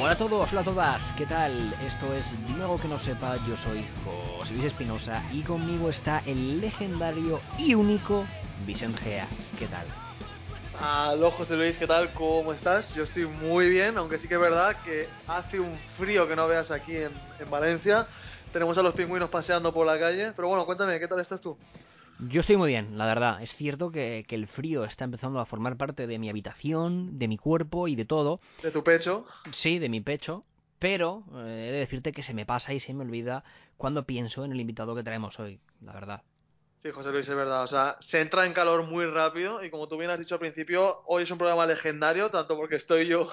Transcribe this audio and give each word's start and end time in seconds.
Hola 0.00 0.12
a 0.12 0.16
todos, 0.16 0.50
hola 0.52 0.62
a 0.62 0.64
todas, 0.64 1.12
¿qué 1.12 1.26
tal? 1.26 1.76
Esto 1.86 2.14
es 2.14 2.32
algo 2.58 2.80
que 2.80 2.88
no 2.88 2.98
sepa, 2.98 3.36
yo 3.46 3.54
soy 3.54 3.86
José 4.38 4.54
Luis 4.54 4.64
Espinosa 4.64 5.22
y 5.30 5.42
conmigo 5.42 5.90
está 5.90 6.22
el 6.24 6.58
legendario 6.62 7.42
y 7.58 7.74
único 7.74 8.24
Vicente 8.66 8.98
Gea. 9.02 9.28
¿Qué 9.58 9.66
tal? 9.66 9.86
Aló 10.80 11.30
José 11.30 11.56
Luis, 11.56 11.76
¿qué 11.76 11.86
tal? 11.86 12.10
¿Cómo 12.14 12.54
estás? 12.54 12.94
Yo 12.94 13.04
estoy 13.04 13.26
muy 13.26 13.68
bien, 13.68 13.98
aunque 13.98 14.16
sí 14.16 14.26
que 14.26 14.34
es 14.34 14.40
verdad 14.40 14.74
que 14.86 15.06
hace 15.28 15.60
un 15.60 15.76
frío 15.98 16.26
que 16.26 16.34
no 16.34 16.48
veas 16.48 16.70
aquí 16.70 16.96
en, 16.96 17.10
en 17.38 17.50
Valencia. 17.50 18.06
Tenemos 18.52 18.76
a 18.78 18.82
los 18.82 18.94
pingüinos 18.94 19.30
paseando 19.30 19.72
por 19.72 19.86
la 19.86 19.98
calle. 19.98 20.32
Pero 20.34 20.48
bueno, 20.48 20.66
cuéntame, 20.66 20.98
¿qué 20.98 21.06
tal 21.06 21.20
estás 21.20 21.40
tú? 21.40 21.56
Yo 22.28 22.40
estoy 22.40 22.56
muy 22.56 22.68
bien, 22.68 22.98
la 22.98 23.06
verdad. 23.06 23.42
Es 23.42 23.54
cierto 23.54 23.90
que, 23.90 24.24
que 24.26 24.34
el 24.34 24.46
frío 24.46 24.84
está 24.84 25.04
empezando 25.04 25.40
a 25.40 25.46
formar 25.46 25.76
parte 25.76 26.06
de 26.06 26.18
mi 26.18 26.28
habitación, 26.28 27.18
de 27.18 27.28
mi 27.28 27.38
cuerpo 27.38 27.88
y 27.88 27.94
de 27.94 28.04
todo. 28.04 28.40
De 28.62 28.70
tu 28.70 28.84
pecho. 28.84 29.26
Sí, 29.52 29.78
de 29.78 29.88
mi 29.88 30.00
pecho. 30.00 30.44
Pero 30.78 31.24
eh, 31.34 31.66
he 31.68 31.72
de 31.72 31.78
decirte 31.78 32.12
que 32.12 32.22
se 32.22 32.34
me 32.34 32.44
pasa 32.44 32.74
y 32.74 32.80
se 32.80 32.92
me 32.92 33.04
olvida 33.04 33.44
cuando 33.76 34.04
pienso 34.04 34.44
en 34.44 34.52
el 34.52 34.60
invitado 34.60 34.94
que 34.94 35.02
traemos 35.02 35.38
hoy, 35.38 35.60
la 35.80 35.92
verdad. 35.92 36.22
Sí, 36.82 36.90
José 36.92 37.10
Luis, 37.10 37.28
es 37.28 37.36
verdad. 37.36 37.62
O 37.62 37.66
sea, 37.66 37.96
se 38.00 38.22
entra 38.22 38.46
en 38.46 38.54
calor 38.54 38.82
muy 38.84 39.04
rápido 39.04 39.62
y 39.62 39.68
como 39.70 39.86
tú 39.86 39.98
bien 39.98 40.10
has 40.10 40.18
dicho 40.18 40.36
al 40.36 40.38
principio, 40.40 41.02
hoy 41.06 41.24
es 41.24 41.30
un 41.30 41.36
programa 41.36 41.66
legendario, 41.66 42.30
tanto 42.30 42.56
porque 42.56 42.76
estoy 42.76 43.06
yo 43.06 43.28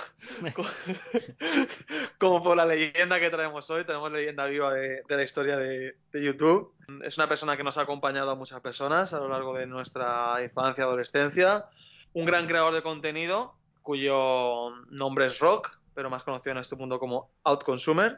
co- 0.53 0.65
como 2.19 2.43
por 2.43 2.57
la 2.57 2.65
leyenda 2.65 3.19
que 3.21 3.29
traemos 3.29 3.69
hoy. 3.69 3.85
Tenemos 3.85 4.11
leyenda 4.11 4.45
viva 4.47 4.73
de, 4.73 5.01
de 5.07 5.15
la 5.15 5.23
historia 5.23 5.55
de, 5.55 5.95
de 6.11 6.23
YouTube. 6.23 6.73
Es 7.03 7.17
una 7.17 7.29
persona 7.29 7.55
que 7.55 7.63
nos 7.63 7.77
ha 7.77 7.81
acompañado 7.83 8.31
a 8.31 8.35
muchas 8.35 8.59
personas 8.59 9.13
a 9.13 9.19
lo 9.19 9.29
largo 9.29 9.53
de 9.57 9.65
nuestra 9.65 10.43
infancia, 10.43 10.83
adolescencia. 10.83 11.65
Un 12.13 12.25
gran 12.25 12.47
creador 12.47 12.73
de 12.73 12.81
contenido 12.81 13.53
cuyo 13.81 14.71
nombre 14.89 15.25
es 15.27 15.39
Rock, 15.39 15.77
pero 15.93 16.09
más 16.09 16.23
conocido 16.23 16.51
en 16.51 16.57
este 16.57 16.75
mundo 16.75 16.99
como 16.99 17.31
Outconsumer. 17.45 18.17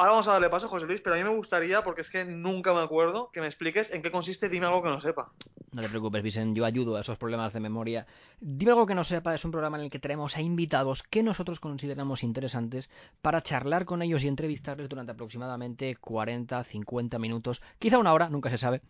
Ahora 0.00 0.12
vamos 0.12 0.28
a 0.28 0.32
darle 0.32 0.48
paso, 0.48 0.66
José 0.66 0.86
Luis, 0.86 1.02
pero 1.02 1.14
a 1.14 1.18
mí 1.18 1.24
me 1.24 1.36
gustaría, 1.36 1.84
porque 1.84 2.00
es 2.00 2.08
que 2.08 2.24
nunca 2.24 2.72
me 2.72 2.80
acuerdo, 2.80 3.30
que 3.30 3.42
me 3.42 3.46
expliques 3.46 3.92
en 3.92 4.00
qué 4.00 4.10
consiste 4.10 4.48
Dime 4.48 4.64
algo 4.64 4.82
que 4.82 4.88
no 4.88 4.98
sepa. 4.98 5.30
No 5.72 5.82
te 5.82 5.90
preocupes, 5.90 6.22
Vicen, 6.22 6.54
yo 6.54 6.64
ayudo 6.64 6.96
a 6.96 7.02
esos 7.02 7.18
problemas 7.18 7.52
de 7.52 7.60
memoria. 7.60 8.06
Dime 8.40 8.70
algo 8.70 8.86
que 8.86 8.94
no 8.94 9.04
sepa, 9.04 9.34
es 9.34 9.44
un 9.44 9.50
programa 9.50 9.76
en 9.76 9.84
el 9.84 9.90
que 9.90 9.98
traemos 9.98 10.38
a 10.38 10.40
invitados 10.40 11.02
que 11.02 11.22
nosotros 11.22 11.60
consideramos 11.60 12.22
interesantes 12.22 12.88
para 13.20 13.42
charlar 13.42 13.84
con 13.84 14.00
ellos 14.00 14.24
y 14.24 14.28
entrevistarles 14.28 14.88
durante 14.88 15.12
aproximadamente 15.12 15.94
40, 15.96 16.64
50 16.64 17.18
minutos, 17.18 17.60
quizá 17.78 17.98
una 17.98 18.14
hora, 18.14 18.30
nunca 18.30 18.48
se 18.48 18.56
sabe. 18.56 18.80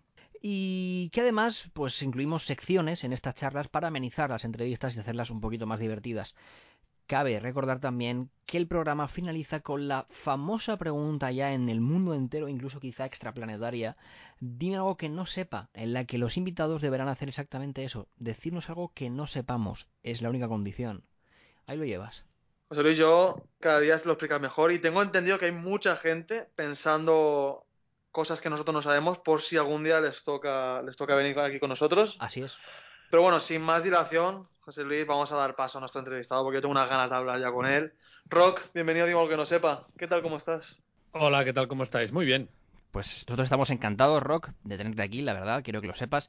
Y 0.41 1.11
que 1.11 1.23
además, 1.23 1.69
pues 1.73 2.01
incluimos 2.03 2.47
secciones 2.47 3.03
en 3.03 3.13
estas 3.13 3.35
charlas 3.35 3.67
para 3.67 3.89
amenizar 3.89 4.31
las 4.31 4.45
entrevistas 4.45 4.95
y 4.95 5.01
hacerlas 5.01 5.31
un 5.31 5.41
poquito 5.41 5.67
más 5.67 5.81
divertidas. 5.81 6.37
Cabe 7.11 7.41
recordar 7.41 7.81
también 7.81 8.31
que 8.47 8.57
el 8.57 8.69
programa 8.69 9.09
finaliza 9.09 9.59
con 9.59 9.89
la 9.89 10.07
famosa 10.11 10.77
pregunta 10.77 11.33
ya 11.33 11.53
en 11.53 11.69
el 11.69 11.81
mundo 11.81 12.15
entero, 12.15 12.47
incluso 12.47 12.79
quizá 12.79 13.05
extraplanetaria, 13.05 13.97
dime 14.39 14.77
algo 14.77 14.97
que 14.97 15.09
no 15.09 15.27
sepa, 15.27 15.71
en 15.75 15.93
la 15.93 16.05
que 16.05 16.19
los 16.19 16.37
invitados 16.37 16.81
deberán 16.81 17.09
hacer 17.09 17.29
exactamente 17.29 17.83
eso, 17.83 18.07
decirnos 18.15 18.69
algo 18.69 18.93
que 18.95 19.11
no 19.11 19.27
sepamos, 19.27 19.91
es 20.05 20.23
la 20.23 20.31
única 20.31 20.47
condición. 20.47 21.03
Ahí 21.67 21.77
lo 21.77 21.85
llevas. 21.85 22.27
José 22.69 22.85
Luis, 22.85 22.97
yo 22.97 23.43
cada 23.59 23.81
día 23.81 23.99
se 23.99 24.07
lo 24.07 24.13
explica 24.13 24.39
mejor 24.39 24.71
y 24.71 24.79
tengo 24.79 25.03
entendido 25.03 25.41
que 25.41 25.47
hay 25.47 25.53
mucha 25.53 25.97
gente 25.97 26.47
pensando 26.55 27.67
cosas 28.13 28.41
que 28.41 28.51
nosotros 28.51 28.73
no 28.73 28.83
sabemos 28.83 29.19
por 29.19 29.43
si 29.43 29.57
algún 29.57 29.83
día 29.83 30.01
les 30.01 30.23
toca, 30.23 30.81
les 30.83 30.97
toca 30.97 31.17
venir 31.17 31.37
aquí 31.41 31.59
con 31.59 31.71
nosotros. 31.71 32.19
Así 32.21 32.41
es. 32.41 32.57
Pero 33.11 33.25
bueno, 33.25 33.41
sin 33.41 33.63
más 33.63 33.83
dilación, 33.83 34.49
José 34.71 34.85
Luis, 34.85 35.05
vamos 35.05 35.33
a 35.33 35.37
dar 35.37 35.57
paso 35.57 35.79
a 35.79 35.81
nuestro 35.81 35.99
entrevistado 35.99 36.45
porque 36.45 36.59
yo 36.59 36.61
tengo 36.61 36.71
unas 36.71 36.89
ganas 36.89 37.11
de 37.11 37.17
hablar 37.17 37.41
ya 37.41 37.51
con 37.51 37.67
él. 37.67 37.93
Rock, 38.27 38.63
bienvenido, 38.73 39.05
digo 39.05 39.29
que 39.29 39.37
no 39.37 39.45
sepa. 39.45 39.89
¿Qué 39.99 40.07
tal, 40.07 40.23
cómo 40.23 40.37
estás? 40.37 40.79
Hola, 41.11 41.45
¿qué 41.45 41.53
tal? 41.53 41.67
¿Cómo 41.67 41.83
estáis? 41.83 42.13
Muy 42.13 42.25
bien. 42.25 42.49
Pues 42.93 43.25
nosotros 43.27 43.47
estamos 43.47 43.71
encantados, 43.71 44.23
Rock, 44.23 44.51
de 44.63 44.77
tenerte 44.77 45.03
aquí, 45.03 45.23
la 45.23 45.33
verdad, 45.33 45.65
quiero 45.65 45.81
que 45.81 45.89
lo 45.89 45.95
sepas. 45.95 46.29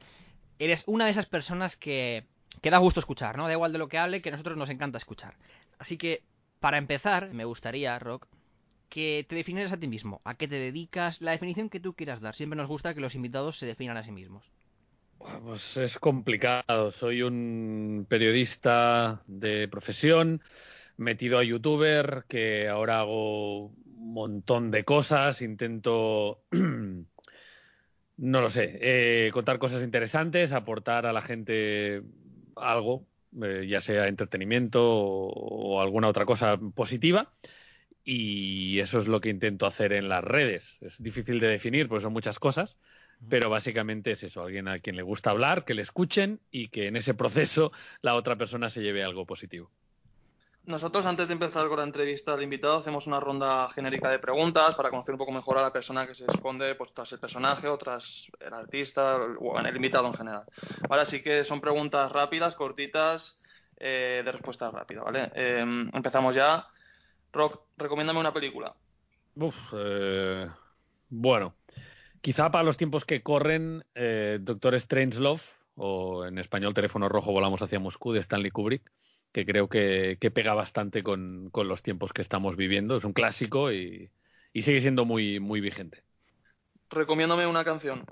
Eres 0.57 0.83
una 0.87 1.05
de 1.05 1.11
esas 1.11 1.27
personas 1.27 1.75
que, 1.75 2.25
que 2.63 2.71
da 2.71 2.79
gusto 2.79 2.99
escuchar, 2.99 3.37
¿no? 3.37 3.45
Da 3.45 3.53
igual 3.53 3.73
de 3.73 3.77
lo 3.77 3.87
que 3.87 3.99
hable, 3.99 4.23
que 4.23 4.29
a 4.29 4.31
nosotros 4.31 4.57
nos 4.57 4.71
encanta 4.71 4.97
escuchar. 4.97 5.35
Así 5.77 5.99
que, 5.99 6.23
para 6.59 6.79
empezar, 6.79 7.31
me 7.35 7.45
gustaría, 7.45 7.99
Rock, 7.99 8.25
que 8.89 9.23
te 9.29 9.35
definieras 9.35 9.71
a 9.71 9.79
ti 9.79 9.87
mismo, 9.87 10.19
a 10.25 10.33
qué 10.33 10.47
te 10.47 10.57
dedicas, 10.57 11.21
la 11.21 11.29
definición 11.29 11.69
que 11.69 11.79
tú 11.79 11.93
quieras 11.93 12.21
dar. 12.21 12.33
Siempre 12.33 12.57
nos 12.57 12.67
gusta 12.67 12.95
que 12.95 13.01
los 13.01 13.13
invitados 13.13 13.59
se 13.59 13.67
definan 13.67 13.97
a 13.97 14.03
sí 14.03 14.11
mismos. 14.11 14.49
Pues 15.43 15.77
es 15.77 15.99
complicado. 15.99 16.91
Soy 16.91 17.21
un 17.21 18.05
periodista 18.09 19.23
de 19.27 19.67
profesión, 19.67 20.41
metido 20.97 21.37
a 21.37 21.43
youtuber, 21.43 22.25
que 22.27 22.67
ahora 22.67 22.99
hago 23.01 23.67
un 23.67 24.13
montón 24.13 24.71
de 24.71 24.83
cosas. 24.83 25.41
Intento, 25.41 26.43
no 28.17 28.41
lo 28.41 28.49
sé, 28.49 28.79
eh, 28.81 29.31
contar 29.33 29.59
cosas 29.59 29.83
interesantes, 29.83 30.53
aportar 30.53 31.05
a 31.05 31.13
la 31.13 31.21
gente 31.21 32.03
algo, 32.55 33.07
eh, 33.43 33.65
ya 33.67 33.81
sea 33.81 34.07
entretenimiento 34.07 34.81
o, 34.83 35.77
o 35.77 35.81
alguna 35.81 36.07
otra 36.07 36.25
cosa 36.25 36.57
positiva. 36.75 37.33
Y 38.03 38.79
eso 38.79 38.97
es 38.97 39.07
lo 39.07 39.21
que 39.21 39.29
intento 39.29 39.65
hacer 39.65 39.93
en 39.93 40.09
las 40.09 40.23
redes. 40.23 40.77
Es 40.81 41.01
difícil 41.01 41.39
de 41.39 41.47
definir 41.47 41.87
porque 41.87 42.03
son 42.03 42.13
muchas 42.13 42.39
cosas, 42.39 42.77
pero 43.29 43.49
básicamente 43.49 44.11
es 44.11 44.23
eso, 44.23 44.43
alguien 44.43 44.67
a 44.67 44.79
quien 44.79 44.95
le 44.95 45.03
gusta 45.03 45.29
hablar, 45.31 45.65
que 45.65 45.73
le 45.73 45.81
escuchen 45.81 46.39
y 46.51 46.69
que 46.69 46.87
en 46.87 46.95
ese 46.95 47.13
proceso 47.13 47.71
la 48.01 48.15
otra 48.15 48.35
persona 48.35 48.69
se 48.69 48.81
lleve 48.81 49.03
algo 49.03 49.25
positivo. 49.25 49.69
Nosotros, 50.63 51.07
antes 51.07 51.27
de 51.27 51.33
empezar 51.33 51.67
con 51.67 51.79
la 51.79 51.83
entrevista 51.83 52.33
al 52.33 52.43
invitado, 52.43 52.77
hacemos 52.77 53.07
una 53.07 53.19
ronda 53.19 53.67
genérica 53.69 54.11
de 54.11 54.19
preguntas 54.19 54.75
para 54.75 54.91
conocer 54.91 55.15
un 55.15 55.17
poco 55.17 55.31
mejor 55.31 55.57
a 55.57 55.61
la 55.63 55.73
persona 55.73 56.05
que 56.05 56.13
se 56.13 56.25
esconde 56.25 56.75
pues, 56.75 56.93
tras 56.93 57.11
el 57.13 57.19
personaje 57.19 57.67
o 57.67 57.77
tras 57.79 58.27
el 58.39 58.53
artista 58.53 59.17
o 59.39 59.59
en 59.59 59.65
el 59.65 59.75
invitado 59.75 60.05
en 60.05 60.13
general. 60.13 60.43
Vale, 60.87 61.01
así 61.01 61.23
que 61.23 61.43
son 61.43 61.61
preguntas 61.61 62.11
rápidas, 62.11 62.55
cortitas, 62.55 63.39
eh, 63.77 64.21
de 64.23 64.31
respuesta 64.31 64.69
rápida, 64.69 65.01
¿vale? 65.01 65.31
Eh, 65.33 65.65
empezamos 65.93 66.35
ya. 66.35 66.67
Rock, 67.33 67.61
recomiéndame 67.77 68.19
una 68.19 68.31
película. 68.33 68.75
Uf, 69.35 69.55
eh, 69.73 70.47
bueno, 71.09 71.55
quizá 72.21 72.51
para 72.51 72.63
los 72.63 72.77
tiempos 72.77 73.05
que 73.05 73.21
corren, 73.21 73.83
eh, 73.95 74.39
Doctor 74.41 74.79
Strangelove, 74.79 75.41
o 75.75 76.25
en 76.25 76.37
español 76.37 76.73
Teléfono 76.73 77.09
Rojo 77.09 77.31
Volamos 77.31 77.61
hacia 77.61 77.79
Moscú, 77.79 78.13
de 78.13 78.19
Stanley 78.19 78.51
Kubrick, 78.51 78.91
que 79.31 79.45
creo 79.45 79.69
que, 79.69 80.17
que 80.19 80.31
pega 80.31 80.53
bastante 80.53 81.03
con, 81.03 81.49
con, 81.51 81.67
los 81.67 81.81
tiempos 81.81 82.13
que 82.13 82.21
estamos 82.21 82.55
viviendo. 82.55 82.97
Es 82.97 83.03
un 83.03 83.13
clásico 83.13 83.71
y, 83.71 84.11
y 84.53 84.61
sigue 84.61 84.81
siendo 84.81 85.05
muy, 85.05 85.39
muy 85.39 85.61
vigente. 85.61 86.03
Recomiéndame 86.89 87.47
una 87.47 87.63
canción. 87.63 88.05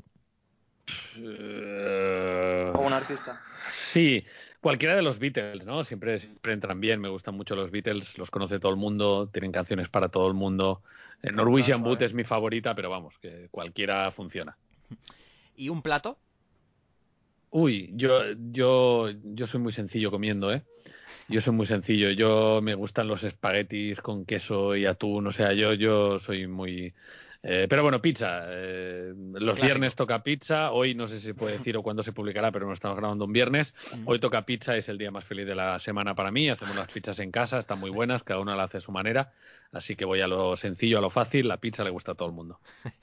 Uh, 1.17 2.75
o 2.75 2.81
un 2.81 2.93
artista. 2.93 3.41
Sí, 3.67 4.25
cualquiera 4.61 4.95
de 4.95 5.01
los 5.01 5.19
Beatles, 5.19 5.65
¿no? 5.65 5.83
Siempre, 5.83 6.19
siempre 6.19 6.53
entran 6.53 6.79
bien, 6.79 6.99
me 7.01 7.09
gustan 7.09 7.35
mucho 7.35 7.55
los 7.55 7.71
Beatles, 7.71 8.17
los 8.17 8.31
conoce 8.31 8.59
todo 8.59 8.71
el 8.71 8.77
mundo, 8.77 9.29
tienen 9.31 9.51
canciones 9.51 9.89
para 9.89 10.09
todo 10.09 10.27
el 10.27 10.33
mundo. 10.33 10.81
Eh, 11.21 11.31
Norwegian 11.31 11.83
Boot 11.83 12.01
es 12.01 12.13
mi 12.13 12.23
favorita, 12.23 12.75
pero 12.75 12.89
vamos, 12.89 13.17
que 13.19 13.47
cualquiera 13.51 14.11
funciona. 14.11 14.57
¿Y 15.55 15.69
un 15.69 15.81
plato? 15.81 16.17
Uy, 17.51 17.91
yo, 17.93 18.21
yo, 18.51 19.09
yo 19.23 19.47
soy 19.47 19.59
muy 19.59 19.71
sencillo 19.71 20.11
comiendo, 20.11 20.53
¿eh? 20.53 20.63
Yo 21.27 21.41
soy 21.41 21.53
muy 21.53 21.65
sencillo. 21.65 22.09
Yo 22.11 22.59
me 22.61 22.73
gustan 22.73 23.07
los 23.07 23.23
espaguetis 23.23 24.01
con 24.01 24.25
queso 24.25 24.75
y 24.75 24.85
atún. 24.85 25.27
O 25.27 25.31
sea, 25.31 25.53
yo, 25.53 25.73
yo 25.73 26.19
soy 26.19 26.47
muy. 26.47 26.93
Eh, 27.41 27.67
pero 27.69 27.83
bueno, 27.83 28.01
pizza. 28.01 28.41
Eh, 28.47 29.13
los 29.15 29.41
Clásico. 29.55 29.65
viernes 29.65 29.95
toca 29.95 30.23
pizza. 30.23 30.71
Hoy 30.71 30.93
no 30.93 31.07
sé 31.07 31.19
si 31.19 31.27
se 31.27 31.33
puede 31.33 31.57
decir 31.57 31.77
o 31.77 31.83
cuándo 31.83 32.03
se 32.03 32.11
publicará, 32.11 32.51
pero 32.51 32.67
no 32.67 32.73
estamos 32.73 32.97
grabando 32.97 33.25
un 33.25 33.33
viernes. 33.33 33.73
Hoy 34.05 34.19
toca 34.19 34.45
pizza, 34.45 34.75
es 34.75 34.89
el 34.89 34.97
día 34.97 35.11
más 35.11 35.23
feliz 35.23 35.45
de 35.47 35.55
la 35.55 35.79
semana 35.79 36.15
para 36.15 36.31
mí. 36.31 36.49
Hacemos 36.49 36.75
las 36.75 36.91
pizzas 36.91 37.19
en 37.19 37.31
casa, 37.31 37.59
están 37.59 37.79
muy 37.79 37.89
buenas, 37.89 38.23
cada 38.23 38.41
una 38.41 38.55
la 38.55 38.63
hace 38.63 38.77
a 38.77 38.81
su 38.81 38.91
manera. 38.91 39.31
Así 39.71 39.95
que 39.95 40.05
voy 40.05 40.21
a 40.21 40.27
lo 40.27 40.57
sencillo, 40.57 40.97
a 40.97 41.01
lo 41.01 41.09
fácil. 41.09 41.47
La 41.47 41.57
pizza 41.57 41.83
le 41.83 41.91
gusta 41.91 42.11
a 42.11 42.15
todo 42.15 42.27
el 42.27 42.35
mundo. 42.35 42.59
Si 42.83 42.89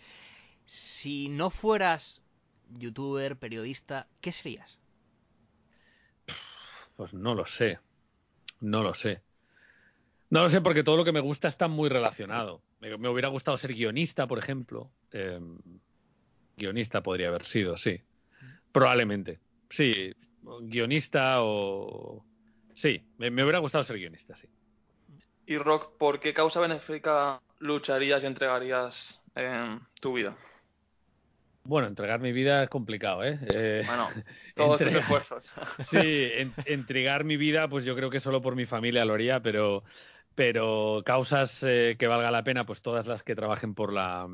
Si 0.66 1.28
no 1.28 1.50
fueras 1.50 2.20
youtuber, 2.78 3.36
periodista, 3.36 4.08
¿qué 4.20 4.32
serías? 4.32 4.80
Pues 6.96 7.14
no 7.14 7.34
lo 7.34 7.46
sé. 7.46 7.78
No 8.60 8.82
lo 8.82 8.92
sé. 8.94 9.22
No 10.30 10.42
lo 10.42 10.50
sé 10.50 10.60
porque 10.60 10.82
todo 10.82 10.96
lo 10.96 11.04
que 11.04 11.12
me 11.12 11.20
gusta 11.20 11.46
está 11.48 11.68
muy 11.68 11.88
relacionado. 11.88 12.60
Me, 12.80 12.96
me 12.96 13.08
hubiera 13.08 13.28
gustado 13.28 13.56
ser 13.56 13.72
guionista, 13.74 14.26
por 14.26 14.38
ejemplo. 14.38 14.90
Eh, 15.12 15.40
guionista 16.56 17.02
podría 17.02 17.28
haber 17.28 17.44
sido, 17.44 17.76
sí. 17.76 18.00
Probablemente. 18.72 19.40
Sí, 19.70 20.12
guionista 20.62 21.42
o... 21.42 22.24
Sí, 22.74 23.00
me, 23.18 23.30
me 23.30 23.42
hubiera 23.42 23.58
gustado 23.58 23.84
ser 23.84 23.96
guionista, 23.98 24.36
sí. 24.36 24.48
Y 25.46 25.58
Rock, 25.58 25.96
¿por 25.98 26.20
qué 26.20 26.34
causa 26.34 26.60
benéfica 26.60 27.40
lucharías 27.60 28.24
y 28.24 28.26
entregarías 28.26 29.24
eh, 29.34 29.78
tu 30.00 30.14
vida? 30.14 30.36
Bueno, 31.64 31.88
entregar 31.88 32.20
mi 32.20 32.32
vida 32.32 32.62
es 32.62 32.68
complicado, 32.68 33.24
¿eh? 33.24 33.38
Eh, 33.46 33.82
Bueno, 33.86 34.08
todos 34.54 34.80
tus 34.80 34.94
esfuerzos. 34.94 35.50
Sí, 35.80 35.98
en- 35.98 36.54
entregar 36.64 37.24
mi 37.24 37.36
vida, 37.36 37.68
pues 37.68 37.84
yo 37.84 37.94
creo 37.96 38.08
que 38.10 38.20
solo 38.20 38.40
por 38.40 38.56
mi 38.56 38.66
familia 38.66 39.04
lo 39.04 39.14
haría, 39.14 39.40
pero, 39.42 39.84
pero 40.36 41.02
causas 41.04 41.64
eh, 41.64 41.96
que 41.98 42.06
valga 42.06 42.30
la 42.30 42.44
pena, 42.44 42.66
pues 42.66 42.82
todas 42.82 43.08
las 43.08 43.24
que 43.24 43.34
trabajen 43.34 43.74
por 43.74 43.92
la, 43.92 44.28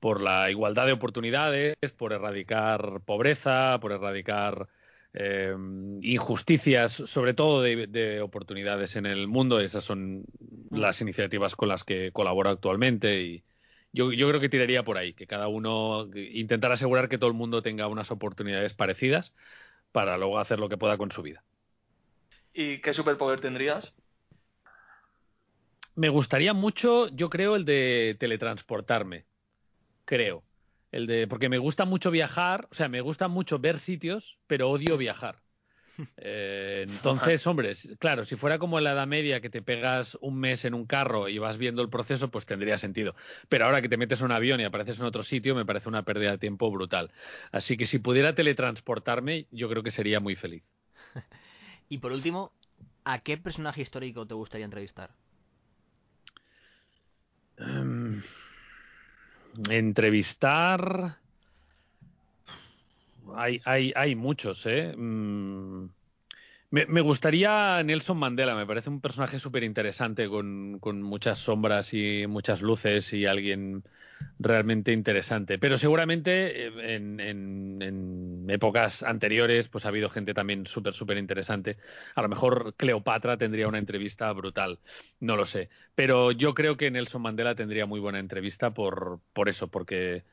por 0.00 0.20
la 0.20 0.50
igualdad 0.50 0.86
de 0.86 0.92
oportunidades, 0.92 1.76
por 1.96 2.12
erradicar 2.12 3.02
pobreza, 3.06 3.78
por 3.80 3.92
erradicar 3.92 4.68
eh, 5.14 5.54
injusticias, 6.02 6.92
sobre 6.92 7.34
todo 7.34 7.62
de, 7.62 7.86
de 7.86 8.20
oportunidades 8.20 8.96
en 8.96 9.06
el 9.06 9.28
mundo. 9.28 9.60
Esas 9.60 9.84
son 9.84 10.24
las 10.70 11.00
iniciativas 11.00 11.56
con 11.56 11.68
las 11.68 11.84
que 11.84 12.12
colaboro 12.12 12.50
actualmente 12.50 13.22
y 13.22 13.44
yo, 13.92 14.12
yo 14.12 14.28
creo 14.28 14.40
que 14.40 14.48
tiraría 14.48 14.84
por 14.84 14.98
ahí, 14.98 15.14
que 15.14 15.26
cada 15.26 15.48
uno 15.48 16.08
intentar 16.14 16.72
asegurar 16.72 17.08
que 17.08 17.18
todo 17.18 17.30
el 17.30 17.36
mundo 17.36 17.62
tenga 17.62 17.88
unas 17.88 18.10
oportunidades 18.10 18.74
parecidas 18.74 19.32
para 19.92 20.18
luego 20.18 20.38
hacer 20.38 20.58
lo 20.58 20.68
que 20.68 20.78
pueda 20.78 20.98
con 20.98 21.10
su 21.10 21.22
vida. 21.22 21.44
¿Y 22.52 22.78
qué 22.78 22.94
superpoder 22.94 23.40
tendrías? 23.40 23.94
Me 25.94 26.08
gustaría 26.08 26.54
mucho, 26.54 27.08
yo 27.08 27.30
creo, 27.30 27.56
el 27.56 27.64
de 27.64 28.16
teletransportarme. 28.18 29.26
Creo. 30.04 30.42
El 30.92 31.06
de, 31.06 31.28
porque 31.28 31.48
me 31.48 31.58
gusta 31.58 31.84
mucho 31.84 32.10
viajar, 32.10 32.68
o 32.70 32.74
sea, 32.74 32.88
me 32.88 33.00
gusta 33.00 33.28
mucho 33.28 33.58
ver 33.58 33.78
sitios, 33.78 34.38
pero 34.46 34.70
odio 34.70 34.96
viajar. 34.96 35.42
Eh, 36.16 36.86
entonces, 36.88 37.46
hombre, 37.46 37.74
claro, 37.98 38.24
si 38.24 38.36
fuera 38.36 38.58
como 38.58 38.78
en 38.78 38.84
la 38.84 38.92
Edad 38.92 39.06
Media 39.06 39.42
que 39.42 39.50
te 39.50 39.60
pegas 39.60 40.16
un 40.22 40.38
mes 40.38 40.64
en 40.64 40.72
un 40.72 40.86
carro 40.86 41.28
y 41.28 41.38
vas 41.38 41.58
viendo 41.58 41.82
el 41.82 41.90
proceso, 41.90 42.30
pues 42.30 42.46
tendría 42.46 42.78
sentido. 42.78 43.14
Pero 43.50 43.66
ahora 43.66 43.82
que 43.82 43.88
te 43.88 43.98
metes 43.98 44.20
en 44.20 44.26
un 44.26 44.32
avión 44.32 44.60
y 44.60 44.64
apareces 44.64 44.98
en 44.98 45.04
otro 45.04 45.22
sitio, 45.22 45.54
me 45.54 45.66
parece 45.66 45.90
una 45.90 46.04
pérdida 46.04 46.30
de 46.30 46.38
tiempo 46.38 46.70
brutal. 46.70 47.10
Así 47.52 47.76
que 47.76 47.86
si 47.86 47.98
pudiera 47.98 48.34
teletransportarme, 48.34 49.46
yo 49.50 49.68
creo 49.68 49.82
que 49.82 49.90
sería 49.90 50.20
muy 50.20 50.36
feliz. 50.36 50.62
Y 51.90 51.98
por 51.98 52.12
último, 52.12 52.52
¿a 53.04 53.18
qué 53.18 53.36
personaje 53.36 53.82
histórico 53.82 54.24
te 54.24 54.34
gustaría 54.34 54.64
entrevistar? 54.64 55.10
Em, 57.60 58.22
entrevistar. 59.70 60.82
Hay, 63.34 63.60
hay, 63.64 63.92
hay 63.96 64.14
muchos, 64.16 64.66
¿eh? 64.66 64.94
Mm, 64.96 65.86
Me, 66.70 66.86
me 66.86 67.00
gustaría 67.02 67.82
Nelson 67.84 68.18
Mandela, 68.18 68.54
me 68.56 68.66
parece 68.66 68.90
un 68.90 69.00
personaje 69.00 69.38
súper 69.40 69.64
interesante, 69.64 70.28
con, 70.28 70.78
con 70.80 71.02
muchas 71.02 71.38
sombras 71.40 71.94
y 71.94 72.26
muchas 72.28 72.62
luces 72.62 73.12
y 73.12 73.26
alguien 73.26 73.84
realmente 74.38 74.92
interesante. 74.92 75.58
Pero 75.58 75.76
seguramente 75.78 76.66
eh, 76.66 76.94
en, 76.94 78.46
épocas 78.48 79.04
anteriores 79.04 79.68
pues 79.68 79.84
ha 79.84 79.88
habido 79.88 80.08
gente 80.08 80.34
también 80.34 80.66
súper, 80.66 80.94
súper 80.94 81.18
interesante. 81.18 81.76
A 82.14 82.22
lo 82.22 82.28
mejor 82.28 82.74
Cleopatra 82.76 83.36
tendría 83.36 83.68
una 83.68 83.78
entrevista 83.78 84.32
brutal, 84.32 84.80
no 85.20 85.36
lo 85.36 85.46
sé. 85.46 85.68
Pero 85.94 86.32
yo 86.32 86.54
creo 86.54 86.76
que 86.76 86.90
Nelson 86.90 87.22
Mandela 87.22 87.54
tendría 87.54 87.86
muy 87.86 88.00
buena 88.00 88.18
entrevista 88.18 88.72
por, 88.72 89.20
por 89.32 89.48
eso, 89.48 89.68
porque 89.68 90.24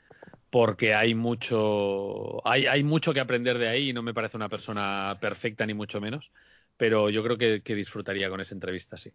porque 0.50 0.96
hay 0.96 1.14
mucho 1.14 2.46
hay, 2.48 2.66
hay 2.68 2.84
mucho 2.84 3.14
que 3.14 3.20
aprender 3.20 3.58
de 3.58 3.68
ahí 3.68 3.90
y 3.90 3.94
no 3.94 4.02
me 4.02 4.14
parece 4.14 4.38
una 4.38 4.50
persona 4.50 5.18
perfecta 5.22 5.66
ni 5.66 5.74
mucho 5.74 6.02
menos, 6.02 6.32
pero 6.78 7.10
yo 7.10 7.24
creo 7.24 7.38
que, 7.38 7.62
que 7.62 7.76
disfrutaría 7.76 8.30
con 8.30 8.42
esa 8.42 8.56
entrevista, 8.56 8.98
sí. 8.98 9.12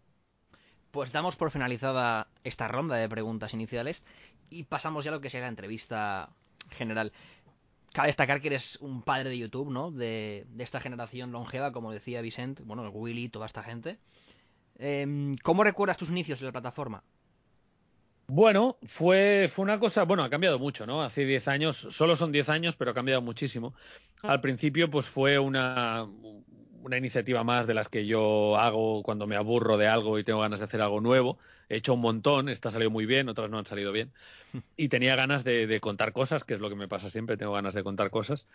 Pues 0.93 1.11
damos 1.11 1.35
por 1.35 1.49
finalizada 1.49 2.27
esta 2.43 2.67
ronda 2.67 2.97
de 2.97 3.09
preguntas 3.09 3.55
iniciales 3.55 4.03
y 4.51 4.65
pasamos 4.65 5.03
ya 5.03 5.09
a 5.09 5.15
lo 5.15 5.21
que 5.21 5.31
sea 5.31 5.41
la 5.41 5.47
entrevista 5.47 6.29
general. 6.69 7.11
Cabe 7.93 8.09
destacar 8.09 8.41
que 8.41 8.49
eres 8.49 8.75
un 8.75 9.01
padre 9.01 9.31
de 9.31 9.39
YouTube, 9.39 9.71
¿no? 9.71 9.89
De, 9.89 10.45
esta 10.59 10.79
generación 10.79 11.31
longeva, 11.31 11.71
como 11.71 11.91
decía 11.91 12.21
Vicent, 12.21 12.59
bueno, 12.63 12.87
Willy, 12.91 13.27
toda 13.29 13.47
esta 13.47 13.63
gente. 13.63 13.97
Em, 14.77 15.33
¿Cómo 15.41 15.63
recuerdas 15.63 15.97
tus 15.97 16.11
inicios 16.11 16.39
en 16.41 16.45
la 16.45 16.51
plataforma? 16.51 17.03
Bueno, 18.27 18.77
fue, 18.83 19.47
fue 19.49 19.63
una 19.63 19.79
cosa, 19.79 20.03
bueno, 20.03 20.23
ha 20.23 20.29
cambiado 20.29 20.59
mucho, 20.59 20.85
¿no? 20.85 21.01
Hace 21.01 21.25
10 21.25 21.47
años, 21.47 21.87
solo 21.89 22.15
son 22.15 22.31
10 22.31 22.49
años, 22.49 22.75
pero 22.75 22.91
ha 22.91 22.93
cambiado 22.93 23.23
muchísimo. 23.23 23.73
Al 24.21 24.41
principio, 24.41 24.91
pues 24.91 25.07
fue 25.07 25.39
una, 25.39 26.07
una 26.83 26.97
iniciativa 26.97 27.43
más 27.43 27.67
de 27.67 27.73
las 27.73 27.89
que 27.89 28.05
yo 28.05 28.57
hago 28.57 29.03
cuando 29.03 29.27
me 29.27 29.35
aburro 29.35 29.77
de 29.77 29.87
algo 29.87 30.19
y 30.19 30.23
tengo 30.23 30.41
ganas 30.41 30.59
de 30.59 30.65
hacer 30.65 30.81
algo 30.81 31.01
nuevo. 31.01 31.39
He 31.69 31.77
hecho 31.77 31.93
un 31.93 32.01
montón, 32.01 32.49
esta 32.49 32.71
salió 32.71 32.91
muy 32.91 33.05
bien, 33.05 33.29
otras 33.29 33.49
no 33.49 33.57
han 33.57 33.65
salido 33.65 33.91
bien. 33.91 34.11
Y 34.77 34.89
tenía 34.89 35.15
ganas 35.15 35.43
de, 35.43 35.65
de 35.65 35.79
contar 35.79 36.13
cosas, 36.13 36.43
que 36.43 36.53
es 36.53 36.59
lo 36.59 36.69
que 36.69 36.75
me 36.75 36.87
pasa 36.87 37.09
siempre, 37.09 37.37
tengo 37.37 37.53
ganas 37.53 37.73
de 37.73 37.83
contar 37.83 38.11
cosas. 38.11 38.45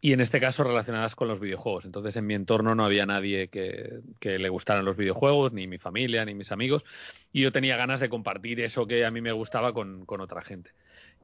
Y 0.00 0.12
en 0.12 0.20
este 0.20 0.40
caso 0.40 0.64
relacionadas 0.64 1.14
con 1.14 1.28
los 1.28 1.40
videojuegos. 1.40 1.84
Entonces 1.86 2.16
en 2.16 2.26
mi 2.26 2.34
entorno 2.34 2.74
no 2.74 2.84
había 2.84 3.06
nadie 3.06 3.48
que, 3.48 4.00
que 4.20 4.38
le 4.38 4.48
gustaran 4.50 4.84
los 4.84 4.96
videojuegos, 4.96 5.52
ni 5.52 5.66
mi 5.66 5.78
familia, 5.78 6.24
ni 6.24 6.34
mis 6.34 6.52
amigos. 6.52 6.84
Y 7.32 7.42
yo 7.42 7.52
tenía 7.52 7.76
ganas 7.76 8.00
de 8.00 8.08
compartir 8.10 8.60
eso 8.60 8.86
que 8.86 9.04
a 9.04 9.10
mí 9.10 9.20
me 9.22 9.32
gustaba 9.32 9.72
con, 9.72 10.04
con 10.04 10.20
otra 10.20 10.42
gente. 10.42 10.72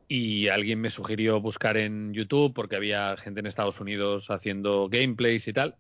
Y 0.09 0.49
alguien 0.49 0.81
me 0.81 0.91
sugirió 0.91 1.41
buscar 1.41 1.77
en 1.77 2.12
YouTube 2.15 2.55
porque 2.55 2.77
había 2.77 3.17
gente 3.17 3.41
en 3.41 3.47
Estados 3.47 3.81
Unidos 3.81 4.31
haciendo 4.31 4.89
gameplays 4.89 5.49
y 5.49 5.53
tal. 5.53 5.77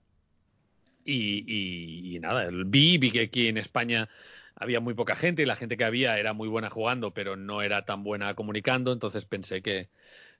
Y, 1.04 1.44
y- 1.46 2.16
y 2.16 2.20
nada, 2.20 2.48
vi, 2.66 2.98
vi 2.98 3.10
que 3.10 3.20
aquí 3.22 3.48
en 3.48 3.58
España 3.58 4.08
había 4.56 4.80
muy 4.80 4.94
poca 4.94 5.16
gente 5.16 5.42
y 5.42 5.46
la 5.46 5.56
gente 5.56 5.76
que 5.76 5.84
había 5.84 6.18
era 6.18 6.32
muy 6.32 6.48
buena 6.48 6.70
jugando, 6.70 7.12
pero 7.14 7.36
no 7.36 7.62
era 7.62 7.84
tan 7.84 8.02
buena 8.04 8.34
comunicando. 8.34 8.92
Entonces 8.92 9.24
pensé 9.26 9.62
que, 9.62 9.90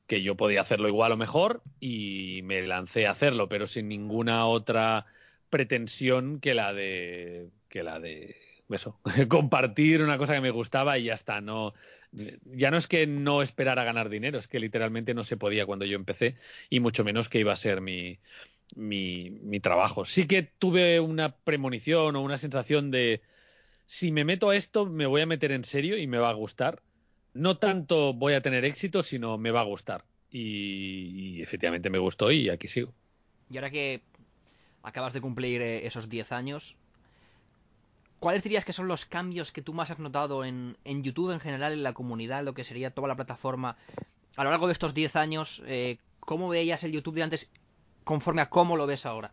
que 0.06 0.22
yo 0.22 0.37
podía 0.37 0.61
hacerlo 0.62 0.88
igual 0.88 1.12
o 1.12 1.16
mejor 1.16 1.62
y 1.81 2.41
me 2.44 2.62
lancé 2.62 3.06
a 3.06 3.12
hacerlo, 3.12 3.48
pero 3.48 3.67
sin 3.67 3.88
ninguna 3.88 4.46
otra 4.46 5.06
pretensión 5.50 6.41
que 6.41 6.55
la 6.55 6.72
de 6.72 7.50
que 7.69 7.82
la 7.82 8.00
de 8.00 8.36
eso, 8.70 9.00
compartir 9.29 10.03
una 10.03 10.19
cosa 10.19 10.34
que 10.34 10.41
me 10.41 10.50
gustaba 10.50 10.98
y 10.98 11.05
ya 11.05 11.15
está, 11.15 11.41
no 11.41 11.74
ya 12.44 12.70
no 12.70 12.77
es 12.77 12.86
que 12.86 13.06
no 13.06 13.43
esperara 13.43 13.84
ganar 13.84 14.08
dinero, 14.08 14.38
es 14.38 14.48
que 14.48 14.60
literalmente 14.60 15.15
no 15.15 15.24
se 15.24 15.36
podía 15.36 15.67
cuando 15.67 15.84
yo 15.84 15.96
empecé 15.96 16.36
y 16.70 16.81
mucho 16.81 17.05
menos 17.05 17.29
que 17.29 17.41
iba 17.41 17.53
a 17.53 17.56
ser 17.56 17.81
mi 17.81 18.20
mi, 18.76 19.30
mi 19.30 19.60
trabajo. 19.60 20.04
Sí 20.04 20.26
que 20.26 20.42
tuve 20.42 21.00
una 21.00 21.36
premonición 21.36 22.16
o 22.16 22.22
una 22.22 22.38
sensación 22.38 22.90
de 22.90 23.22
si 23.86 24.12
me 24.12 24.24
meto 24.24 24.50
a 24.50 24.56
esto 24.56 24.86
me 24.86 25.06
voy 25.06 25.20
a 25.20 25.26
meter 25.26 25.52
en 25.52 25.64
serio 25.64 25.96
y 25.96 26.06
me 26.06 26.18
va 26.18 26.30
a 26.30 26.34
gustar. 26.34 26.82
No 27.32 27.58
tanto 27.58 28.14
voy 28.14 28.34
a 28.34 28.40
tener 28.40 28.64
éxito, 28.64 29.02
sino 29.02 29.38
me 29.38 29.50
va 29.50 29.60
a 29.60 29.64
gustar. 29.64 30.04
Y, 30.30 31.42
efectivamente 31.42 31.90
me 31.90 31.98
gustó 31.98 32.30
y 32.32 32.48
aquí 32.48 32.66
sigo. 32.66 32.92
Y 33.50 33.56
ahora 33.56 33.70
que 33.70 34.02
acabas 34.82 35.12
de 35.12 35.20
cumplir 35.20 35.62
eh, 35.62 35.86
esos 35.86 36.08
10 36.08 36.32
años, 36.32 36.76
¿cuáles 38.18 38.42
dirías 38.42 38.64
que 38.64 38.72
son 38.72 38.88
los 38.88 39.04
cambios 39.04 39.52
que 39.52 39.62
tú 39.62 39.74
más 39.74 39.90
has 39.90 39.98
notado 39.98 40.44
en, 40.44 40.76
en 40.84 41.04
YouTube 41.04 41.32
en 41.32 41.40
general, 41.40 41.72
en 41.72 41.82
la 41.82 41.92
comunidad, 41.92 42.44
lo 42.44 42.54
que 42.54 42.64
sería 42.64 42.90
toda 42.90 43.08
la 43.08 43.16
plataforma? 43.16 43.76
A 44.36 44.44
lo 44.44 44.50
largo 44.50 44.66
de 44.66 44.72
estos 44.72 44.94
10 44.94 45.16
años, 45.16 45.62
eh, 45.66 45.98
¿cómo 46.20 46.48
veías 46.48 46.82
el 46.82 46.92
YouTube 46.92 47.14
de 47.14 47.22
antes 47.22 47.50
conforme 48.05 48.43
a 48.43 48.49
cómo 48.49 48.77
lo 48.77 48.87
ves 48.87 49.06
ahora? 49.06 49.32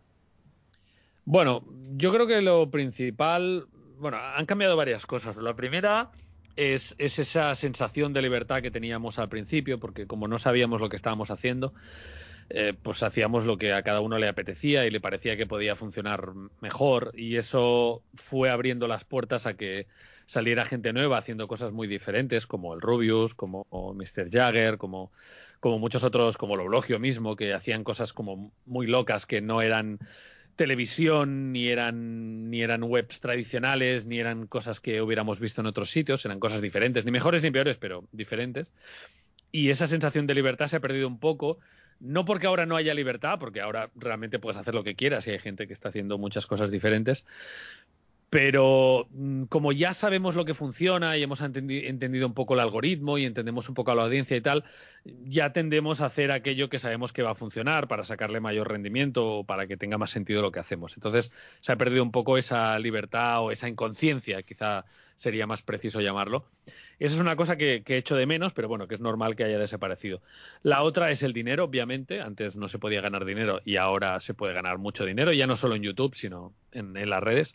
Bueno, 1.24 1.64
yo 1.96 2.12
creo 2.12 2.26
que 2.26 2.42
lo 2.42 2.70
principal, 2.70 3.66
bueno, 3.98 4.18
han 4.18 4.46
cambiado 4.46 4.76
varias 4.76 5.06
cosas. 5.06 5.36
La 5.36 5.54
primera 5.54 6.10
es, 6.56 6.94
es 6.98 7.18
esa 7.18 7.54
sensación 7.54 8.12
de 8.12 8.22
libertad 8.22 8.60
que 8.60 8.70
teníamos 8.70 9.18
al 9.18 9.28
principio, 9.28 9.78
porque 9.78 10.06
como 10.06 10.26
no 10.26 10.38
sabíamos 10.38 10.80
lo 10.80 10.88
que 10.88 10.96
estábamos 10.96 11.30
haciendo, 11.30 11.72
eh, 12.50 12.74
pues 12.80 13.02
hacíamos 13.02 13.46
lo 13.46 13.56
que 13.56 13.72
a 13.72 13.82
cada 13.82 14.00
uno 14.00 14.18
le 14.18 14.28
apetecía 14.28 14.84
y 14.84 14.90
le 14.90 15.00
parecía 15.00 15.36
que 15.36 15.46
podía 15.46 15.76
funcionar 15.76 16.32
mejor 16.60 17.12
y 17.14 17.36
eso 17.36 18.02
fue 18.14 18.50
abriendo 18.50 18.88
las 18.88 19.04
puertas 19.04 19.46
a 19.46 19.54
que 19.54 19.86
saliera 20.26 20.64
gente 20.64 20.92
nueva 20.92 21.18
haciendo 21.18 21.48
cosas 21.48 21.72
muy 21.72 21.86
diferentes 21.86 22.46
como 22.46 22.74
el 22.74 22.80
Rubius, 22.80 23.34
como 23.34 23.64
Mr. 23.70 24.30
Jagger, 24.30 24.76
como, 24.76 25.12
como 25.62 25.78
muchos 25.78 26.02
otros, 26.02 26.36
como 26.36 26.56
Loblogio 26.56 26.98
mismo, 26.98 27.36
que 27.36 27.54
hacían 27.54 27.84
cosas 27.84 28.12
como 28.12 28.52
muy 28.66 28.88
locas 28.88 29.26
que 29.26 29.40
no 29.40 29.62
eran 29.62 30.00
televisión, 30.56 31.52
ni 31.52 31.68
eran, 31.68 32.50
ni 32.50 32.62
eran 32.62 32.82
webs 32.82 33.20
tradicionales, 33.20 34.04
ni 34.04 34.18
eran 34.18 34.48
cosas 34.48 34.80
que 34.80 35.00
hubiéramos 35.00 35.38
visto 35.38 35.60
en 35.60 35.68
otros 35.68 35.88
sitios, 35.92 36.24
eran 36.24 36.40
cosas 36.40 36.62
diferentes, 36.62 37.04
ni 37.04 37.12
mejores 37.12 37.42
ni 37.42 37.52
peores, 37.52 37.76
pero 37.76 38.02
diferentes. 38.10 38.72
Y 39.52 39.70
esa 39.70 39.86
sensación 39.86 40.26
de 40.26 40.34
libertad 40.34 40.66
se 40.66 40.78
ha 40.78 40.80
perdido 40.80 41.06
un 41.06 41.20
poco. 41.20 41.60
No 42.00 42.24
porque 42.24 42.48
ahora 42.48 42.66
no 42.66 42.74
haya 42.74 42.92
libertad, 42.92 43.38
porque 43.38 43.60
ahora 43.60 43.88
realmente 43.94 44.40
puedes 44.40 44.58
hacer 44.58 44.74
lo 44.74 44.82
que 44.82 44.96
quieras 44.96 45.28
y 45.28 45.30
hay 45.30 45.38
gente 45.38 45.68
que 45.68 45.72
está 45.72 45.90
haciendo 45.90 46.18
muchas 46.18 46.46
cosas 46.46 46.72
diferentes, 46.72 47.24
pero 48.32 49.08
mm, 49.10 49.44
como 49.44 49.72
ya 49.72 49.92
sabemos 49.92 50.36
lo 50.36 50.46
que 50.46 50.54
funciona 50.54 51.18
y 51.18 51.22
hemos 51.22 51.42
entendi- 51.42 51.84
entendido 51.84 52.26
un 52.26 52.32
poco 52.32 52.54
el 52.54 52.60
algoritmo 52.60 53.18
y 53.18 53.26
entendemos 53.26 53.68
un 53.68 53.74
poco 53.74 53.90
a 53.90 53.94
la 53.94 54.04
audiencia 54.04 54.34
y 54.34 54.40
tal, 54.40 54.64
ya 55.04 55.52
tendemos 55.52 56.00
a 56.00 56.06
hacer 56.06 56.32
aquello 56.32 56.70
que 56.70 56.78
sabemos 56.78 57.12
que 57.12 57.22
va 57.22 57.32
a 57.32 57.34
funcionar 57.34 57.88
para 57.88 58.04
sacarle 58.04 58.40
mayor 58.40 58.70
rendimiento 58.70 59.28
o 59.40 59.44
para 59.44 59.66
que 59.66 59.76
tenga 59.76 59.98
más 59.98 60.12
sentido 60.12 60.40
lo 60.40 60.50
que 60.50 60.60
hacemos. 60.60 60.94
Entonces 60.94 61.30
se 61.60 61.72
ha 61.72 61.76
perdido 61.76 62.02
un 62.02 62.10
poco 62.10 62.38
esa 62.38 62.78
libertad 62.78 63.42
o 63.42 63.50
esa 63.50 63.68
inconsciencia, 63.68 64.42
quizá 64.44 64.86
sería 65.14 65.46
más 65.46 65.60
preciso 65.60 66.00
llamarlo. 66.00 66.46
Esa 66.98 67.16
es 67.16 67.20
una 67.20 67.36
cosa 67.36 67.56
que, 67.56 67.82
que 67.82 67.98
echo 67.98 68.16
de 68.16 68.24
menos, 68.24 68.54
pero 68.54 68.66
bueno, 68.66 68.88
que 68.88 68.94
es 68.94 69.00
normal 69.02 69.36
que 69.36 69.44
haya 69.44 69.58
desaparecido. 69.58 70.22
La 70.62 70.84
otra 70.84 71.10
es 71.10 71.22
el 71.22 71.34
dinero, 71.34 71.64
obviamente. 71.64 72.22
Antes 72.22 72.56
no 72.56 72.66
se 72.68 72.78
podía 72.78 73.02
ganar 73.02 73.26
dinero 73.26 73.60
y 73.66 73.76
ahora 73.76 74.20
se 74.20 74.32
puede 74.32 74.54
ganar 74.54 74.78
mucho 74.78 75.04
dinero, 75.04 75.34
ya 75.34 75.46
no 75.46 75.56
solo 75.56 75.74
en 75.74 75.82
YouTube, 75.82 76.14
sino 76.14 76.54
en 76.72 77.10
las 77.10 77.22
redes. 77.22 77.54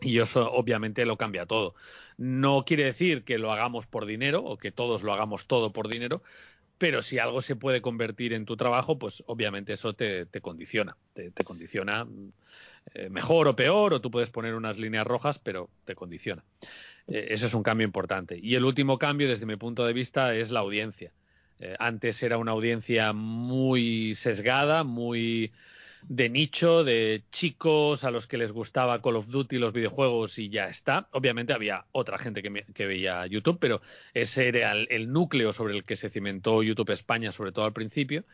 Y 0.00 0.18
eso 0.20 0.50
obviamente 0.52 1.04
lo 1.06 1.16
cambia 1.16 1.46
todo. 1.46 1.74
No 2.16 2.64
quiere 2.64 2.84
decir 2.84 3.24
que 3.24 3.38
lo 3.38 3.52
hagamos 3.52 3.86
por 3.86 4.06
dinero 4.06 4.42
o 4.44 4.56
que 4.56 4.72
todos 4.72 5.02
lo 5.02 5.12
hagamos 5.12 5.46
todo 5.46 5.72
por 5.72 5.88
dinero, 5.88 6.22
pero 6.78 7.02
si 7.02 7.18
algo 7.18 7.42
se 7.42 7.56
puede 7.56 7.82
convertir 7.82 8.32
en 8.32 8.44
tu 8.44 8.56
trabajo, 8.56 8.98
pues 8.98 9.22
obviamente 9.26 9.72
eso 9.72 9.94
te, 9.94 10.26
te 10.26 10.40
condiciona. 10.40 10.96
Te, 11.12 11.30
te 11.30 11.44
condiciona 11.44 12.06
eh, 12.94 13.10
mejor 13.10 13.48
o 13.48 13.56
peor, 13.56 13.92
o 13.94 14.00
tú 14.00 14.10
puedes 14.10 14.30
poner 14.30 14.54
unas 14.54 14.78
líneas 14.78 15.06
rojas, 15.06 15.38
pero 15.38 15.68
te 15.84 15.94
condiciona. 15.94 16.44
Eh, 17.08 17.28
eso 17.30 17.46
es 17.46 17.54
un 17.54 17.62
cambio 17.62 17.84
importante. 17.84 18.38
Y 18.40 18.54
el 18.54 18.64
último 18.64 18.98
cambio, 18.98 19.28
desde 19.28 19.46
mi 19.46 19.56
punto 19.56 19.84
de 19.84 19.92
vista, 19.92 20.34
es 20.34 20.50
la 20.50 20.60
audiencia. 20.60 21.12
Eh, 21.58 21.74
antes 21.78 22.22
era 22.22 22.38
una 22.38 22.52
audiencia 22.52 23.12
muy 23.12 24.14
sesgada, 24.14 24.84
muy 24.84 25.52
de 26.02 26.28
nicho, 26.28 26.84
de 26.84 27.24
chicos 27.30 28.04
a 28.04 28.10
los 28.10 28.26
que 28.26 28.38
les 28.38 28.52
gustaba 28.52 29.02
Call 29.02 29.16
of 29.16 29.28
Duty, 29.28 29.58
los 29.58 29.72
videojuegos 29.72 30.38
y 30.38 30.48
ya 30.48 30.68
está. 30.68 31.08
Obviamente 31.12 31.52
había 31.52 31.86
otra 31.92 32.18
gente 32.18 32.42
que, 32.42 32.50
me- 32.50 32.64
veía 32.76 33.26
YouTube, 33.26 33.58
pero 33.60 33.80
ese 34.14 34.48
era 34.48 34.72
el, 34.72 34.86
el 34.90 35.12
núcleo 35.12 35.52
sobre 35.52 35.74
el 35.74 35.84
que 35.84 35.96
se 35.96 36.10
cimentó 36.10 36.62
YouTube 36.62 36.90
España, 36.90 37.32
sobre 37.32 37.52
todo 37.52 37.64
al 37.64 37.72
principio. 37.72 38.24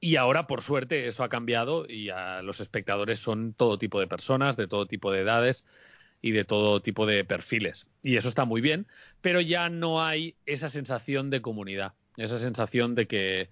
Y 0.00 0.16
ahora, 0.16 0.46
por 0.46 0.62
suerte, 0.62 1.06
eso 1.06 1.22
ha 1.22 1.28
cambiado 1.28 1.86
y 1.88 2.10
a 2.10 2.42
los 2.42 2.60
espectadores 2.60 3.20
son 3.20 3.54
todo 3.54 3.78
tipo 3.78 4.00
de 4.00 4.08
personas, 4.08 4.56
de 4.56 4.66
todo 4.66 4.86
tipo 4.86 5.12
de 5.12 5.20
edades 5.20 5.64
y 6.20 6.32
de 6.32 6.44
todo 6.44 6.82
tipo 6.82 7.06
de 7.06 7.24
perfiles. 7.24 7.86
Y 8.02 8.16
eso 8.16 8.28
está 8.28 8.44
muy 8.44 8.60
bien, 8.60 8.86
pero 9.20 9.40
ya 9.40 9.68
no 9.68 10.02
hay 10.04 10.36
esa 10.46 10.68
sensación 10.70 11.30
de 11.30 11.40
comunidad, 11.40 11.94
esa 12.16 12.38
sensación 12.38 12.94
de 12.94 13.06
que, 13.06 13.50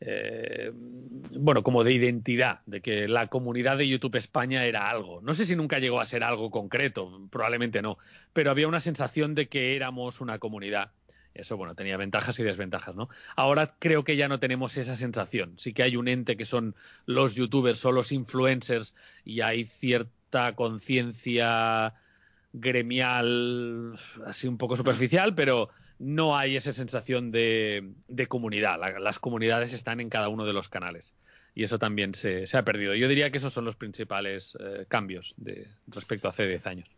eh, 0.00 0.70
bueno, 0.74 1.62
como 1.62 1.82
de 1.82 1.92
identidad, 1.92 2.60
de 2.66 2.80
que 2.80 3.08
la 3.08 3.26
comunidad 3.26 3.78
de 3.78 3.88
YouTube 3.88 4.16
España 4.16 4.64
era 4.64 4.88
algo. 4.88 5.20
No 5.22 5.34
sé 5.34 5.44
si 5.44 5.56
nunca 5.56 5.78
llegó 5.78 6.00
a 6.00 6.04
ser 6.04 6.22
algo 6.22 6.50
concreto, 6.50 7.26
probablemente 7.30 7.82
no, 7.82 7.98
pero 8.32 8.50
había 8.50 8.68
una 8.68 8.80
sensación 8.80 9.34
de 9.34 9.48
que 9.48 9.74
éramos 9.74 10.20
una 10.20 10.38
comunidad. 10.38 10.92
Eso, 11.34 11.56
bueno, 11.56 11.74
tenía 11.74 11.96
ventajas 11.96 12.38
y 12.38 12.42
desventajas, 12.42 12.96
¿no? 12.96 13.08
Ahora 13.36 13.76
creo 13.78 14.02
que 14.02 14.16
ya 14.16 14.28
no 14.28 14.40
tenemos 14.40 14.76
esa 14.76 14.96
sensación. 14.96 15.54
Sí 15.56 15.72
que 15.72 15.84
hay 15.84 15.96
un 15.96 16.08
ente 16.08 16.36
que 16.36 16.44
son 16.44 16.74
los 17.06 17.34
youtubers 17.34 17.84
o 17.84 17.92
los 17.92 18.10
influencers 18.10 18.94
y 19.24 19.40
hay 19.40 19.64
cierta 19.64 20.54
conciencia 20.56 21.94
gremial, 22.52 23.98
así 24.26 24.48
un 24.48 24.58
poco 24.58 24.76
superficial, 24.76 25.34
pero 25.34 25.70
no 25.98 26.36
hay 26.36 26.56
esa 26.56 26.72
sensación 26.72 27.30
de, 27.30 27.92
de 28.08 28.26
comunidad. 28.26 28.78
La- 28.78 28.98
las 28.98 29.18
comunidades 29.18 29.72
están 29.72 30.00
en 30.00 30.08
cada 30.10 30.28
uno 30.28 30.44
de 30.44 30.52
los 30.52 30.68
canales. 30.68 31.12
Y 31.54 31.64
eso 31.64 31.78
también 31.78 32.14
se, 32.14 32.46
se 32.46 32.56
ha 32.56 32.64
perdido. 32.64 32.94
Yo 32.94 33.08
diría 33.08 33.30
que 33.30 33.38
esos 33.38 33.52
son 33.52 33.64
los 33.64 33.74
principales 33.74 34.56
eh, 34.60 34.84
cambios 34.88 35.34
de, 35.36 35.66
respecto 35.88 36.28
a 36.28 36.30
hace 36.30 36.46
10 36.46 36.66
años. 36.66 36.88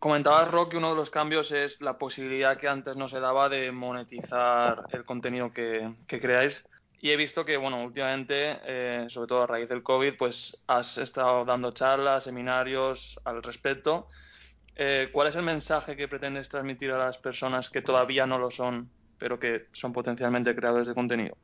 Comentabas, 0.00 0.50
Rock, 0.50 0.72
que 0.72 0.76
uno 0.76 0.90
de 0.90 0.96
los 0.96 1.10
cambios 1.10 1.50
es 1.52 1.80
la 1.80 1.98
posibilidad 1.98 2.56
que 2.56 2.68
antes 2.68 2.96
no 2.96 3.08
se 3.08 3.20
daba 3.20 3.48
de 3.48 3.70
monetizar 3.72 4.84
el 4.92 5.04
contenido 5.04 5.52
que, 5.52 5.92
que 6.06 6.20
creáis. 6.20 6.66
Y 7.00 7.10
he 7.10 7.16
visto 7.16 7.44
que, 7.44 7.56
bueno, 7.56 7.82
últimamente, 7.84 8.58
eh, 8.64 9.04
sobre 9.08 9.28
todo 9.28 9.42
a 9.42 9.46
raíz 9.46 9.68
del 9.68 9.84
COVID, 9.84 10.14
pues 10.16 10.62
has 10.66 10.98
estado 10.98 11.44
dando 11.44 11.70
charlas, 11.72 12.24
seminarios 12.24 13.20
al 13.24 13.40
respecto. 13.42 14.08
Eh, 14.80 15.08
¿Cuál 15.10 15.26
es 15.26 15.34
el 15.34 15.42
mensaje 15.42 15.96
que 15.96 16.06
pretendes 16.06 16.48
transmitir 16.48 16.92
a 16.92 16.98
las 16.98 17.18
personas 17.18 17.68
que 17.68 17.82
todavía 17.82 18.26
no 18.26 18.38
lo 18.38 18.48
son, 18.48 18.88
pero 19.18 19.38
que 19.38 19.66
son 19.72 19.92
potencialmente 19.92 20.54
creadores 20.54 20.86
de 20.86 20.94
contenido? 20.94 21.36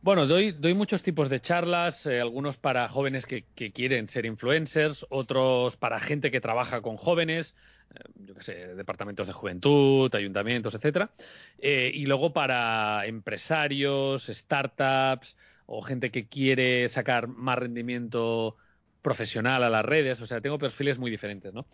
Bueno, 0.00 0.26
doy, 0.26 0.52
doy 0.52 0.74
muchos 0.74 1.02
tipos 1.02 1.28
de 1.28 1.40
charlas, 1.40 2.06
eh, 2.06 2.20
algunos 2.20 2.56
para 2.56 2.88
jóvenes 2.88 3.26
que, 3.26 3.44
quieren 3.72 4.08
ser 4.08 4.24
influencers, 4.24 5.06
otros 5.10 5.76
para 5.76 6.00
gente 6.00 6.30
que 6.30 6.40
trabaja 6.40 6.80
con 6.80 6.96
jóvenes, 6.96 7.54
eh, 7.94 8.00
yo 8.26 8.34
qué 8.34 8.42
sé, 8.42 8.74
departamentos 8.74 9.26
de 9.26 9.32
juventud, 9.34 10.12
ayuntamientos, 10.14 10.74
etcétera, 10.74 11.12
Eh, 11.58 11.90
y 11.94 12.06
luego 12.06 12.32
para 12.32 13.06
empresarios, 13.06 14.26
startups 14.26 15.36
o 15.66 15.82
gente 15.82 16.10
que 16.10 16.26
quiere 16.26 16.88
sacar 16.88 17.28
más 17.28 17.58
rendimiento 17.58 18.56
profesional 19.02 19.64
a 19.64 19.70
las 19.70 19.84
redes, 19.84 20.20
o 20.20 20.26
sea, 20.26 20.40
tengo 20.40 20.58
perfiles 20.58 20.98
muy 20.98 21.10
diferentes, 21.10 21.52
¿no? 21.52 21.66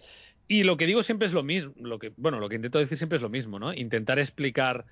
Y 0.48 0.62
lo 0.62 0.78
que 0.78 0.86
digo 0.86 1.02
siempre 1.02 1.26
es 1.26 1.34
lo 1.34 1.42
mismo, 1.42 1.74
lo 1.76 1.98
que, 1.98 2.12
bueno, 2.16 2.40
lo 2.40 2.48
que 2.48 2.56
intento 2.56 2.78
decir 2.78 2.96
siempre 2.96 3.16
es 3.16 3.22
lo 3.22 3.28
mismo, 3.28 3.58
¿no? 3.58 3.74
Intentar 3.74 4.18
explicar 4.18 4.86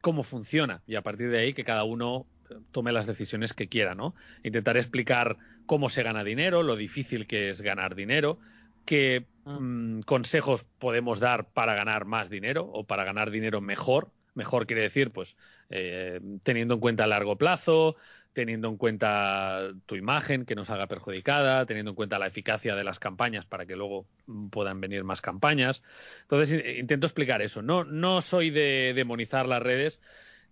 cómo 0.00 0.22
funciona 0.22 0.82
y 0.86 0.94
a 0.94 1.02
partir 1.02 1.30
de 1.30 1.38
ahí 1.40 1.52
que 1.52 1.64
cada 1.64 1.82
uno 1.82 2.26
eh, 2.48 2.54
tome 2.70 2.92
las 2.92 3.06
decisiones 3.06 3.52
que 3.52 3.68
quiera, 3.68 3.96
¿no? 3.96 4.14
Intentar 4.44 4.76
explicar 4.76 5.36
cómo 5.66 5.90
se 5.90 6.04
gana 6.04 6.22
dinero, 6.22 6.62
lo 6.62 6.76
difícil 6.76 7.26
que 7.26 7.50
es 7.50 7.60
ganar 7.60 7.96
dinero, 7.96 8.38
qué 8.84 9.26
mm, 9.44 10.00
consejos 10.00 10.64
podemos 10.78 11.18
dar 11.18 11.48
para 11.48 11.74
ganar 11.74 12.04
más 12.04 12.30
dinero 12.30 12.64
o 12.72 12.84
para 12.84 13.04
ganar 13.04 13.30
dinero 13.30 13.60
mejor. 13.60 14.12
Mejor 14.34 14.66
quiere 14.66 14.82
decir, 14.82 15.10
pues, 15.10 15.36
eh, 15.70 16.20
teniendo 16.44 16.74
en 16.74 16.80
cuenta 16.80 17.04
a 17.04 17.08
largo 17.08 17.36
plazo, 17.36 17.96
teniendo 18.32 18.68
en 18.68 18.76
cuenta 18.76 19.70
tu 19.86 19.96
imagen 19.96 20.44
que 20.44 20.54
nos 20.54 20.70
haga 20.70 20.86
perjudicada, 20.86 21.66
teniendo 21.66 21.90
en 21.90 21.94
cuenta 21.96 22.18
la 22.18 22.26
eficacia 22.28 22.74
de 22.76 22.84
las 22.84 22.98
campañas 22.98 23.44
para 23.44 23.66
que 23.66 23.76
luego 23.76 24.06
mm, 24.26 24.48
puedan 24.48 24.80
venir 24.80 25.04
más 25.04 25.20
campañas. 25.20 25.82
Entonces 26.22 26.52
in- 26.64 26.78
intento 26.78 27.06
explicar 27.06 27.42
eso. 27.42 27.62
No, 27.62 27.84
no 27.84 28.22
soy 28.22 28.50
de 28.50 28.92
demonizar 28.94 29.46
las 29.46 29.62
redes 29.62 30.00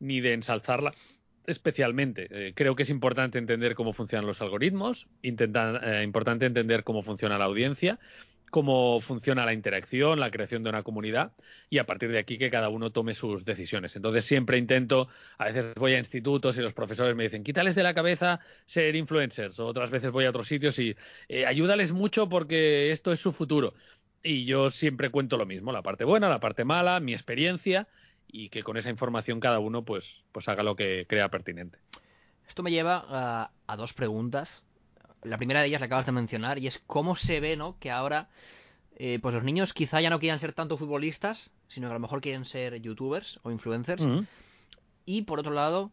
ni 0.01 0.21
de 0.21 0.33
ensalzarlas 0.33 0.95
especialmente. 1.47 2.29
Eh, 2.31 2.53
creo 2.55 2.75
que 2.77 2.83
es 2.83 2.91
importante 2.91 3.39
entender 3.39 3.75
cómo 3.75 3.93
funcionan 3.95 4.27
los 4.27 4.43
algoritmos, 4.43 5.09
intenta- 5.23 5.81
eh, 5.83 6.03
importante 6.05 6.45
entender 6.45 6.85
cómo 6.85 7.03
funciona 7.03 7.39
la 7.39 7.47
audiencia, 7.47 7.99
cómo 8.51 9.01
funciona 9.01 9.45
la 9.45 9.53
interacción, 9.53 10.21
la 10.21 10.31
creación 10.31 10.63
de 10.63 10.71
una 10.71 10.83
comunidad 10.83 11.33
y 11.71 11.79
a 11.79 11.87
partir 11.87 12.11
de 12.11 12.19
aquí 12.19 12.39
que 12.39 12.51
cada 12.51 12.69
uno 12.69 12.91
tome 12.91 13.15
sus 13.15 13.45
decisiones. 13.45 13.97
Entonces 13.97 14.25
siempre 14.25 14.59
intento, 14.59 15.09
a 15.39 15.47
veces 15.47 15.75
voy 15.77 15.95
a 15.95 15.99
institutos 15.99 16.57
y 16.59 16.63
los 16.63 16.73
profesores 16.73 17.15
me 17.15 17.25
dicen, 17.25 17.45
quítales 17.45 17.75
de 17.75 17.83
la 17.83 17.95
cabeza 17.95 18.41
ser 18.65 18.97
influencers, 18.97 19.59
o 19.61 19.67
otras 19.67 19.91
veces 19.91 20.11
voy 20.11 20.25
a 20.25 20.31
otros 20.31 20.49
sitios 20.49 20.79
y 20.79 20.97
eh, 21.29 21.47
ayúdales 21.47 21.93
mucho 21.93 22.29
porque 22.29 22.93
esto 22.93 23.13
es 23.13 23.21
su 23.21 23.33
futuro. 23.33 23.75
Y 24.23 24.45
yo 24.45 24.71
siempre 24.71 25.11
cuento 25.11 25.37
lo 25.37 25.47
mismo, 25.47 25.73
la 25.73 25.83
parte 25.83 26.05
buena, 26.05 26.29
la 26.29 26.41
parte 26.41 26.65
mala, 26.65 27.01
mi 27.01 27.13
experiencia 27.13 27.89
y 28.27 28.49
que 28.51 28.63
con 28.63 28.77
esa 28.77 28.91
información 28.91 29.41
cada 29.41 29.59
uno 29.59 29.85
pues, 29.85 30.25
pues 30.33 30.49
haga 30.49 30.63
lo 30.63 30.77
que 30.77 31.07
crea 31.09 31.31
pertinente. 31.31 31.79
Esto 32.47 32.63
me 32.63 32.71
lleva 32.71 33.05
a, 33.09 33.51
a 33.67 33.77
dos 33.77 33.93
preguntas. 33.93 34.65
La 35.23 35.37
primera 35.37 35.61
de 35.61 35.67
ellas 35.67 35.81
la 35.81 35.87
acabas 35.87 36.07
de 36.07 36.13
mencionar 36.13 36.59
y 36.59 36.67
es 36.67 36.79
cómo 36.87 37.17
se 37.17 37.41
ve, 37.41 37.57
¿no? 37.57 37.77
Que 37.79 37.91
ahora, 37.91 38.29
eh, 38.97 39.19
pues 39.21 39.35
los 39.35 39.45
niños 39.45 39.73
quizá 39.73 40.01
ya 40.01 40.11
no 40.11 40.19
quieran 40.19 40.39
ser 40.39 40.53
tanto 40.53 40.77
futbolistas, 40.77 41.51
sino 41.69 41.89
que 41.89 41.93
a 41.93 41.95
lo 41.95 42.01
mejor 42.01 42.21
quieren 42.21 42.45
ser 42.45 42.81
youtubers 42.81 43.41
o 43.43 43.51
influencers. 43.51 44.07
Y 45.05 45.23
por 45.23 45.41
otro 45.41 45.53
lado, 45.53 45.91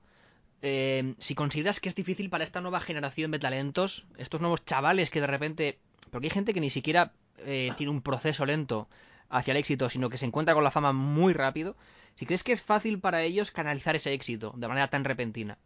eh, 0.61 1.15
si 1.19 1.35
consideras 1.35 1.79
que 1.79 1.89
es 1.89 1.95
difícil 1.95 2.29
para 2.29 2.43
esta 2.43 2.61
nueva 2.61 2.81
generación 2.81 3.31
de 3.31 3.39
talentos, 3.39 4.05
estos 4.17 4.41
nuevos 4.41 4.65
chavales 4.65 5.09
que 5.09 5.21
de 5.21 5.27
repente. 5.27 5.79
Porque 6.11 6.27
hay 6.27 6.31
gente 6.31 6.53
que 6.53 6.61
ni 6.61 6.69
siquiera 6.69 7.13
eh, 7.39 7.71
tiene 7.77 7.91
un 7.91 8.01
proceso 8.01 8.45
lento 8.45 8.87
hacia 9.29 9.51
el 9.51 9.57
éxito, 9.57 9.89
sino 9.89 10.09
que 10.09 10.17
se 10.17 10.25
encuentra 10.25 10.53
con 10.53 10.63
la 10.63 10.71
fama 10.71 10.93
muy 10.93 11.33
rápido. 11.33 11.75
Si 12.15 12.25
crees 12.25 12.43
que 12.43 12.51
es 12.51 12.61
fácil 12.61 12.99
para 12.99 13.21
ellos 13.23 13.51
canalizar 13.51 13.95
ese 13.95 14.13
éxito 14.13 14.53
de 14.55 14.67
manera 14.67 14.87
tan 14.87 15.03
repentina. 15.03 15.57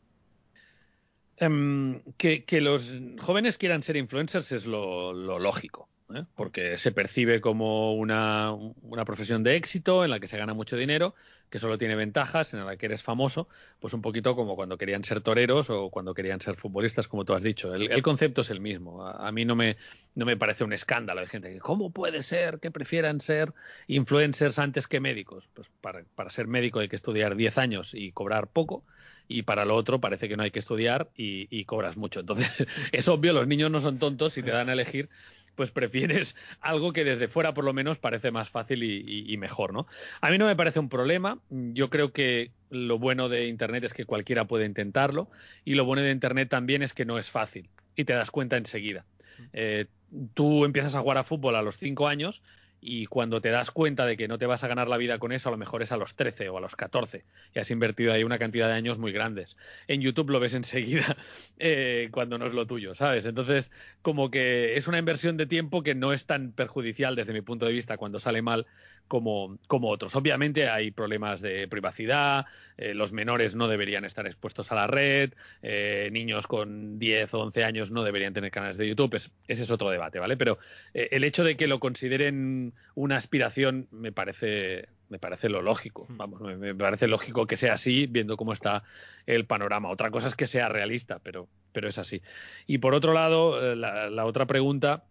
Em, 1.40 2.02
que, 2.18 2.62
los 2.62 2.94
jóvenes 3.20 3.58
quieran 3.58 3.82
ser 3.82 3.96
influencers 3.96 4.52
es 4.52 4.66
lo, 4.66 5.14
lógico, 5.14 5.88
¿eh? 6.14 6.26
porque 6.36 6.78
se 6.78 6.92
percibe 6.92 7.40
como 7.40 7.94
una, 7.94 8.52
una 8.52 9.06
profesión 9.06 9.42
de 9.42 9.56
éxito 9.56 10.04
en 10.04 10.12
la 10.12 10.20
que 10.20 10.28
se 10.28 10.38
gana 10.38 10.54
mucho 10.54 10.76
dinero, 10.76 11.16
que 11.50 11.58
solo 11.58 11.78
tiene 11.78 11.96
ventajas, 11.96 12.54
en 12.54 12.66
la 12.66 12.76
que 12.76 12.88
eres 12.88 13.04
famoso, 13.04 13.48
pues 13.80 13.94
un 13.94 14.02
poquito 14.02 14.36
como 14.36 14.58
cuando 14.58 14.78
querían 14.78 15.06
ser 15.06 15.22
toreros 15.22 15.70
o 15.70 15.90
cuando 15.90 16.14
querían 16.14 16.42
ser 16.42 16.58
futbolistas, 16.58 17.08
como 17.08 17.24
tú 17.24 17.34
has 17.34 17.42
dicho. 17.42 17.74
El, 17.74 18.04
concepto 18.04 18.42
es 18.42 18.50
el 18.50 18.60
mismo. 18.60 19.08
A, 19.08 19.32
mí 19.32 19.46
no 19.46 19.56
me, 19.56 19.78
no 20.16 20.26
me 20.26 20.36
parece 20.36 20.66
un 20.66 20.74
escándalo. 20.74 21.22
Hay 21.22 21.28
gente 21.28 21.54
que, 21.54 21.60
¿cómo 21.60 21.92
puede 21.92 22.22
ser 22.22 22.60
que 22.60 22.70
prefieran 22.70 23.22
ser 23.22 23.54
influencers 23.88 24.60
antes 24.60 24.88
que 24.88 25.00
médicos? 25.00 25.48
Pues 25.54 25.70
para, 25.80 26.04
para 26.16 26.30
ser 26.32 26.48
médico 26.48 26.80
hay 26.80 26.90
que 26.90 26.98
estudiar 26.98 27.38
10 27.38 27.58
años 27.58 27.94
y 27.94 28.12
cobrar 28.12 28.48
poco 28.48 28.84
y 29.30 29.44
para 29.44 29.64
lo 29.64 29.76
otro 29.76 30.02
parece 30.02 30.28
que 30.28 30.36
no 30.36 30.44
hay 30.44 30.52
que 30.52 30.60
estudiar 30.60 31.10
y, 31.16 31.48
y 31.56 31.64
cobras 31.64 31.96
mucho. 31.96 32.20
Entonces, 32.20 32.50
es 32.92 33.08
obvio, 33.08 33.32
los 33.32 33.48
niños 33.48 33.72
no 33.72 33.80
son 33.80 34.00
tontos 34.00 34.34
si 34.34 34.44
te 34.44 34.52
dan 34.52 34.68
a 34.68 34.74
elegir 34.74 35.08
pues 35.56 35.72
prefieres 35.72 36.38
algo 36.62 36.94
que 36.94 37.04
desde 37.04 37.28
fuera 37.28 37.54
por 37.54 37.66
lo 37.66 37.74
menos 37.74 37.98
parece 37.98 38.32
más 38.32 38.50
fácil 38.50 38.82
y, 38.82 39.04
y, 39.06 39.34
y, 39.34 39.36
mejor, 39.36 39.74
¿no? 39.74 39.88
A 40.22 40.30
mí 40.30 40.38
no 40.38 40.46
me 40.46 40.56
parece 40.56 40.80
un 40.80 40.88
problema. 40.88 41.38
Yo 41.50 41.90
creo 41.90 42.14
que 42.14 42.52
lo 42.70 42.98
bueno 42.98 43.28
de 43.28 43.48
Internet 43.48 43.84
es 43.84 43.94
que 43.94 44.06
cualquiera 44.06 44.46
puede 44.46 44.66
intentarlo 44.66 45.30
y 45.66 45.76
lo 45.76 45.84
bueno 45.84 46.02
de 46.02 46.12
Internet 46.12 46.48
también 46.48 46.82
es 46.82 46.94
que 46.94 47.04
no 47.04 47.18
es 47.18 47.30
fácil 47.30 47.70
y 47.98 48.06
te 48.06 48.14
das 48.14 48.32
cuenta 48.32 48.56
enseguida. 48.56 49.06
Eh, 49.52 49.88
tú 50.34 50.64
empiezas 50.64 50.96
a 50.96 51.02
jugar 51.02 51.18
a 51.18 51.24
fútbol 51.24 51.58
a 51.58 51.62
los 51.62 51.76
5 51.76 52.08
años 52.08 52.42
y 52.82 53.08
cuando 53.08 53.42
te 53.42 53.50
das 53.50 53.72
cuenta 53.72 54.06
de 54.06 54.16
que 54.16 54.28
no 54.28 54.38
te 54.38 54.46
vas 54.46 54.64
a 54.64 54.68
ganar 54.68 54.88
la 54.88 54.98
vida 54.98 55.20
con 55.20 55.32
eso, 55.32 55.50
a 55.50 55.52
lo 55.52 55.58
mejor 55.58 55.82
es 55.82 55.92
a 55.92 55.98
los 55.98 56.16
13 56.16 56.50
o 56.50 56.58
a 56.58 56.62
los 56.62 56.76
14 56.76 57.26
y 57.54 57.60
has 57.60 57.72
invertido 57.72 58.14
ahí 58.14 58.24
una 58.24 58.40
cantidad 58.40 58.68
de 58.68 58.74
años 58.74 59.00
muy 59.00 59.12
grandes. 59.12 59.58
En 59.88 60.02
YouTube 60.02 60.30
lo 60.30 60.40
ves 60.40 60.54
enseguida 60.54 61.18
eh, 61.60 62.10
cuando 62.12 62.38
no 62.38 62.46
es 62.46 62.54
lo 62.54 62.68
tuyo, 62.68 62.96
¿sabes? 62.96 63.26
Entonces, 63.26 63.72
como 64.02 64.32
que 64.32 64.78
es 64.78 64.88
una 64.88 65.00
inversión 65.00 65.38
de 65.38 65.46
tiempo 65.46 65.84
que 65.84 65.96
no 65.96 66.14
es 66.14 66.26
tan 66.26 66.52
perjudicial 66.52 67.16
desde 67.16 67.34
mi 67.34 67.42
punto 67.42 67.66
de 67.66 67.74
vista 67.74 67.98
cuando 67.98 68.20
sale 68.20 68.42
mal 68.42 68.66
como, 69.10 69.58
como 69.68 69.90
otros. 69.90 70.16
Obviamente 70.16 70.70
hay 70.70 70.92
problemas 70.92 71.42
de 71.42 71.68
privacidad, 71.68 72.46
eh, 72.78 72.94
los 72.94 73.12
menores 73.12 73.56
no 73.56 73.68
deberían 73.68 74.06
estar 74.06 74.26
expuestos 74.26 74.72
a 74.72 74.76
la 74.76 74.88
red, 74.88 75.34
eh, 75.62 76.08
niños 76.14 76.48
con 76.48 76.98
10 76.98 77.34
o 77.34 77.42
11 77.42 77.66
años 77.66 77.92
no 77.92 78.04
deberían 78.04 78.34
tener 78.34 78.52
canales 78.52 78.78
de 78.78 78.88
YouTube, 78.88 79.16
es, 79.16 79.32
ese 79.50 79.64
es 79.64 79.72
otro 79.72 79.90
debate, 79.90 80.20
¿vale? 80.20 80.38
Pero 80.38 80.60
eh, 80.94 81.10
el 81.12 81.26
hecho 81.26 81.44
de 81.44 81.58
que 81.58 81.68
lo 81.68 81.82
consideren 81.82 82.74
una 82.96 83.18
aspiración 83.18 83.88
me 83.92 84.14
parece, 84.14 84.88
me 85.10 85.20
parece 85.20 85.50
lo 85.50 85.62
lógico, 85.62 86.06
vamos, 86.10 86.40
me, 86.40 86.56
me, 86.56 86.76
parece 86.76 87.08
lógico 87.08 87.48
que 87.48 87.58
sea 87.58 87.74
así 87.74 88.06
viendo 88.08 88.38
cómo 88.38 88.54
está 88.54 88.84
el 89.26 89.46
panorama. 89.46 89.90
Otra 89.90 90.12
cosa 90.12 90.28
es 90.28 90.36
que 90.36 90.48
sea 90.48 90.70
realista, 90.70 91.20
pero, 91.20 91.50
pero 91.74 91.90
es 91.90 91.98
así. 91.98 92.22
Y 92.68 92.78
por 92.78 92.94
otro 92.94 93.12
lado, 93.12 93.76
la, 93.76 94.10
la 94.12 94.26
otra 94.26 94.46
pregunta, 94.46 95.04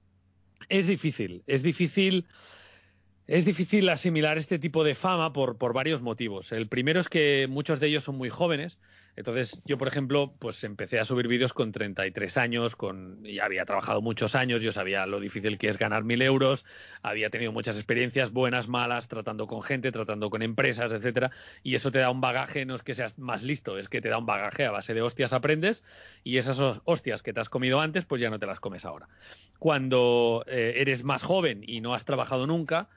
es 0.69 0.87
difícil, 0.87 1.43
es 1.49 1.63
difícil... 1.63 2.27
Es 3.29 3.45
difícil 3.45 3.87
asimilar 3.91 4.39
este 4.39 4.59
tipo 4.59 4.85
de 4.85 4.95
fama 4.95 5.35
por, 5.35 5.59
por, 5.59 5.75
varios 5.75 6.01
motivos. 6.01 6.51
El 6.51 6.67
primero 6.67 6.99
es 6.99 7.11
que 7.11 7.47
muchos 7.47 7.79
de 7.79 7.89
ellos 7.89 8.03
son 8.03 8.17
muy 8.17 8.31
jóvenes. 8.31 8.79
Entonces, 9.17 9.61
yo, 9.67 9.77
por 9.77 9.87
ejemplo, 9.87 10.33
pues 10.39 10.65
empecé 10.65 10.99
a 10.99 11.05
subir 11.05 11.29
vídeos 11.29 11.53
con 11.53 11.71
33 11.71 12.39
años, 12.39 12.75
con, 12.75 13.23
ya 13.25 13.45
había 13.45 13.67
trabajado 13.67 14.01
muchos 14.01 14.35
años, 14.35 14.63
yo 14.63 14.73
sabía 14.73 15.05
lo 15.05 15.21
difícil 15.21 15.59
que 15.59 15.69
es 15.69 15.77
ganar 15.77 16.05
mil 16.05 16.23
euros, 16.23 16.65
había 17.03 17.29
tenido 17.29 17.53
muchas 17.53 17.77
experiencias, 17.77 18.33
buenas, 18.33 18.67
malas, 18.67 19.09
tratando 19.09 19.47
con 19.47 19.63
gente, 19.63 19.93
tratando 19.93 20.31
con 20.31 20.41
empresas, 20.41 20.91
etcétera, 20.93 21.31
y 21.63 21.75
eso 21.75 21.91
te 21.91 21.99
da 21.99 22.11
un 22.11 22.23
bagaje, 22.23 22.65
no 22.65 22.77
es 22.77 22.83
que 22.83 22.95
seas 22.95 23.19
más 23.19 23.43
listo, 23.43 23.77
es 23.77 23.89
que 23.89 24.01
te 24.01 24.09
da 24.09 24.17
un 24.17 24.27
bagaje 24.27 24.65
a 24.65 24.71
base 24.71 24.95
de 24.95 25.03
hostias 25.03 25.33
aprendes, 25.35 25.83
y 26.23 26.37
esas 26.39 26.81
hostias 26.85 27.23
que 27.23 27.33
te 27.33 27.41
has 27.41 27.49
comido 27.49 27.81
antes, 27.81 28.05
pues 28.05 28.23
ya 28.23 28.31
no 28.31 28.39
te 28.39 28.47
las 28.47 28.61
comes 28.61 28.85
ahora. 28.85 29.09
Cuando 29.59 30.45
eh, 30.47 30.75
eres 30.77 31.03
más 31.03 31.25
joven 31.25 31.63
y 31.67 31.81
no 31.81 31.93
has 31.93 32.05
trabajado 32.05 32.47
nunca, 32.47 32.89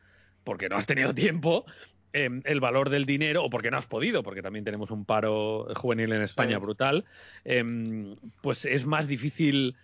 porque 0.43 0.69
no 0.69 0.77
has 0.77 0.86
tenido 0.86 1.13
tiempo, 1.13 1.65
eh, 2.13 2.29
el 2.43 2.60
valor 2.60 2.89
del 2.89 3.05
dinero, 3.05 3.43
o 3.45 3.50
porque 3.50 3.71
no 3.71 3.77
has 3.77 3.86
podido, 3.86 4.24
porque 4.24 4.41
también 4.41 4.65
tenemos 4.65 4.91
un 4.91 5.05
paro 5.05 5.67
juvenil 5.75 6.12
en 6.13 6.21
España 6.21 6.57
sí. 6.57 6.62
brutal, 6.62 7.05
eh, 7.45 8.15
pues 8.41 8.65
es 8.65 8.86
más 8.86 9.07
difícil 9.07 9.75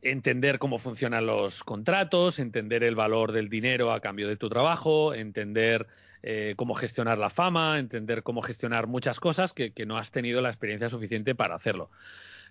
entender 0.00 0.58
cómo 0.58 0.78
funcionan 0.78 1.26
los 1.26 1.64
contratos, 1.64 2.38
entender 2.38 2.84
el 2.84 2.94
valor 2.94 3.32
del 3.32 3.48
dinero 3.48 3.92
a 3.92 4.00
cambio 4.00 4.28
de 4.28 4.36
tu 4.36 4.48
trabajo, 4.48 5.12
entender 5.12 5.86
eh, 6.22 6.54
cómo 6.56 6.74
gestionar 6.74 7.18
la 7.18 7.30
fama, 7.30 7.78
entender 7.78 8.22
cómo 8.22 8.42
gestionar 8.42 8.86
muchas 8.86 9.20
cosas 9.20 9.52
que, 9.52 9.72
que 9.72 9.86
no 9.86 9.98
has 9.98 10.10
tenido 10.10 10.40
la 10.40 10.48
experiencia 10.48 10.88
suficiente 10.88 11.34
para 11.34 11.54
hacerlo. 11.54 11.90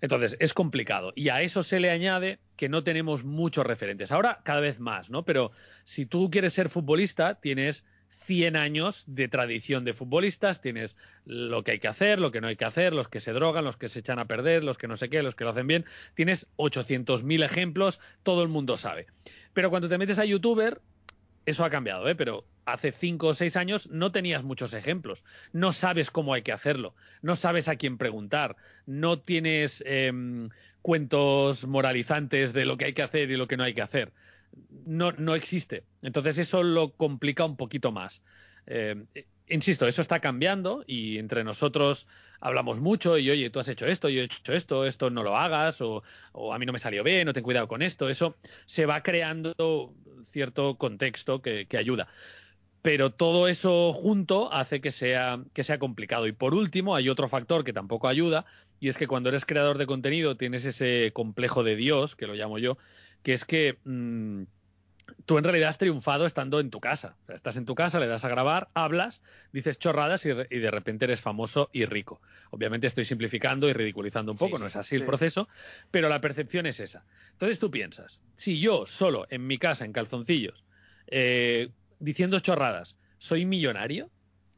Entonces, 0.02 0.38
es 0.40 0.54
complicado. 0.54 1.14
Y 1.16 1.30
a 1.30 1.42
eso 1.42 1.64
se 1.64 1.80
le 1.80 1.90
añade 1.90 2.40
que 2.56 2.70
no 2.70 2.84
tenemos 2.84 3.24
muchos 3.24 3.66
referentes. 3.66 4.12
Ahora, 4.12 4.40
cada 4.44 4.60
vez 4.60 4.80
más, 4.80 5.10
¿no? 5.10 5.24
Pero 5.24 5.52
si 5.84 6.06
tú 6.06 6.30
quieres 6.30 6.54
ser 6.54 6.70
futbolista, 6.70 7.40
tienes 7.40 7.86
100 8.10 8.56
años 8.56 9.04
de 9.08 9.28
tradición 9.28 9.84
de 9.84 9.94
futbolistas, 9.94 10.62
tienes 10.62 10.96
lo 11.26 11.64
que 11.64 11.72
hay 11.72 11.80
que 11.80 11.88
hacer, 11.88 12.20
lo 12.20 12.32
que 12.32 12.42
no 12.42 12.48
hay 12.48 12.56
que 12.56 12.66
hacer, 12.66 12.94
los 12.94 13.08
que 13.08 13.20
se 13.20 13.34
drogan, 13.34 13.66
los 13.66 13.78
que 13.78 13.90
se 13.90 14.00
echan 14.00 14.20
a 14.20 14.26
perder, 14.26 14.64
los 14.64 14.78
que 14.78 14.88
no 14.88 14.96
sé 14.96 15.10
qué, 15.10 15.22
los 15.22 15.36
que 15.36 15.44
lo 15.44 15.52
hacen 15.52 15.68
bien. 15.68 15.86
Tienes 16.14 16.48
800.000 16.58 17.44
ejemplos, 17.44 18.00
todo 18.24 18.44
el 18.44 18.50
mundo 18.50 18.78
sabe. 18.78 19.08
Pero 19.54 19.70
cuando 19.70 19.90
te 19.90 19.98
metes 19.98 20.20
a 20.20 20.26
youtuber, 20.26 20.82
eso 21.48 21.64
ha 21.64 21.70
cambiado, 21.70 22.10
¿eh? 22.10 22.16
pero 22.16 22.46
hace 22.66 22.92
cinco 22.92 23.28
o 23.28 23.34
seis 23.34 23.56
años 23.56 23.90
no 23.90 24.12
tenías 24.12 24.44
muchos 24.44 24.74
ejemplos. 24.74 25.24
No 25.54 25.72
sabes 25.72 26.12
cómo 26.12 26.34
hay 26.34 26.42
que 26.42 26.52
hacerlo, 26.52 26.94
no 27.22 27.38
sabes 27.38 27.70
a 27.70 27.78
quién 27.78 27.98
preguntar, 27.98 28.58
no 28.86 29.22
tienes 29.22 29.82
eh, 29.88 30.12
cuentos 30.82 31.66
moralizantes 31.66 32.52
de 32.52 32.66
lo 32.66 32.76
que 32.76 32.86
hay 32.86 32.94
que 32.94 33.02
hacer 33.02 33.32
y 33.32 33.38
lo 33.38 33.48
que 33.48 33.56
no 33.56 33.64
hay 33.64 33.74
que 33.74 33.82
hacer. 33.82 34.12
No, 34.86 35.14
no 35.14 35.36
existe. 35.36 35.86
Entonces 36.02 36.38
eso 36.38 36.64
lo 36.64 36.92
complica 36.92 37.46
un 37.46 37.56
poquito 37.56 37.94
más. 37.94 38.22
Eh, 38.66 39.06
insisto, 39.50 39.88
eso 39.88 40.02
está 40.02 40.20
cambiando 40.20 40.84
y 40.88 41.18
entre 41.18 41.44
nosotros 41.44 42.08
hablamos 42.40 42.80
mucho 42.80 43.18
y 43.18 43.30
oye, 43.30 43.50
tú 43.50 43.60
has 43.60 43.68
hecho 43.68 43.86
esto, 43.86 44.10
yo 44.10 44.22
he 44.22 44.26
hecho 44.26 44.54
esto, 44.54 44.86
esto 44.86 45.10
no 45.10 45.24
lo 45.24 45.38
hagas 45.38 45.82
o, 45.82 46.04
a 46.54 46.60
mí 46.60 46.66
no 46.66 46.74
me 46.74 46.80
salió 46.80 47.04
bien, 47.04 47.26
no 47.26 47.34
ten 47.34 47.44
cuidado 47.44 47.68
con 47.68 47.82
esto. 47.82 48.10
Eso 48.10 48.36
se 48.66 48.86
va 48.86 49.04
creando 49.04 49.94
cierto 50.24 50.76
contexto 50.76 51.42
que, 51.42 51.68
ayuda 51.78 52.08
pero 52.82 53.12
todo 53.12 53.50
eso 53.50 53.92
junto 53.92 54.54
hace 54.54 54.80
que 54.80 54.92
sea, 54.92 55.44
que 55.54 55.66
sea 55.66 55.78
complicado. 55.78 56.26
Y 56.26 56.32
por 56.32 56.54
último, 56.54 56.96
hay 56.96 57.10
otro 57.10 57.28
factor 57.28 57.66
que 57.66 57.74
tampoco 57.74 58.08
ayuda, 58.08 58.46
y 58.80 58.88
es 58.88 58.98
que 58.98 59.08
cuando 59.08 59.28
eres 59.28 59.46
creador 59.46 59.78
de 59.78 59.88
contenido 59.88 60.38
tienes 60.38 60.64
ese 60.64 61.12
complejo 61.12 61.64
de 61.64 61.76
Dios, 61.76 62.16
que 62.16 62.28
lo 62.28 62.34
llamo 62.36 62.60
yo, 62.60 62.78
que 63.24 63.34
es 63.34 63.44
que 63.44 63.78
mmm, 63.84 64.44
tú 65.26 65.38
en 65.38 65.44
realidad 65.44 65.70
has 65.70 65.78
triunfado 65.78 66.26
estando 66.26 66.60
en 66.60 66.70
tu 66.70 66.80
casa. 66.80 67.16
O 67.24 67.26
sea, 67.26 67.36
estás 67.36 67.58
en 67.58 67.66
tu 67.66 67.76
casa, 67.76 68.00
le 68.00 68.08
das 68.08 68.24
a 68.26 68.30
grabar, 68.30 68.70
hablas, 68.74 69.22
dices 69.52 69.78
chorradas 69.80 70.26
y, 70.26 70.30
y, 70.30 70.60
de 70.60 70.72
repente 70.72 71.06
eres 71.06 71.22
famoso 71.22 71.70
y 71.74 71.86
rico. 71.86 72.22
Obviamente 72.52 72.88
estoy 72.88 73.06
simplificando 73.06 73.70
y 73.70 73.74
ridiculizando 73.74 74.32
un 74.32 74.38
poco, 74.38 74.52
sí, 74.52 74.56
sí, 74.58 74.62
no 74.62 74.68
es 74.68 74.76
así 74.76 74.96
sí. 74.96 75.02
el 75.02 75.06
proceso, 75.06 75.48
pero 75.92 76.10
la 76.10 76.22
percepción 76.22 76.66
es 76.66 76.80
esa. 76.80 77.06
Entonces 77.32 77.60
tú 77.60 77.72
piensas, 77.72 78.20
si 78.36 78.60
yo 78.60 78.86
solo 78.86 79.28
en 79.30 79.48
mi 79.48 79.58
casa, 79.58 79.86
en 79.86 79.94
calzoncillos, 79.94 80.64
eh, 81.08 81.70
diciendo 82.00 82.40
chorradas, 82.40 82.96
soy 83.18 83.46
millonario, 83.46 84.10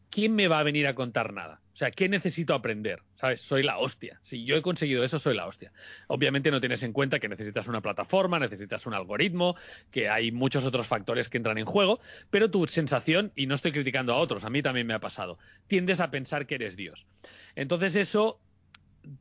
¿quién 0.09 0.35
me 0.35 0.47
va 0.47 0.59
a 0.59 0.63
venir 0.63 0.87
a 0.87 0.95
contar 0.95 1.33
nada? 1.33 1.61
O 1.73 1.77
sea, 1.79 1.91
¿qué 1.91 2.09
necesito 2.09 2.53
aprender? 2.53 3.01
¿Sabes? 3.15 3.41
Soy 3.41 3.63
la 3.63 3.77
hostia. 3.77 4.19
Si 4.21 4.43
yo 4.43 4.57
he 4.57 4.61
conseguido 4.61 5.03
eso, 5.03 5.17
soy 5.17 5.33
la 5.33 5.47
hostia. 5.47 5.71
Obviamente 6.07 6.51
no 6.51 6.59
tienes 6.59 6.83
en 6.83 6.91
cuenta 6.91 7.19
que 7.19 7.29
necesitas 7.29 7.67
una 7.67 7.79
plataforma, 7.79 8.37
necesitas 8.37 8.85
un 8.85 8.93
algoritmo, 8.93 9.55
que 9.89 10.09
hay 10.09 10.31
muchos 10.31 10.65
otros 10.65 10.87
factores 10.87 11.29
que 11.29 11.37
entran 11.37 11.57
en 11.57 11.65
juego, 11.65 12.01
pero 12.29 12.51
tu 12.51 12.67
sensación, 12.67 13.31
y 13.35 13.45
no 13.47 13.55
estoy 13.55 13.71
criticando 13.71 14.13
a 14.13 14.17
otros, 14.17 14.43
a 14.43 14.49
mí 14.49 14.61
también 14.61 14.87
me 14.87 14.93
ha 14.93 14.99
pasado, 14.99 15.39
tiendes 15.67 16.01
a 16.01 16.11
pensar 16.11 16.47
que 16.47 16.55
eres 16.55 16.75
Dios. 16.75 17.07
Entonces 17.55 17.95
eso 17.95 18.41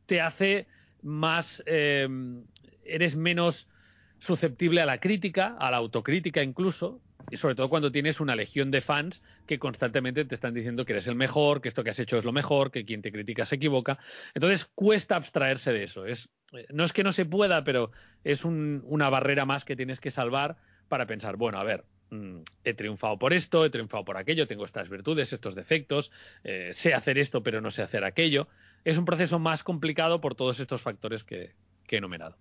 te 0.06 0.20
hace 0.20 0.66
más, 1.02 1.62
eh, 1.66 2.08
eres 2.84 3.14
menos 3.14 3.68
susceptible 4.18 4.80
a 4.80 4.86
la 4.86 4.98
crítica, 4.98 5.56
a 5.60 5.70
la 5.70 5.76
autocrítica 5.76 6.42
incluso, 6.42 7.00
y 7.30 7.36
sobre 7.36 7.54
todo 7.54 7.68
cuando 7.68 7.92
tienes 7.92 8.20
una 8.20 8.36
legión 8.36 8.70
de 8.70 8.80
fans 8.80 9.22
que 9.46 9.58
constantemente 9.58 10.24
te 10.24 10.34
están 10.34 10.54
diciendo 10.54 10.84
que 10.84 10.92
eres 10.92 11.06
el 11.06 11.14
mejor, 11.14 11.60
que 11.60 11.68
esto 11.68 11.84
que 11.84 11.90
has 11.90 11.98
hecho 11.98 12.18
es 12.18 12.24
lo 12.24 12.32
mejor, 12.32 12.70
que 12.70 12.84
quien 12.84 13.02
te 13.02 13.12
critica 13.12 13.44
se 13.44 13.56
equivoca. 13.56 13.98
Entonces 14.34 14.64
cuesta 14.74 15.16
abstraerse 15.16 15.72
de 15.72 15.84
eso. 15.84 16.06
Es, 16.06 16.28
no 16.70 16.84
es 16.84 16.92
que 16.92 17.04
no 17.04 17.12
se 17.12 17.24
pueda, 17.24 17.64
pero 17.64 17.90
es 18.24 18.44
un, 18.44 18.82
una 18.84 19.10
barrera 19.10 19.44
más 19.44 19.64
que 19.64 19.76
tienes 19.76 20.00
que 20.00 20.10
salvar 20.10 20.56
para 20.88 21.06
pensar, 21.06 21.36
bueno, 21.36 21.58
a 21.58 21.64
ver, 21.64 21.84
mmm, 22.10 22.40
he 22.64 22.74
triunfado 22.74 23.18
por 23.18 23.32
esto, 23.32 23.64
he 23.64 23.70
triunfado 23.70 24.04
por 24.04 24.16
aquello, 24.16 24.46
tengo 24.46 24.64
estas 24.64 24.88
virtudes, 24.88 25.32
estos 25.32 25.54
defectos, 25.54 26.10
eh, 26.44 26.70
sé 26.72 26.94
hacer 26.94 27.18
esto, 27.18 27.42
pero 27.42 27.60
no 27.60 27.70
sé 27.70 27.82
hacer 27.82 28.04
aquello. 28.04 28.48
Es 28.84 28.96
un 28.96 29.04
proceso 29.04 29.38
más 29.38 29.62
complicado 29.64 30.20
por 30.20 30.34
todos 30.34 30.60
estos 30.60 30.82
factores 30.82 31.24
que, 31.24 31.54
que 31.86 31.96
he 31.96 31.98
enumerado. 31.98 32.36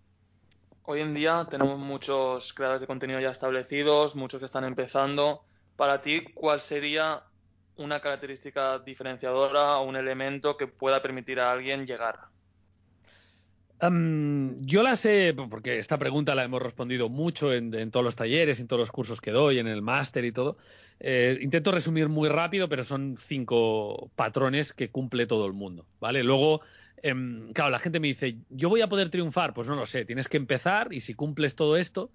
Hoy 0.90 1.02
en 1.02 1.14
día 1.14 1.46
tenemos 1.50 1.78
muchos 1.78 2.54
creadores 2.54 2.80
de 2.80 2.88
contenido 2.88 3.20
ya 3.20 3.32
establecidos, 3.32 4.16
muchos 4.16 4.40
que 4.40 4.46
están 4.46 4.64
empezando. 4.64 5.44
Para 5.76 6.00
ti, 6.00 6.24
¿cuál 6.34 6.62
sería 6.62 7.24
una 7.76 8.00
característica 8.00 8.80
diferenciadora 8.80 9.80
o 9.80 9.86
un 9.86 9.98
elemento 9.98 10.56
que 10.56 10.68
pueda 10.68 11.02
permitir 11.02 11.42
a 11.42 11.52
alguien 11.52 11.86
llegar? 11.86 12.20
Um, 13.82 14.56
yo 14.66 14.82
la 14.82 14.96
sé, 14.96 15.36
porque 15.50 15.78
esta 15.78 15.98
pregunta 15.98 16.34
la 16.36 16.46
hemos 16.46 16.62
respondido 16.62 17.10
mucho 17.10 17.52
en, 17.54 17.74
en, 17.74 17.92
todos 17.92 18.06
los 18.06 18.16
talleres, 18.16 18.62
en 18.62 18.70
todos 18.70 18.80
los 18.80 18.92
cursos 18.94 19.20
que 19.20 19.32
doy, 19.32 19.60
en 19.60 19.68
el 19.68 19.82
máster 19.82 20.24
y 20.24 20.32
todo. 20.32 20.58
Eh, 21.02 21.38
intento 21.42 21.74
resumir 21.74 22.08
muy 22.08 22.30
rápido, 22.30 22.70
pero 22.70 22.86
son 22.86 23.18
cinco 23.20 24.10
patrones 24.16 24.72
que 24.72 24.90
cumple 24.90 25.28
todo 25.28 25.46
el 25.48 25.54
mundo, 25.54 25.86
¿vale? 26.00 26.24
Luego, 26.24 26.62
eh, 27.04 27.14
claro, 27.54 27.70
la 27.70 27.80
gente 27.80 28.00
me 28.00 28.08
dice, 28.08 28.38
¿yo 28.50 28.70
voy 28.70 28.82
a 28.82 28.90
poder 28.90 29.10
triunfar? 29.10 29.54
Pues 29.54 29.68
no 29.68 29.76
lo 29.76 29.86
sé, 29.86 30.06
tienes 30.06 30.28
que 30.28 30.38
empezar 30.38 30.94
y 30.94 31.02
si 31.02 31.14
cumples 31.14 31.56
todo 31.56 31.78
esto, 31.78 32.12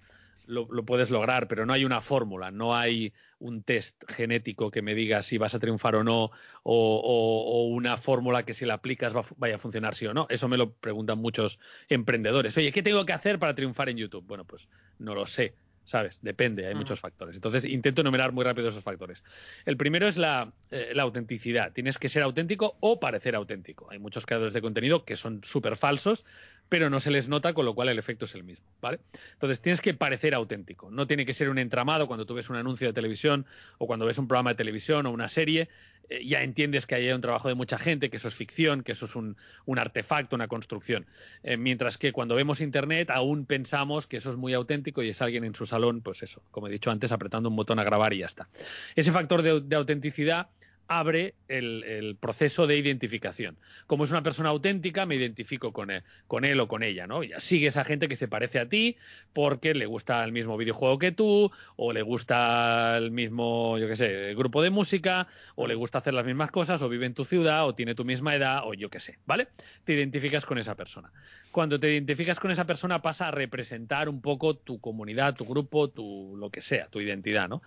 lo, 0.47 0.67
puedes 0.85 1.11
lograr, 1.11 1.49
pero 1.49 1.67
no 1.67 1.73
hay 1.73 1.85
una 1.85 2.01
fórmula, 2.01 2.51
no 2.51 2.75
hay 2.75 3.13
un 3.39 3.63
test 3.63 4.03
genético 4.09 4.71
que 4.71 4.83
me 4.83 4.95
diga 4.95 5.23
si 5.23 5.39
vas 5.39 5.55
a 5.55 5.59
triunfar 5.59 5.97
o 5.97 6.05
no, 6.05 6.31
o, 6.63 7.67
una 7.71 7.97
fórmula 7.97 8.45
que 8.45 8.55
si 8.55 8.67
la 8.67 8.75
aplicas 8.75 9.15
va 9.15 9.25
vaya 9.37 9.57
a 9.57 9.59
funcionar 9.59 9.95
sí 9.95 10.07
o 10.07 10.15
no. 10.15 10.27
Eso 10.29 10.49
me 10.49 10.57
lo 10.57 10.73
preguntan 10.73 11.19
muchos 11.19 11.59
emprendedores. 11.89 12.57
Oye, 12.57 12.73
¿qué 12.73 12.83
tengo 12.83 13.07
que 13.07 13.13
hacer 13.13 13.39
para 13.39 13.55
triunfar 13.55 13.89
en 13.89 13.97
YouTube? 13.97 14.27
Bueno, 14.27 14.45
pues 14.45 14.69
no 14.99 15.15
lo 15.15 15.27
sé. 15.27 15.55
¿Sabes? 15.85 16.21
Depende, 16.23 16.67
hay 16.67 16.75
Mm. 16.75 16.79
muchos 16.79 17.01
factores. 17.01 17.35
Entonces, 17.35 17.65
intento 17.65 18.03
enumerar 18.03 18.31
muy 18.33 18.45
rápido 18.45 18.69
esos 18.69 18.85
factores. 18.85 19.23
El 19.65 19.77
primero 19.77 20.07
es 20.07 20.17
la, 20.17 20.53
eh, 20.71 20.93
la 20.95 21.03
autenticidad. 21.03 21.73
Tienes 21.73 21.99
que 21.99 22.09
ser 22.09 22.23
auténtico 22.23 22.77
o 22.81 23.01
parecer 23.01 23.35
auténtico. 23.35 23.91
Hay 23.91 23.99
muchos 23.99 24.25
creadores 24.25 24.55
de 24.55 24.61
contenido 24.63 25.05
que 25.05 25.17
son 25.17 25.43
súper 25.43 25.77
falsos, 25.77 26.25
pero 26.69 26.89
no 26.89 27.01
se 27.01 27.11
les 27.11 27.29
nota, 27.29 27.53
con 27.53 27.67
lo 27.67 27.75
cual 27.75 27.89
el 27.89 27.99
efecto 27.99 28.25
es 28.27 28.35
el 28.37 28.45
mismo, 28.45 28.65
¿vale? 28.81 29.01
Entonces 29.33 29.61
tienes 29.61 29.81
que 29.81 29.93
parecer 29.93 30.35
auténtico. 30.35 30.91
No 30.91 31.07
tiene 31.07 31.27
que 31.27 31.35
ser 31.35 31.49
un 31.51 31.59
entramado 31.59 32.07
cuando 32.07 32.27
tú 32.27 32.35
ves 32.35 32.49
un 32.49 32.57
anuncio 32.57 32.87
de 32.87 32.93
televisión 32.93 33.45
o 33.79 33.87
cuando 33.87 34.07
ves 34.07 34.19
un 34.19 34.29
programa 34.29 34.51
de 34.51 34.57
televisión 34.57 35.05
o 35.07 35.11
una 35.11 35.29
serie, 35.29 35.69
eh, 36.13 36.25
ya 36.27 36.43
entiendes 36.43 36.87
que 36.87 36.95
hay 36.95 37.11
un 37.11 37.21
trabajo 37.21 37.49
de 37.49 37.55
mucha 37.55 37.79
gente, 37.79 38.11
que 38.11 38.17
eso 38.17 38.29
es 38.29 38.35
ficción, 38.35 38.83
que 38.83 38.93
eso 38.93 39.07
es 39.07 39.17
un, 39.17 39.37
artefacto, 39.77 40.37
una 40.37 40.49
construcción. 40.49 41.07
Eh, 41.43 41.57
mientras 41.57 41.99
que 41.99 42.13
cuando 42.13 42.35
vemos 42.35 42.61
internet 42.61 43.11
aún 43.11 43.47
pensamos 43.47 44.07
que 44.07 44.19
eso 44.19 44.31
es 44.31 44.37
muy 44.37 44.53
auténtico 44.55 45.03
y 45.03 45.09
es 45.09 45.23
alguien 45.23 45.45
en 45.45 45.55
su 45.55 45.65
salón, 45.65 46.03
pues 46.03 46.23
eso, 46.23 46.43
como 46.51 46.69
he 46.69 46.71
dicho 46.71 46.91
antes, 46.91 47.13
apretando 47.13 47.49
un 47.49 47.57
botón 47.57 47.79
a 47.79 47.85
grabar 47.85 48.13
y 48.13 48.19
ya 48.19 48.27
está. 48.27 48.49
Ese 48.95 49.13
factor 49.13 49.43
de 49.43 49.77
autenticidad 49.77 50.49
abre 50.89 51.35
el, 51.49 52.17
proceso 52.21 52.67
de 52.67 52.77
identificación. 52.77 53.57
Como 53.87 54.05
es 54.05 54.11
una 54.11 54.23
persona 54.23 54.51
auténtica, 54.51 55.07
me 55.07 55.17
identifico 55.17 55.73
con 55.73 55.91
él, 55.91 56.03
con 56.27 56.45
él 56.45 56.61
o 56.61 56.69
con 56.69 56.83
ella, 56.83 57.07
¿no? 57.07 57.23
Ya 57.23 57.41
sigues 57.41 57.77
a 57.77 57.85
gente 57.85 58.09
que 58.09 58.17
se 58.17 58.29
parece 58.29 58.59
a 58.59 58.69
ti 58.69 58.97
porque 59.33 59.75
le 59.75 59.87
gusta 59.87 60.23
el 60.25 60.33
mismo 60.33 60.57
videojuego 60.57 60.99
que 60.99 61.13
tú, 61.13 61.51
o 61.77 61.93
le 61.93 62.03
gusta 62.03 62.97
el 62.97 63.11
mismo, 63.11 63.79
yo 63.79 63.89
qué 63.89 63.97
sé, 63.97 64.35
grupo 64.35 64.63
de 64.63 64.71
música, 64.71 65.27
o 65.55 65.67
le 65.67 65.75
gusta 65.75 65.99
hacer 65.99 66.15
las 66.15 66.27
mismas 66.27 66.51
cosas, 66.51 66.83
o 66.83 66.89
vive 66.89 67.07
en 67.07 67.15
tu 67.15 67.25
ciudad, 67.25 67.67
o 67.67 67.75
tiene 67.75 67.95
tu 67.95 68.05
misma 68.05 68.35
edad, 68.35 68.63
o 68.65 68.75
yo 68.75 68.91
qué 68.91 69.01
sé, 69.01 69.19
¿vale? 69.27 69.49
Te 69.85 69.95
identificas 69.95 70.45
con 70.45 70.59
esa 70.59 70.75
persona. 70.75 71.11
Cuando 71.51 71.79
te 71.79 71.93
identificas 71.93 72.41
con 72.41 72.51
esa 72.51 72.67
persona 72.67 73.03
pasa 73.03 73.29
a 73.29 73.31
representar 73.31 74.09
un 74.09 74.21
poco 74.21 74.57
tu 74.57 74.81
comunidad, 74.81 75.35
tu 75.35 75.45
grupo, 75.45 75.89
tu 75.89 76.37
lo 76.37 76.51
que 76.51 76.61
sea, 76.61 76.89
tu 76.89 77.01
identidad, 77.01 77.49
¿no? 77.49 77.63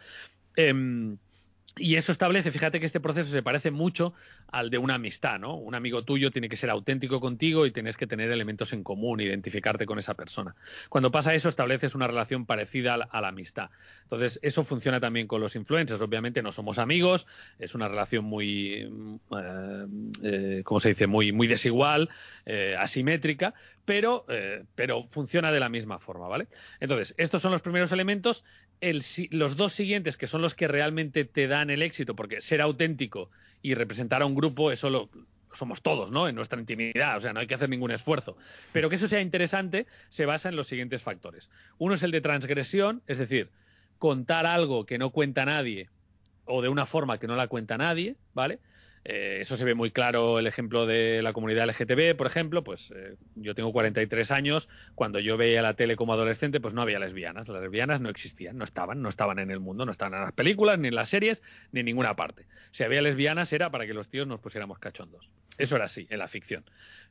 Em, 0.55 1.17
y 1.77 1.95
eso 1.95 2.13
establece, 2.13 2.51
fíjate 2.51 2.79
que 2.79 2.85
este 2.85 3.01
proceso 3.01 3.29
se 3.31 3.43
parece 3.43 3.69
mucho 3.69 4.13
al 4.49 4.69
de 4.69 4.77
una 4.77 4.95
amistad, 4.95 5.39
¿no? 5.39 5.55
Un 5.55 5.75
amigo 5.75 6.05
tuyo 6.05 6.31
tiene 6.31 6.47
que 6.47 6.55
ser 6.55 6.69
auténtico 6.69 7.19
contigo 7.19 7.65
y 7.65 7.71
tienes 7.71 7.97
que 7.97 8.07
tener 8.07 8.31
elementos 8.31 8.71
en 8.71 8.81
común, 8.81 9.19
identificarte 9.19 9.85
con 9.85 9.99
esa 9.99 10.13
persona. 10.13 10.55
Cuando 10.87 11.11
pasa 11.11 11.33
eso, 11.33 11.49
estableces 11.49 11.93
una 11.93 12.07
relación 12.07 12.45
parecida 12.45 12.93
a 12.93 13.21
la, 13.21 13.27
amistad. 13.27 13.71
Entonces, 14.03 14.39
eso 14.41 14.63
funciona 14.63 15.01
también 15.01 15.27
con 15.27 15.41
los 15.41 15.57
influencers. 15.57 16.01
Obviamente 16.01 16.41
no 16.41 16.53
somos 16.53 16.77
amigos, 16.77 17.27
es 17.59 17.75
una 17.75 17.89
relación 17.89 18.23
muy, 18.23 18.89
eh, 19.37 19.87
eh, 20.23 20.61
¿cómo 20.63 20.79
se 20.79 20.89
dice? 20.89 21.07
Muy, 21.07 21.33
muy 21.33 21.47
desigual, 21.47 22.09
eh, 22.45 22.77
asimétrica, 22.79 23.53
pero, 23.85 24.25
eh, 24.29 24.63
pero 24.75 25.03
funciona 25.03 25.51
de 25.51 25.59
la 25.59 25.69
misma 25.69 25.99
forma, 25.99 26.27
¿vale? 26.27 26.47
Entonces, 26.79 27.13
estos 27.17 27.41
son 27.41 27.51
los 27.51 27.61
primeros 27.61 27.91
elementos. 27.91 28.43
El 28.81 29.03
los 29.29 29.55
dos 29.55 29.73
siguientes, 29.73 30.17
que 30.17 30.27
son 30.27 30.41
los 30.41 30.53
que 30.55 30.67
realmente 30.67 31.23
te 31.23 31.47
dan 31.47 31.69
el 31.69 31.81
éxito, 31.81 32.15
porque 32.15 32.41
ser 32.41 32.61
auténtico 32.61 33.29
y 33.61 33.73
representar 33.73 34.21
a 34.21 34.25
un 34.25 34.35
grupo, 34.35 34.71
eso 34.71 34.89
lo 34.89 35.09
somos 35.53 35.81
todos, 35.81 36.11
¿no? 36.11 36.27
En 36.27 36.35
nuestra 36.35 36.59
intimidad, 36.59 37.17
o 37.17 37.21
sea, 37.21 37.31
no 37.31 37.39
hay 37.39 37.47
que 37.47 37.55
hacer 37.55 37.69
ningún 37.69 37.91
esfuerzo. 37.91 38.35
Pero 38.73 38.89
que 38.89 38.95
eso 38.95 39.07
sea 39.07 39.21
interesante 39.21 39.87
se 40.09 40.25
basa 40.25 40.49
en 40.49 40.55
los 40.55 40.67
siguientes 40.67 41.01
factores. 41.01 41.49
Uno 41.77 41.95
es 41.95 42.03
el 42.03 42.11
de 42.11 42.21
transgresión, 42.21 43.01
es 43.07 43.17
decir, 43.17 43.49
contar 43.97 44.45
algo 44.45 44.85
que 44.85 44.97
no 44.97 45.11
cuenta 45.11 45.45
nadie 45.45 45.89
o 46.45 46.61
de 46.61 46.69
una 46.69 46.85
forma 46.85 47.17
que 47.17 47.27
no 47.27 47.35
la 47.35 47.47
cuenta 47.47 47.77
nadie, 47.77 48.15
¿vale? 48.33 48.59
Eh, 49.07 49.37
eso 49.39 49.55
se 49.55 49.63
ve 49.63 49.75
muy 49.75 49.91
claro 49.91 50.39
el 50.39 50.47
ejemplo 50.47 50.87
de 50.87 51.21
la 51.21 51.31
comunidad 51.31 51.69
LGTB, 51.69 52.17
por 52.17 52.25
ejemplo, 52.25 52.63
pues 52.63 52.91
eh, 52.95 53.17
yo 53.35 53.53
tengo 53.53 53.71
43 53.71 54.31
años, 54.31 54.67
cuando 54.95 55.19
yo 55.19 55.37
veía 55.37 55.61
la 55.61 55.75
tele 55.75 55.95
como 55.95 56.13
adolescente, 56.13 56.59
pues 56.59 56.73
no 56.73 56.81
había 56.81 56.97
lesbianas, 56.97 57.47
las 57.47 57.61
lesbianas 57.61 58.01
no 58.01 58.09
existían, 58.09 58.57
no 58.57 58.63
estaban, 58.63 59.03
no 59.03 59.09
estaban 59.09 59.37
en 59.37 59.51
el 59.51 59.59
mundo, 59.59 59.85
no 59.85 59.91
estaban 59.91 60.15
en 60.15 60.21
las 60.21 60.33
películas, 60.33 60.79
ni 60.79 60.87
en 60.87 60.95
las 60.95 61.09
series, 61.09 61.43
ni 61.71 61.81
en 61.81 61.85
ninguna 61.85 62.15
parte. 62.15 62.47
Si 62.71 62.83
había 62.83 63.03
lesbianas 63.03 63.53
era 63.53 63.69
para 63.69 63.85
que 63.85 63.93
los 63.93 64.09
tíos 64.09 64.25
nos 64.25 64.39
pusiéramos 64.39 64.79
cachondos. 64.79 65.29
Eso 65.59 65.75
era 65.75 65.85
así, 65.85 66.07
en 66.09 66.17
la 66.17 66.27
ficción. 66.27 66.65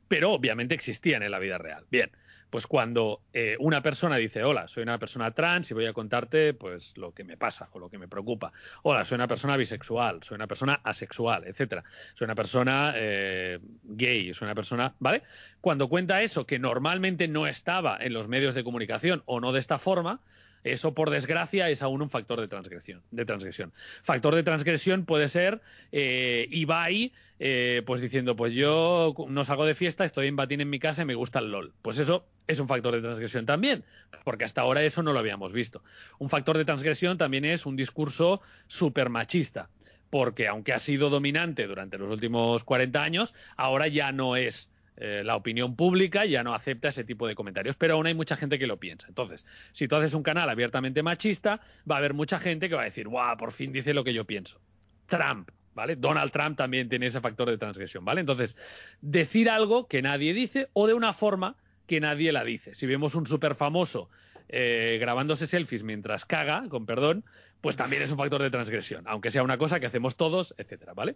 Pero 0.09 0.33
obviamente 0.33 0.75
existían 0.75 1.23
en 1.23 1.31
la 1.31 1.39
vida 1.39 1.57
real. 1.57 1.85
Bien, 1.89 2.11
pues 2.55 2.67
cuando 2.67 3.19
eh, 3.33 3.57
una 3.59 3.81
persona 3.81 4.15
dice, 4.15 4.41
hola, 4.45 4.69
soy 4.69 4.83
una 4.83 4.97
persona 4.97 5.31
trans 5.31 5.69
y 5.71 5.73
voy 5.73 5.87
a 5.87 5.91
contarte 5.91 6.53
pues 6.53 6.95
lo 6.95 7.11
que 7.11 7.25
me 7.25 7.35
pasa 7.35 7.67
o 7.73 7.79
lo 7.79 7.89
que 7.89 7.97
me 7.97 8.07
preocupa. 8.07 8.53
Hola, 8.83 9.03
soy 9.03 9.15
una 9.15 9.27
persona 9.27 9.57
bisexual, 9.57 10.23
soy 10.23 10.35
una 10.35 10.47
persona 10.47 10.79
asexual, 10.81 11.43
etcétera. 11.45 11.83
Soy 12.13 12.23
una 12.23 12.35
persona 12.35 12.93
eh, 12.95 13.59
gay, 13.83 14.33
soy 14.33 14.45
una 14.45 14.55
persona, 14.55 14.95
¿vale? 14.99 15.23
Cuando 15.59 15.89
cuenta 15.89 16.21
eso 16.21 16.45
que 16.45 16.57
normalmente 16.57 17.27
no 17.27 17.45
estaba 17.45 17.97
en 17.99 18.13
los 18.13 18.29
medios 18.29 18.55
de 18.55 18.63
comunicación 18.63 19.21
o 19.25 19.41
no 19.41 19.51
de 19.51 19.59
esta 19.59 19.77
forma, 19.77 20.21
eso, 20.65 20.95
por 20.95 21.11
desgracia, 21.11 21.69
es 21.69 21.83
aún 21.83 22.01
un 22.01 22.09
factor 22.09 22.41
de 22.41 22.47
transgresión. 22.47 23.03
De 23.11 23.23
transgresión. 23.23 23.71
Factor 24.01 24.33
de 24.33 24.41
transgresión 24.41 25.05
puede 25.05 25.27
ser 25.27 25.61
eh, 25.91 26.47
Ibai, 26.49 27.13
eh, 27.37 27.83
pues 27.85 28.01
diciendo, 28.01 28.35
pues 28.35 28.51
yo 28.51 29.13
no 29.29 29.45
salgo 29.45 29.65
de 29.65 29.75
fiesta, 29.75 30.05
estoy 30.05 30.25
en 30.25 30.35
batín 30.35 30.61
en 30.61 30.69
mi 30.71 30.79
casa 30.79 31.03
y 31.03 31.05
me 31.05 31.13
gusta 31.13 31.37
el 31.37 31.51
LOL. 31.51 31.71
Pues 31.83 31.99
eso 31.99 32.25
es 32.47 32.59
un 32.59 32.67
factor 32.67 32.95
de 32.95 33.01
transgresión 33.01 33.45
también, 33.45 33.83
porque 34.23 34.43
hasta 34.43 34.61
ahora 34.61 34.81
eso 34.81 35.03
no 35.03 35.13
lo 35.13 35.19
habíamos 35.19 35.53
visto. 35.53 35.83
Un 36.17 36.29
factor 36.29 36.57
de 36.57 36.65
transgresión 36.65 37.19
también 37.19 37.45
es 37.45 37.67
un 37.67 37.75
discurso 37.75 38.41
súper 38.65 39.09
machista, 39.09 39.69
porque 40.09 40.47
aunque 40.47 40.73
ha 40.73 40.79
sido 40.79 41.11
dominante 41.11 41.67
durante 41.67 41.99
los 41.99 42.11
últimos 42.11 42.63
40 42.63 43.03
años, 43.03 43.35
ahora 43.55 43.87
ya 43.87 44.11
no 44.11 44.35
es 44.35 44.71
eh, 44.97 45.23
la 45.25 45.35
opinión 45.35 45.75
pública 45.75 46.25
ya 46.25 46.43
no 46.43 46.53
acepta 46.53 46.87
ese 46.87 47.03
tipo 47.03 47.27
de 47.27 47.35
comentarios, 47.35 47.75
pero 47.75 47.95
aún 47.95 48.07
hay 48.07 48.13
mucha 48.13 48.35
gente 48.35 48.57
que 48.57 48.67
lo 48.67 48.79
piensa. 48.79 49.07
Entonces, 49.07 49.45
si 49.71 49.87
tú 49.87 49.95
haces 49.95 50.13
un 50.13 50.23
canal 50.23 50.49
abiertamente 50.49 51.03
machista, 51.03 51.59
va 51.89 51.95
a 51.95 51.97
haber 51.99 52.13
mucha 52.13 52.39
gente 52.39 52.69
que 52.69 52.75
va 52.75 52.81
a 52.81 52.85
decir, 52.85 53.07
guau, 53.07 53.37
por 53.37 53.51
fin 53.51 53.71
dice 53.71 53.93
lo 53.93 54.03
que 54.03 54.13
yo 54.13 54.25
pienso. 54.25 54.59
Trump, 55.07 55.51
¿vale? 55.73 55.95
Donald 55.95 56.31
Trump 56.31 56.57
también 56.57 56.89
tiene 56.89 57.07
ese 57.07 57.21
factor 57.21 57.49
de 57.49 57.57
transgresión, 57.57 58.05
¿vale? 58.05 58.21
Entonces, 58.21 58.57
decir 59.01 59.49
algo 59.49 59.87
que 59.87 60.01
nadie 60.01 60.33
dice 60.33 60.69
o 60.73 60.87
de 60.87 60.93
una 60.93 61.13
forma 61.13 61.55
que 61.87 61.99
nadie 61.99 62.31
la 62.31 62.43
dice. 62.43 62.73
Si 62.73 62.87
vemos 62.87 63.15
un 63.15 63.25
súper 63.25 63.55
famoso 63.55 64.09
eh, 64.47 64.97
grabándose 64.99 65.47
selfies 65.47 65.83
mientras 65.83 66.25
caga, 66.25 66.67
con 66.69 66.85
perdón, 66.85 67.25
pues 67.61 67.75
también 67.75 68.01
es 68.03 68.11
un 68.11 68.17
factor 68.17 68.41
de 68.41 68.51
transgresión, 68.51 69.03
aunque 69.07 69.31
sea 69.31 69.43
una 69.43 69.57
cosa 69.57 69.79
que 69.79 69.87
hacemos 69.87 70.15
todos, 70.15 70.53
etcétera, 70.57 70.93
¿vale? 70.93 71.15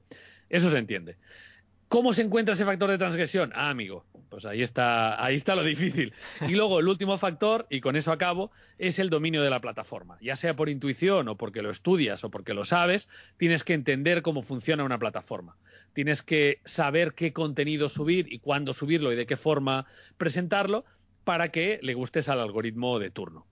Eso 0.49 0.71
se 0.71 0.77
entiende. 0.77 1.17
¿Cómo 1.89 2.13
se 2.13 2.21
encuentra 2.21 2.53
ese 2.53 2.65
factor 2.65 2.91
de 2.91 2.99
transgresión? 2.99 3.51
Ah, 3.55 3.71
amigo, 3.71 4.05
pues 4.29 4.45
ahí 4.45 4.61
está, 4.61 5.23
ahí 5.23 5.33
está 5.33 5.55
lo 5.55 5.63
difícil. 5.63 6.13
Y 6.47 6.51
luego 6.51 6.79
el 6.79 6.87
último 6.87 7.17
factor, 7.17 7.65
y 7.67 7.81
con 7.81 7.95
eso 7.95 8.11
acabo, 8.11 8.51
es 8.77 8.99
el 8.99 9.09
dominio 9.09 9.41
de 9.41 9.49
la 9.49 9.59
plataforma. 9.59 10.19
Ya 10.21 10.35
sea 10.35 10.55
por 10.55 10.69
intuición 10.69 11.27
o 11.29 11.35
porque 11.35 11.63
lo 11.63 11.71
estudias 11.71 12.23
o 12.23 12.29
porque 12.29 12.53
lo 12.53 12.63
sabes, 12.63 13.09
tienes 13.37 13.63
que 13.63 13.73
entender 13.73 14.21
cómo 14.21 14.43
funciona 14.43 14.83
una 14.83 14.99
plataforma. 14.99 15.57
Tienes 15.93 16.21
que 16.21 16.61
saber 16.63 17.15
qué 17.15 17.33
contenido 17.33 17.89
subir 17.89 18.31
y 18.31 18.37
cuándo 18.37 18.73
subirlo 18.73 19.11
y 19.11 19.15
de 19.15 19.25
qué 19.25 19.35
forma 19.35 19.87
presentarlo 20.17 20.85
para 21.23 21.49
que 21.49 21.79
le 21.81 21.95
gustes 21.95 22.29
al 22.29 22.39
algoritmo 22.39 22.99
de 22.99 23.09
turno. 23.09 23.47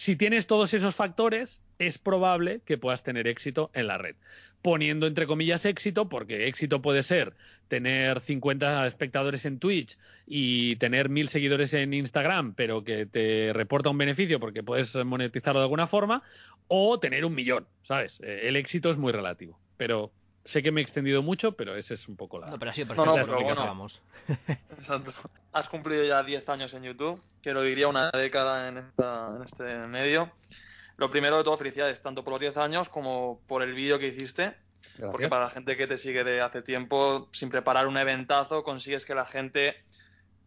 Si 0.00 0.16
tienes 0.16 0.46
todos 0.46 0.72
esos 0.72 0.94
factores, 0.94 1.60
es 1.78 1.98
probable 1.98 2.62
que 2.64 2.78
puedas 2.78 3.02
tener 3.02 3.28
éxito 3.28 3.70
en 3.74 3.86
la 3.86 3.98
red. 3.98 4.16
Poniendo 4.62 5.06
entre 5.06 5.26
comillas 5.26 5.66
éxito, 5.66 6.08
porque 6.08 6.48
éxito 6.48 6.80
puede 6.80 7.02
ser 7.02 7.34
tener 7.68 8.22
50 8.22 8.86
espectadores 8.86 9.44
en 9.44 9.58
Twitch 9.58 9.98
y 10.26 10.76
tener 10.76 11.10
1000 11.10 11.28
seguidores 11.28 11.74
en 11.74 11.92
Instagram, 11.92 12.54
pero 12.54 12.82
que 12.82 13.04
te 13.04 13.52
reporta 13.52 13.90
un 13.90 13.98
beneficio 13.98 14.40
porque 14.40 14.62
puedes 14.62 14.94
monetizarlo 15.04 15.60
de 15.60 15.64
alguna 15.64 15.86
forma, 15.86 16.22
o 16.66 16.98
tener 16.98 17.26
un 17.26 17.34
millón, 17.34 17.66
¿sabes? 17.86 18.20
Eh, 18.22 18.44
El 18.44 18.56
éxito 18.56 18.88
es 18.88 18.96
muy 18.96 19.12
relativo. 19.12 19.60
Pero 19.76 20.12
sé 20.44 20.62
que 20.62 20.72
me 20.72 20.80
he 20.80 20.84
extendido 20.84 21.22
mucho, 21.22 21.52
pero 21.52 21.76
ese 21.76 21.94
es 21.94 22.08
un 22.08 22.16
poco 22.16 22.38
la. 22.38 22.48
No, 22.48 22.58
pero 22.58 22.72
sido 22.72 22.94
No, 22.94 23.04
no, 23.04 23.14
pero 23.14 23.26
lo 23.26 23.38
que 23.38 23.44
bueno. 23.44 23.60
hablábamos. 23.60 24.02
Exacto. 24.70 25.12
Has 25.52 25.68
cumplido 25.68 26.04
ya 26.04 26.22
10 26.22 26.48
años 26.48 26.72
en 26.74 26.82
YouTube, 26.84 27.20
que 27.42 27.52
lo 27.52 27.62
diría 27.62 27.88
una 27.88 28.10
década 28.10 28.68
en, 28.68 28.78
esta- 28.78 29.32
en 29.36 29.42
este 29.42 29.64
medio. 29.86 30.30
Lo 30.96 31.10
primero 31.10 31.38
de 31.38 31.44
todo, 31.44 31.56
felicidades, 31.56 32.02
tanto 32.02 32.22
por 32.24 32.32
los 32.34 32.40
10 32.40 32.56
años 32.58 32.88
como 32.88 33.40
por 33.46 33.62
el 33.62 33.72
vídeo 33.74 33.98
que 33.98 34.08
hiciste. 34.08 34.54
Gracias. 34.96 35.10
Porque 35.12 35.28
para 35.28 35.44
la 35.44 35.50
gente 35.50 35.76
que 35.76 35.86
te 35.86 35.96
sigue 35.96 36.24
de 36.24 36.40
hace 36.42 36.60
tiempo, 36.62 37.28
sin 37.32 37.48
preparar 37.48 37.86
un 37.86 37.96
eventazo, 37.96 38.62
consigues 38.62 39.04
que 39.06 39.14
la 39.14 39.24
gente 39.24 39.76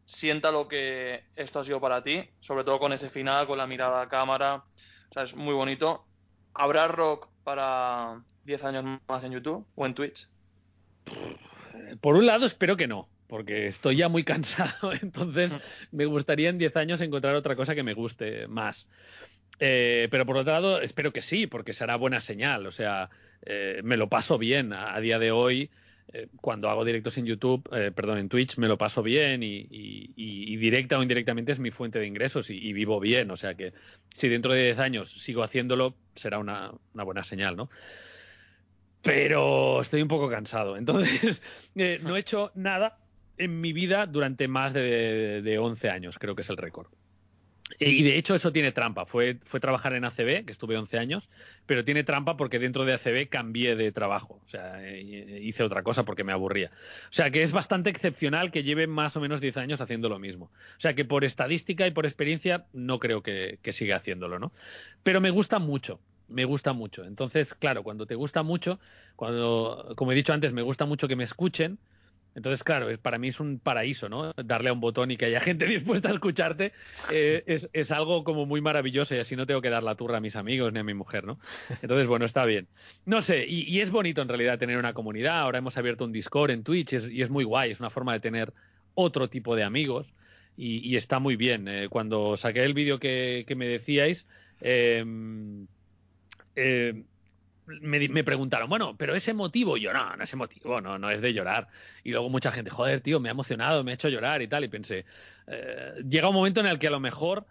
sienta 0.05 0.51
lo 0.51 0.67
que 0.67 1.23
esto 1.35 1.59
ha 1.59 1.63
sido 1.63 1.79
para 1.79 2.03
ti, 2.03 2.29
sobre 2.39 2.63
todo 2.63 2.77
con 2.77 2.93
ese 2.93 3.09
final, 3.09 3.47
con 3.47 3.57
la 3.57 3.65
mirada 3.67 4.01
a 4.01 4.09
cámara. 4.09 4.63
O 5.09 5.13
sea, 5.13 5.23
es 5.23 5.35
muy 5.35 5.53
bonito. 5.55 6.05
¿Habrá 6.53 6.87
rock 6.87 7.27
para 7.43 8.21
10 8.43 8.63
años 8.63 8.85
más 9.07 9.23
en 9.23 9.31
YouTube 9.33 9.65
o 9.75 9.85
en 9.85 9.93
Twitch? 9.93 10.27
Por 12.01 12.15
un 12.15 12.25
lado, 12.25 12.45
espero 12.45 12.77
que 12.77 12.87
no, 12.87 13.09
porque 13.27 13.67
estoy 13.67 13.97
ya 13.97 14.09
muy 14.09 14.23
cansado, 14.23 14.93
entonces 14.93 15.51
me 15.91 16.05
gustaría 16.05 16.49
en 16.49 16.57
10 16.57 16.75
años 16.77 17.01
encontrar 17.01 17.35
otra 17.35 17.55
cosa 17.55 17.75
que 17.75 17.83
me 17.83 17.93
guste 17.93 18.47
más. 18.47 18.87
Eh, 19.59 20.07
pero 20.11 20.25
por 20.25 20.37
otro 20.37 20.51
lado, 20.53 20.81
espero 20.81 21.13
que 21.13 21.21
sí, 21.21 21.47
porque 21.47 21.73
será 21.73 21.95
buena 21.95 22.19
señal. 22.19 22.65
O 22.65 22.71
sea, 22.71 23.09
eh, 23.45 23.81
me 23.83 23.97
lo 23.97 24.09
paso 24.09 24.37
bien 24.37 24.73
a, 24.73 24.95
a 24.95 24.99
día 24.99 25.19
de 25.19 25.31
hoy. 25.31 25.71
eh, 26.11 26.27
cuando 26.41 26.69
hago 26.69 26.83
directos 26.85 27.17
en 27.17 27.25
YouTube, 27.25 27.63
perdón, 27.95 28.17
en 28.17 28.29
Twitch, 28.29 28.57
me 28.57 28.67
lo 28.67 28.77
paso 28.77 29.03
bien 29.03 29.41
y, 29.43 29.55
y- 29.69 30.13
y- 30.15 30.53
y 30.53 30.57
directa 30.57 30.97
o 30.99 31.01
indirectamente 31.03 31.51
es 31.53 31.59
mi 31.59 31.71
fuente 31.71 31.99
de 31.99 32.07
ingresos 32.07 32.49
y, 32.49 32.57
y 32.57 32.73
vivo 32.73 32.99
bien. 32.99 33.31
O 33.31 33.37
sea 33.37 33.55
que 33.55 33.73
si 34.13 34.27
dentro 34.29 34.51
de 34.53 34.63
10 34.65 34.79
años 34.79 35.11
sigo 35.13 35.43
haciéndolo, 35.43 35.95
será 36.15 36.39
una, 36.39 36.71
una 36.93 37.03
buena 37.03 37.23
señal, 37.23 37.55
¿no? 37.55 37.69
Pero 39.03 39.81
estoy 39.81 40.01
un 40.01 40.07
poco 40.07 40.29
cansado. 40.29 40.77
Entonces, 40.77 41.43
eh, 41.75 41.99
no 42.01 42.15
he 42.15 42.19
hecho 42.19 42.51
nada 42.55 42.97
en 43.37 43.61
mi 43.61 43.73
vida 43.73 44.05
durante 44.07 44.47
más 44.47 44.73
de, 44.73 45.41
de 45.41 45.57
11 45.59 45.89
años, 45.89 46.17
creo 46.17 46.35
que 46.35 46.41
es 46.41 46.49
el 46.49 46.57
récord. 46.57 46.87
Y 47.79 48.03
de 48.03 48.17
hecho 48.17 48.35
eso 48.35 48.51
tiene 48.51 48.71
trampa. 48.71 49.05
Fue, 49.05 49.35
trabajar 49.35 49.93
en 49.93 50.05
ACB, 50.05 50.45
que 50.45 50.51
estuve 50.51 50.77
11 50.77 50.97
años, 50.99 51.29
pero 51.65 51.83
tiene 51.83 52.03
trampa 52.03 52.37
porque 52.37 52.59
dentro 52.59 52.85
de 52.85 52.93
ACB 52.93 53.29
cambié 53.29 53.75
de 53.75 53.91
trabajo. 53.91 54.41
O 54.43 54.47
sea, 54.47 54.83
eh, 54.83 55.39
hice 55.41 55.63
otra 55.63 55.83
cosa 55.83 56.03
porque 56.03 56.23
me 56.23 56.33
aburría. 56.33 56.71
O 57.05 57.13
sea, 57.13 57.31
que 57.31 57.43
es 57.43 57.51
bastante 57.51 57.89
excepcional 57.89 58.51
que 58.51 58.63
lleve 58.63 58.87
más 58.87 59.15
o 59.15 59.21
menos 59.21 59.41
10 59.41 59.57
años 59.57 59.81
haciendo 59.81 60.09
lo 60.09 60.19
mismo. 60.19 60.45
O 60.45 60.79
sea, 60.79 60.93
que 60.93 61.05
por 61.05 61.23
estadística 61.23 61.87
y 61.87 61.91
por 61.91 62.05
experiencia 62.05 62.65
no 62.73 62.99
creo 62.99 63.23
que, 63.23 63.59
que 63.61 63.73
siga 63.73 63.95
haciéndolo, 63.95 64.39
¿no? 64.39 64.51
Pero 65.03 65.21
me 65.21 65.31
gusta 65.31 65.59
mucho. 65.59 65.99
Me 66.33 66.45
gusta 66.45 66.73
mucho. 66.73 67.05
Entonces, 67.05 67.53
claro, 67.53 67.83
cuando 67.83 68.05
te 68.05 68.15
gusta 68.15 68.43
mucho, 68.43 68.79
cuando, 69.15 69.93
como 69.95 70.11
he 70.11 70.15
dicho 70.15 70.33
antes, 70.33 70.51
me 70.51 70.61
gusta 70.61 70.85
mucho 70.85 71.07
que 71.07 71.15
me 71.15 71.23
escuchen, 71.23 71.77
entonces, 72.35 72.63
claro, 72.63 72.89
es, 72.89 72.97
para 72.97 73.17
mí 73.17 73.27
es 73.27 73.39
un 73.39 73.59
paraíso, 73.59 74.09
¿no? 74.09 74.33
Darle 74.33 74.69
a 74.69 74.73
un 74.73 74.79
botón 74.79 75.11
y 75.11 75.17
que 75.17 75.25
haya 75.25 75.39
gente 75.39 75.65
dispuesta 75.65 76.09
a 76.09 76.13
escucharte 76.13 76.73
eh, 77.11 77.43
es, 77.45 77.69
es 77.73 77.91
algo 77.91 78.23
como 78.23 78.45
muy 78.45 78.61
maravilloso 78.61 79.15
y 79.15 79.19
así 79.19 79.35
no 79.35 79.45
tengo 79.45 79.61
que 79.61 79.69
dar 79.69 79.83
la 79.83 79.95
turra 79.95 80.17
a 80.17 80.21
mis 80.21 80.35
amigos 80.35 80.73
ni 80.73 80.79
a 80.79 80.83
mi 80.83 80.93
mujer, 80.93 81.25
¿no? 81.25 81.39
Entonces, 81.81 82.07
bueno, 82.07 82.25
está 82.25 82.45
bien. 82.45 82.67
No 83.05 83.21
sé, 83.21 83.45
y, 83.47 83.79
es 83.79 83.91
bonito 83.91 84.21
en 84.21 84.29
realidad 84.29 84.57
tener 84.57 84.77
una 84.77 84.93
comunidad. 84.93 85.39
Ahora 85.39 85.59
hemos 85.59 85.77
abierto 85.77 86.05
un 86.05 86.11
Discord 86.11 86.51
en 86.51 86.63
Twitch 86.63 86.93
y 86.93 87.21
es, 87.21 87.29
muy 87.29 87.43
guay, 87.43 87.71
es 87.71 87.79
una 87.79 87.89
forma 87.89 88.13
de 88.13 88.19
tener 88.19 88.53
otro 88.95 89.29
tipo 89.29 89.55
de 89.55 89.63
amigos 89.63 90.13
y, 90.57 90.77
y 90.87 90.95
está 90.95 91.19
muy 91.19 91.35
bien. 91.35 91.67
Eh, 91.67 91.87
cuando 91.89 92.37
saqué 92.37 92.63
el 92.63 92.73
vídeo 92.73 92.99
que, 92.99 93.45
que 93.47 93.55
me 93.55 93.67
decíais, 93.67 94.25
eh, 94.61 95.03
eh, 96.55 97.05
me, 97.65 98.09
me 98.09 98.23
preguntaron, 98.23 98.69
bueno, 98.69 98.97
pero 98.97 99.15
ese 99.15 99.33
motivo, 99.33 99.77
yo 99.77 99.93
no, 99.93 100.15
no 100.17 100.23
es 100.23 100.33
emotivo, 100.33 100.81
no, 100.81 100.99
no 100.99 101.09
es 101.11 101.21
de 101.21 101.33
llorar. 101.33 101.69
Y 102.03 102.11
luego 102.11 102.29
mucha 102.29 102.51
gente, 102.51 102.71
joder, 102.71 103.01
tío, 103.01 103.19
me 103.19 103.29
ha 103.29 103.33
emocionado, 103.33 103.83
me 103.83 103.91
ha 103.91 103.95
hecho 103.95 104.09
llorar 104.09 104.41
y 104.41 104.47
tal. 104.49 104.63
Y 104.65 104.69
pensé, 104.69 105.05
eh, 105.47 105.95
llega 106.09 106.29
un 106.29 106.35
momento 106.35 106.59
en 106.61 106.67
el 106.67 106.79
que 106.79 106.87
a 106.87 106.91
lo 106.91 106.99
mejor, 106.99 107.47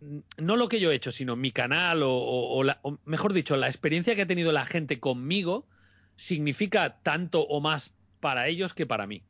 mm, 0.00 0.18
no 0.38 0.56
lo 0.56 0.68
que 0.68 0.80
yo 0.80 0.90
he 0.92 0.94
hecho, 0.94 1.12
sino 1.12 1.36
mi 1.36 1.52
canal, 1.52 2.02
o, 2.02 2.10
o- 2.12 2.58
o 2.58 2.64
la- 2.64 2.80
o 2.82 3.00
mejor 3.04 3.32
dicho, 3.32 3.56
la 3.56 3.68
experiencia 3.68 4.14
que 4.16 4.22
ha 4.22 4.26
tenido 4.26 4.52
la 4.52 4.66
gente 4.66 5.00
conmigo, 5.00 5.68
significa 6.16 7.00
tanto 7.02 7.42
o 7.46 7.60
más 7.60 7.96
para 8.20 8.48
ellos 8.48 8.74
que 8.74 8.86
para 8.86 9.06
mí. 9.06 9.26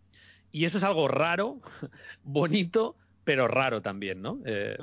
Y 0.50 0.64
eso 0.64 0.78
es 0.78 0.84
algo 0.84 1.08
raro, 1.08 1.60
bonito, 2.22 2.98
pero 3.24 3.48
raro 3.48 3.82
también, 3.82 4.22
¿no? 4.22 4.40
Eh, 4.46 4.76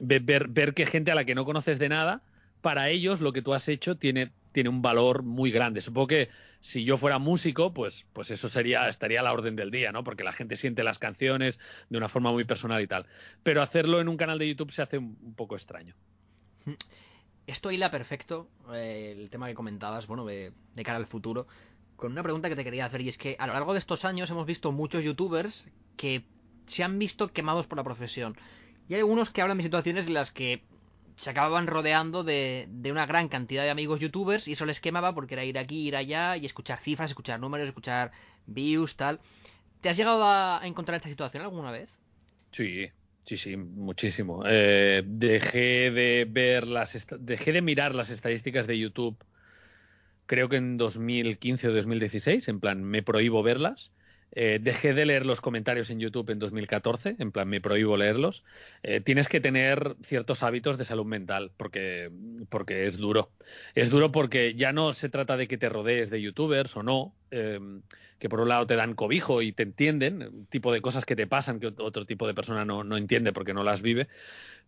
ve- 0.00 0.20
ver, 0.20 0.48
ver 0.48 0.74
que 0.74 0.86
gente 0.86 1.10
a 1.12 1.14
la 1.14 1.24
que 1.24 1.34
no 1.34 1.44
conoces 1.44 1.78
de 1.78 1.88
nada, 1.88 2.24
para 2.62 2.88
ellos 2.88 3.20
lo 3.20 3.32
que 3.32 3.42
tú 3.42 3.52
has 3.52 3.68
hecho 3.68 3.96
tiene, 3.96 4.30
tiene 4.52 4.70
un 4.70 4.80
valor 4.80 5.22
muy 5.22 5.50
grande. 5.50 5.82
Supongo 5.82 6.06
que 6.06 6.30
si 6.60 6.84
yo 6.84 6.96
fuera 6.96 7.18
músico, 7.18 7.74
pues, 7.74 8.06
pues 8.12 8.30
eso 8.30 8.48
sería, 8.48 8.88
estaría 8.88 9.20
a 9.20 9.22
la 9.24 9.32
orden 9.32 9.56
del 9.56 9.70
día, 9.70 9.92
¿no? 9.92 10.04
Porque 10.04 10.24
la 10.24 10.32
gente 10.32 10.56
siente 10.56 10.84
las 10.84 10.98
canciones 10.98 11.58
de 11.90 11.98
una 11.98 12.08
forma 12.08 12.30
muy 12.32 12.44
personal 12.44 12.80
y 12.80 12.86
tal. 12.86 13.06
Pero 13.42 13.60
hacerlo 13.60 14.00
en 14.00 14.08
un 14.08 14.16
canal 14.16 14.38
de 14.38 14.48
YouTube 14.48 14.72
se 14.72 14.80
hace 14.80 14.98
un, 14.98 15.34
poco 15.34 15.56
extraño. 15.56 15.94
Esto 17.46 17.72
hila 17.72 17.90
perfecto, 17.90 18.48
eh, 18.72 19.16
el 19.18 19.28
tema 19.28 19.48
que 19.48 19.54
comentabas, 19.54 20.06
bueno, 20.06 20.24
de, 20.24 20.52
de 20.76 20.84
cara 20.84 20.98
al 20.98 21.06
futuro, 21.06 21.48
con 21.96 22.12
una 22.12 22.22
pregunta 22.22 22.48
que 22.48 22.54
te 22.54 22.62
quería 22.62 22.86
hacer, 22.86 23.00
y 23.00 23.08
es 23.08 23.18
que 23.18 23.34
a 23.40 23.48
lo 23.48 23.52
largo 23.52 23.72
de 23.72 23.80
estos 23.80 24.04
años 24.04 24.30
hemos 24.30 24.46
visto 24.46 24.70
muchos 24.70 25.02
youtubers 25.02 25.66
que 25.96 26.22
se 26.66 26.84
han 26.84 26.98
visto 27.00 27.32
quemados 27.32 27.66
por 27.66 27.76
la 27.76 27.84
profesión. 27.84 28.36
Y 28.88 28.94
hay 28.94 29.00
algunos 29.00 29.30
que 29.30 29.42
hablan 29.42 29.56
de 29.56 29.64
situaciones 29.64 30.06
en 30.06 30.14
las 30.14 30.30
que 30.30 30.62
se 31.22 31.30
acababan 31.30 31.68
rodeando 31.68 32.24
de, 32.24 32.66
de 32.68 32.90
una 32.90 33.06
gran 33.06 33.28
cantidad 33.28 33.62
de 33.62 33.70
amigos 33.70 34.00
youtubers 34.00 34.48
y 34.48 34.52
eso 34.52 34.66
les 34.66 34.80
quemaba 34.80 35.14
porque 35.14 35.34
era 35.34 35.44
ir 35.44 35.56
aquí, 35.56 35.86
ir 35.86 35.94
allá 35.94 36.36
y 36.36 36.44
escuchar 36.44 36.80
cifras, 36.80 37.12
escuchar 37.12 37.38
números, 37.38 37.68
escuchar 37.68 38.10
views, 38.48 38.96
tal. 38.96 39.20
¿Te 39.80 39.88
has 39.88 39.96
llegado 39.96 40.24
a 40.24 40.60
encontrar 40.64 40.96
esta 40.96 41.08
situación 41.08 41.44
alguna 41.44 41.70
vez? 41.70 41.88
Sí, 42.50 42.88
sí, 43.24 43.36
sí, 43.36 43.56
muchísimo. 43.56 44.42
Eh, 44.44 45.04
dejé 45.06 45.92
de 45.92 46.26
ver 46.28 46.66
las, 46.66 47.06
dejé 47.20 47.52
de 47.52 47.62
mirar 47.62 47.94
las 47.94 48.10
estadísticas 48.10 48.66
de 48.66 48.80
YouTube. 48.80 49.16
Creo 50.26 50.48
que 50.48 50.56
en 50.56 50.76
2015 50.76 51.68
o 51.68 51.72
2016, 51.72 52.48
en 52.48 52.58
plan, 52.58 52.82
me 52.82 53.04
prohíbo 53.04 53.44
verlas. 53.44 53.92
Eh, 54.34 54.58
dejé 54.62 54.94
de 54.94 55.04
leer 55.06 55.26
los 55.26 55.40
comentarios 55.40 55.90
en 55.90 56.00
YouTube 56.00 56.30
en 56.30 56.38
2014, 56.38 57.16
en 57.18 57.32
plan, 57.32 57.48
me 57.48 57.60
prohíbo 57.60 57.96
leerlos. 57.96 58.44
Eh, 58.82 59.00
tienes 59.00 59.28
que 59.28 59.40
tener 59.40 59.96
ciertos 60.02 60.42
hábitos 60.42 60.78
de 60.78 60.84
salud 60.84 61.04
mental, 61.06 61.52
porque, 61.56 62.10
porque 62.48 62.86
es 62.86 62.96
duro. 62.96 63.32
Es 63.74 63.90
duro 63.90 64.10
porque 64.12 64.54
ya 64.54 64.72
no 64.72 64.92
se 64.94 65.08
trata 65.10 65.36
de 65.36 65.48
que 65.48 65.58
te 65.58 65.68
rodees 65.68 66.10
de 66.10 66.22
youtubers 66.22 66.76
o 66.76 66.82
no, 66.82 67.14
eh, 67.30 67.60
que 68.18 68.28
por 68.28 68.40
un 68.40 68.48
lado 68.48 68.66
te 68.66 68.76
dan 68.76 68.94
cobijo 68.94 69.42
y 69.42 69.52
te 69.52 69.64
entienden, 69.64 70.46
tipo 70.48 70.72
de 70.72 70.80
cosas 70.80 71.04
que 71.04 71.16
te 71.16 71.26
pasan 71.26 71.60
que 71.60 71.68
ot- 71.68 71.80
otro 71.80 72.06
tipo 72.06 72.26
de 72.26 72.34
persona 72.34 72.64
no, 72.64 72.84
no 72.84 72.96
entiende 72.96 73.32
porque 73.32 73.52
no 73.54 73.64
las 73.64 73.82
vive, 73.82 74.08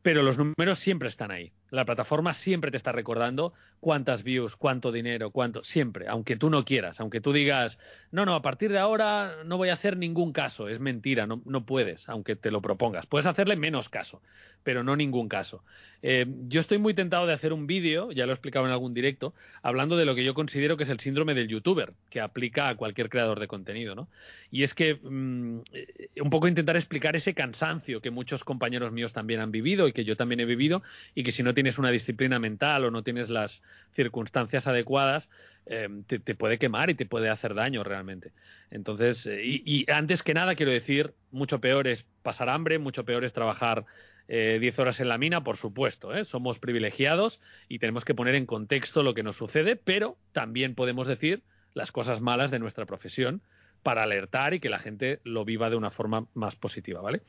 pero 0.04 0.22
los 0.22 0.36
números 0.36 0.78
siempre 0.78 1.08
están 1.08 1.30
ahí. 1.30 1.50
La 1.70 1.86
plataforma 1.86 2.34
siempre 2.34 2.70
te 2.70 2.76
está 2.76 2.92
recordando 2.92 3.54
cuántas 3.80 4.22
views, 4.22 4.54
cuánto 4.54 4.92
dinero, 4.92 5.30
cuánto, 5.30 5.64
siempre, 5.64 6.08
aunque 6.08 6.36
tú 6.36 6.50
no 6.50 6.66
quieras, 6.66 7.00
aunque 7.00 7.22
tú 7.22 7.32
digas, 7.32 7.78
no, 8.12 8.26
no, 8.26 8.34
a 8.34 8.42
partir 8.42 8.70
de 8.70 8.78
ahora 8.78 9.38
no 9.46 9.56
voy 9.56 9.70
a 9.70 9.72
hacer 9.72 9.96
ningún 9.96 10.34
caso, 10.34 10.68
es 10.68 10.78
mentira, 10.78 11.26
no, 11.26 11.40
no 11.46 11.64
puedes, 11.64 12.06
aunque 12.06 12.36
te 12.36 12.50
lo 12.50 12.60
propongas. 12.60 13.06
Puedes 13.06 13.26
hacerle 13.26 13.56
menos 13.56 13.88
caso, 13.88 14.20
pero 14.62 14.84
no 14.84 14.94
ningún 14.94 15.28
caso. 15.28 15.64
Eh, 16.02 16.26
yo 16.48 16.60
estoy 16.60 16.76
muy 16.76 16.92
tentado 16.92 17.26
de 17.26 17.32
hacer 17.32 17.54
un 17.54 17.66
vídeo, 17.66 18.12
ya 18.12 18.26
lo 18.26 18.32
he 18.32 18.34
explicado 18.34 18.66
en 18.66 18.72
algún 18.72 18.92
directo, 18.92 19.32
hablando 19.62 19.96
de 19.96 20.04
lo 20.04 20.14
que 20.14 20.22
yo 20.22 20.34
considero 20.34 20.76
que 20.76 20.82
es 20.82 20.90
el 20.90 21.00
síndrome 21.00 21.32
del 21.32 21.48
youtuber, 21.48 21.94
que 22.10 22.20
aplica 22.20 22.68
a 22.68 22.76
cualquier 22.76 23.08
creador 23.08 23.40
de 23.40 23.48
contenido, 23.48 23.94
¿no? 23.94 24.08
Y 24.50 24.64
es 24.64 24.74
que 24.74 24.96
mm, 24.96 25.60
eh, 25.72 26.08
un 26.20 26.28
poco 26.28 26.46
intentar 26.46 26.76
explicar 26.76 27.16
ese 27.16 27.32
cansancio 27.32 28.02
que 28.02 28.10
muchos 28.10 28.44
compañeros 28.44 28.92
míos 28.92 29.14
también 29.14 29.40
han 29.40 29.50
vivido 29.50 29.88
que 29.94 30.04
yo 30.04 30.16
también 30.16 30.40
he 30.40 30.44
vivido, 30.44 30.82
y 31.14 31.22
que 31.22 31.32
si 31.32 31.42
no 31.42 31.54
tienes 31.54 31.78
una 31.78 31.90
disciplina 31.90 32.38
mental 32.38 32.84
o 32.84 32.90
no 32.90 33.02
tienes 33.02 33.30
las 33.30 33.62
circunstancias 33.92 34.66
adecuadas, 34.66 35.30
eh, 35.66 35.88
te, 36.06 36.34
puede 36.34 36.58
quemar 36.58 36.90
y 36.90 36.94
te 36.94 37.06
puede 37.06 37.30
hacer 37.30 37.54
daño 37.54 37.82
realmente. 37.84 38.32
Entonces, 38.70 39.26
eh, 39.26 39.42
y, 39.42 39.62
y 39.64 39.90
antes 39.90 40.22
que 40.22 40.34
nada 40.34 40.54
quiero 40.54 40.72
decir, 40.72 41.14
mucho 41.30 41.60
peor 41.60 41.88
es 41.88 42.04
pasar 42.22 42.50
hambre, 42.50 42.78
mucho 42.78 43.06
peor 43.06 43.24
es 43.24 43.32
trabajar 43.32 43.86
eh, 44.26 44.58
10 44.60 44.78
horas 44.78 45.00
en 45.00 45.08
la 45.08 45.18
mina, 45.18 45.44
por 45.44 45.56
supuesto, 45.56 46.14
¿eh? 46.14 46.24
somos 46.24 46.58
privilegiados 46.58 47.40
y 47.68 47.78
tenemos 47.78 48.04
que 48.06 48.14
poner 48.14 48.34
en 48.34 48.46
contexto 48.46 49.02
lo 49.02 49.12
que 49.12 49.22
nos 49.22 49.36
sucede, 49.36 49.76
pero 49.76 50.16
también 50.32 50.74
podemos 50.74 51.06
decir 51.06 51.42
las 51.74 51.92
cosas 51.92 52.20
malas 52.22 52.50
de 52.50 52.58
nuestra 52.58 52.86
profesión 52.86 53.42
para 53.84 54.02
alertar 54.02 54.54
y 54.54 54.58
que 54.60 54.68
la 54.68 54.80
gente 54.80 55.20
lo 55.22 55.44
viva 55.44 55.70
de 55.70 55.76
una 55.76 55.92
forma 55.92 56.26
más 56.34 56.56
positiva, 56.56 57.00
¿vale? 57.00 57.22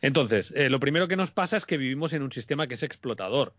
Entonces, 0.00 0.52
eh, 0.54 0.70
lo 0.70 0.78
primero 0.78 1.08
que 1.08 1.16
nos 1.16 1.32
pasa 1.32 1.56
es 1.56 1.66
que 1.66 1.76
vivimos 1.76 2.12
en 2.12 2.22
un 2.22 2.30
sistema 2.30 2.68
que 2.68 2.74
es 2.74 2.84
explotador. 2.84 3.54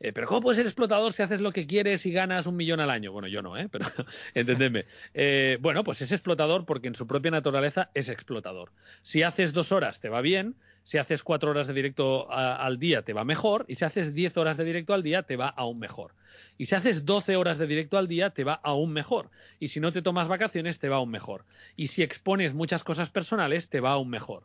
Eh, 0.00 0.12
pero 0.12 0.26
¿cómo 0.26 0.42
puedes 0.42 0.56
ser 0.56 0.66
explotador 0.66 1.12
si 1.12 1.22
haces 1.22 1.40
lo 1.40 1.52
que 1.52 1.66
quieres 1.66 2.04
y 2.04 2.12
ganas 2.12 2.46
un 2.46 2.56
millón 2.56 2.80
al 2.80 2.90
año? 2.90 3.12
Bueno, 3.12 3.28
yo 3.28 3.42
no, 3.42 3.56
¿eh? 3.56 3.68
Pero 3.70 3.86
entendedme. 4.34 4.86
Eh, 5.14 5.56
bueno, 5.60 5.84
pues 5.84 6.02
es 6.02 6.12
explotador 6.12 6.66
porque 6.66 6.88
en 6.88 6.94
su 6.94 7.06
propia 7.06 7.30
naturaleza 7.30 7.90
es 7.94 8.08
explotador. 8.08 8.72
Si 9.02 9.22
haces 9.22 9.52
dos 9.52 9.72
horas 9.72 10.00
te 10.00 10.08
va 10.08 10.20
bien, 10.20 10.56
si 10.84 10.98
haces 10.98 11.22
cuatro 11.22 11.50
horas 11.50 11.66
de 11.66 11.72
directo 11.72 12.30
al 12.30 12.78
día 12.78 13.02
te 13.02 13.14
va 13.14 13.24
mejor 13.24 13.64
y 13.68 13.74
si 13.74 13.84
haces 13.84 14.14
diez 14.14 14.36
horas 14.36 14.58
de 14.58 14.64
directo 14.64 14.92
al 14.92 15.02
día 15.02 15.22
te 15.22 15.36
va 15.36 15.48
aún 15.48 15.78
mejor. 15.78 16.14
Y 16.58 16.66
si 16.66 16.74
haces 16.74 17.04
12 17.04 17.36
horas 17.36 17.58
de 17.58 17.66
directo 17.66 17.96
al 17.98 18.06
día 18.06 18.30
te 18.30 18.44
va 18.44 18.54
aún 18.54 18.92
mejor. 18.92 19.30
Y 19.58 19.68
si 19.68 19.80
no 19.80 19.92
te 19.92 20.02
tomas 20.02 20.28
vacaciones 20.28 20.78
te 20.78 20.88
va 20.88 20.96
aún 20.96 21.10
mejor. 21.10 21.44
Y 21.74 21.88
si 21.88 22.02
expones 22.02 22.54
muchas 22.54 22.84
cosas 22.84 23.10
personales 23.10 23.68
te 23.68 23.80
va 23.80 23.92
aún 23.92 24.10
mejor. 24.10 24.44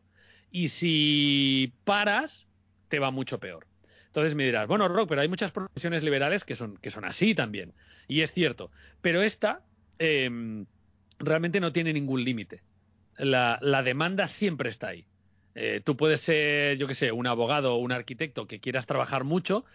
Y 0.49 0.69
si 0.69 1.73
paras 1.83 2.47
te 2.87 2.99
va 2.99 3.11
mucho 3.11 3.39
peor. 3.39 3.67
Entonces 4.07 4.33
me 4.33 4.45
dirás, 4.45 4.67
bueno, 4.67 4.87
Rock, 4.87 5.09
pero 5.09 5.21
hay 5.21 5.27
muchas 5.27 5.51
profesiones 5.51 6.03
liberales 6.03 6.43
que 6.43 6.55
son, 6.55 6.77
que 6.77 6.89
son 6.89 7.05
así 7.05 7.35
también. 7.35 7.73
Y 8.07 8.21
es 8.21 8.31
cierto. 8.31 8.71
Pero 9.01 9.21
esta 9.21 9.61
eh, 9.99 10.65
realmente 11.19 11.59
no 11.59 11.71
tiene 11.71 11.93
ningún 11.93 12.23
límite. 12.23 12.63
La 13.17 13.83
demanda 13.83 14.25
siempre 14.25 14.69
está 14.69 14.87
ahí. 14.87 15.05
Eh, 15.55 15.81
tú 15.85 15.97
puedes 15.97 16.21
ser, 16.21 16.77
yo 16.77 16.87
qué 16.87 16.95
sé, 16.95 17.11
un 17.11 17.27
abogado 17.27 17.75
o 17.75 17.77
un 17.79 17.91
arquitecto 17.91 18.47
que 18.47 18.59
quieras 18.59 18.85
trabajar 18.87 19.23
mucho, 19.23 19.65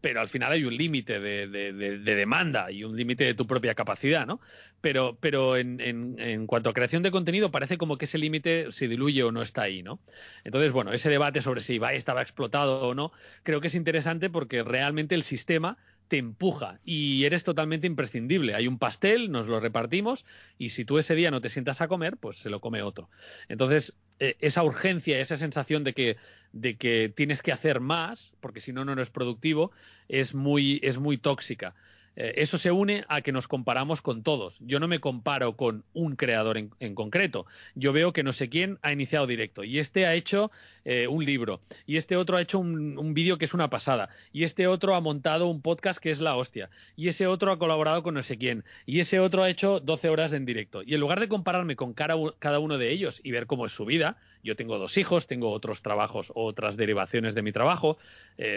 pero 0.00 0.20
al 0.20 0.28
final 0.28 0.52
hay 0.52 0.64
un 0.64 0.76
límite 0.76 1.18
de, 1.20 1.48
de- 1.48 1.72
de- 1.72 1.98
de 1.98 2.14
demanda 2.14 2.70
y 2.70 2.84
un 2.84 2.94
límite 2.96 3.24
de 3.24 3.34
tu 3.34 3.46
propia 3.46 3.74
capacidad, 3.74 4.26
¿no? 4.26 4.40
Pero, 4.80 5.18
pero 5.18 5.56
en 5.56 6.46
cuanto 6.46 6.68
a 6.70 6.74
creación 6.74 7.02
de 7.02 7.10
contenido, 7.10 7.50
parece 7.50 7.78
como 7.78 7.96
que 7.96 8.04
ese 8.04 8.18
límite 8.18 8.70
se 8.70 8.86
diluye 8.88 9.22
o 9.22 9.32
no 9.32 9.40
está 9.42 9.62
ahí, 9.62 9.82
¿no? 9.82 10.02
Entonces, 10.44 10.72
bueno, 10.72 10.92
ese 10.92 11.08
debate 11.10 11.40
sobre 11.40 11.60
si 11.60 11.74
Ibai 11.74 11.96
estaba 11.96 12.22
explotado 12.22 12.82
o 12.88 12.94
no, 12.94 13.12
creo 13.42 13.60
que 13.60 13.68
es 13.68 13.74
interesante 13.74 14.28
porque 14.30 14.62
realmente 14.62 15.14
el 15.14 15.22
sistema 15.22 15.78
te 16.08 16.18
empuja 16.18 16.80
y 16.84 17.24
eres 17.24 17.44
totalmente 17.44 17.86
imprescindible. 17.86 18.54
Hay 18.54 18.68
un 18.68 18.78
pastel, 18.78 19.30
nos 19.30 19.46
lo 19.46 19.58
repartimos 19.60 20.24
y 20.58 20.68
si 20.70 20.84
tú 20.84 20.98
ese 20.98 21.14
día 21.14 21.30
no 21.30 21.40
te 21.40 21.48
sientas 21.48 21.80
a 21.80 21.88
comer, 21.88 22.18
pues 22.18 22.36
se 22.38 22.50
lo 22.50 22.60
come 22.60 22.82
otro. 22.82 23.08
Entonces, 23.48 23.96
eh, 24.20 24.36
esa 24.40 24.62
urgencia, 24.62 25.18
esa 25.20 25.36
sensación 25.36 25.84
de 25.84 25.92
que, 25.92 26.16
de 26.52 26.76
que 26.76 27.12
tienes 27.14 27.42
que 27.42 27.52
hacer 27.52 27.80
más, 27.80 28.32
porque 28.40 28.60
si 28.60 28.72
no, 28.72 28.84
no 28.84 28.92
eres 28.92 29.10
productivo, 29.10 29.72
es 30.08 30.34
muy, 30.34 30.80
es 30.82 30.98
muy 30.98 31.18
tóxica. 31.18 31.74
Eh, 32.16 32.34
eso 32.36 32.58
se 32.58 32.70
une 32.70 33.04
a 33.08 33.20
que 33.20 33.32
nos 33.32 33.48
comparamos 33.48 34.02
con 34.02 34.22
todos. 34.22 34.58
Yo 34.60 34.80
no 34.80 34.88
me 34.88 35.00
comparo 35.00 35.56
con 35.56 35.84
un 35.94 36.16
creador 36.16 36.58
en, 36.58 36.70
en 36.80 36.94
concreto. 36.94 37.46
Yo 37.74 37.92
veo 37.92 38.12
que 38.12 38.22
no 38.22 38.32
sé 38.32 38.48
quién 38.48 38.78
ha 38.82 38.92
iniciado 38.92 39.26
directo 39.26 39.64
y 39.64 39.78
este 39.78 40.06
ha 40.06 40.14
hecho 40.14 40.50
eh, 40.84 41.06
un 41.06 41.24
libro 41.24 41.60
y 41.86 41.96
este 41.96 42.16
otro 42.16 42.36
ha 42.36 42.42
hecho 42.42 42.58
un, 42.58 42.98
un 42.98 43.14
vídeo 43.14 43.38
que 43.38 43.46
es 43.46 43.54
una 43.54 43.70
pasada 43.70 44.10
y 44.32 44.44
este 44.44 44.66
otro 44.66 44.94
ha 44.94 45.00
montado 45.00 45.46
un 45.46 45.62
podcast 45.62 45.98
que 45.98 46.10
es 46.10 46.20
la 46.20 46.36
hostia 46.36 46.68
y 46.94 47.08
ese 47.08 47.26
otro 47.26 47.52
ha 47.52 47.58
colaborado 47.58 48.02
con 48.02 48.14
no 48.14 48.22
sé 48.22 48.36
quién 48.36 48.64
y 48.84 49.00
ese 49.00 49.18
otro 49.20 49.42
ha 49.42 49.48
hecho 49.48 49.80
12 49.80 50.08
horas 50.08 50.32
en 50.32 50.44
directo. 50.44 50.82
Y 50.82 50.94
en 50.94 51.00
lugar 51.00 51.20
de 51.20 51.28
compararme 51.28 51.76
con 51.76 51.94
cada, 51.94 52.16
uno 52.58 52.78
de 52.78 52.90
ellos 52.90 53.20
y 53.22 53.30
ver 53.30 53.46
cómo 53.46 53.66
es 53.66 53.72
su 53.72 53.84
vida, 53.84 54.16
yo 54.44 54.54
tengo 54.54 54.78
dos 54.78 54.96
hijos, 54.98 55.26
tengo 55.26 55.50
otros 55.50 55.82
trabajos, 55.82 56.30
otras 56.34 56.76
derivaciones 56.76 57.34
de 57.34 57.42
mi 57.42 57.50
trabajo, 57.50 57.98
eh, 58.38 58.56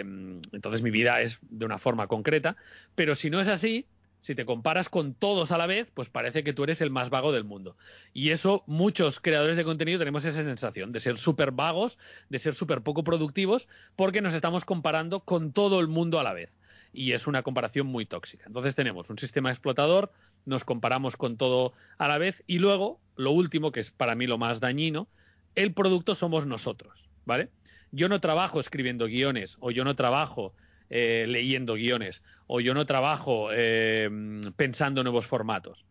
entonces 0.52 0.82
mi 0.82 0.90
vida 0.90 1.20
es 1.20 1.38
de 1.42 1.64
una 1.64 1.78
forma 1.78 2.06
concreta, 2.06 2.56
pero 2.94 3.14
si 3.14 3.30
no 3.30 3.40
es 3.40 3.48
así, 3.48 3.86
si 4.20 4.34
te 4.34 4.44
comparas 4.44 4.88
con 4.88 5.14
todos 5.14 5.52
a 5.52 5.58
la 5.58 5.66
vez, 5.66 5.90
pues 5.94 6.08
parece 6.08 6.42
que 6.42 6.52
tú 6.52 6.64
eres 6.64 6.80
el 6.80 6.90
más 6.90 7.10
vago 7.10 7.32
del 7.32 7.44
mundo. 7.44 7.76
Y 8.12 8.30
eso 8.30 8.64
muchos 8.66 9.20
creadores 9.20 9.56
de 9.56 9.64
contenido 9.64 9.98
tenemos 9.98 10.24
esa 10.24 10.42
sensación 10.42 10.92
de 10.92 11.00
ser 11.00 11.16
súper 11.16 11.52
vagos, 11.52 11.98
de 12.28 12.38
ser 12.38 12.54
súper 12.54 12.82
poco 12.82 13.04
productivos, 13.04 13.68
porque 13.96 14.20
nos 14.20 14.34
estamos 14.34 14.64
comparando 14.64 15.20
con 15.20 15.52
todo 15.52 15.80
el 15.80 15.88
mundo 15.88 16.18
a 16.18 16.24
la 16.24 16.32
vez. 16.32 16.50
Y 16.92 17.12
es 17.12 17.26
una 17.26 17.42
comparación 17.42 17.86
muy 17.86 18.06
tóxica. 18.06 18.44
Entonces 18.46 18.74
tenemos 18.74 19.08
un 19.10 19.18
sistema 19.18 19.50
explotador, 19.50 20.10
nos 20.46 20.64
comparamos 20.64 21.16
con 21.16 21.36
todo 21.36 21.72
a 21.98 22.08
la 22.08 22.18
vez 22.18 22.42
y 22.46 22.58
luego, 22.58 22.98
lo 23.16 23.30
último, 23.30 23.70
que 23.72 23.80
es 23.80 23.90
para 23.90 24.14
mí 24.14 24.26
lo 24.26 24.38
más 24.38 24.58
dañino, 24.58 25.06
el 25.54 25.72
producto 25.72 26.14
somos 26.14 26.46
nosotros, 26.46 27.08
¿vale? 27.24 27.50
Yo 27.90 28.08
no 28.08 28.20
trabajo 28.20 28.60
escribiendo 28.60 29.06
guiones 29.06 29.56
o 29.60 29.70
yo 29.70 29.84
no 29.84 29.96
trabajo 29.96 30.54
eh, 30.90 31.26
leyendo 31.28 31.74
guiones 31.74 32.22
o 32.46 32.60
yo 32.60 32.74
no 32.74 32.86
trabajo 32.86 33.48
eh, 33.52 34.10
pensando 34.56 35.02
nuevos 35.02 35.26
formatos. 35.26 35.86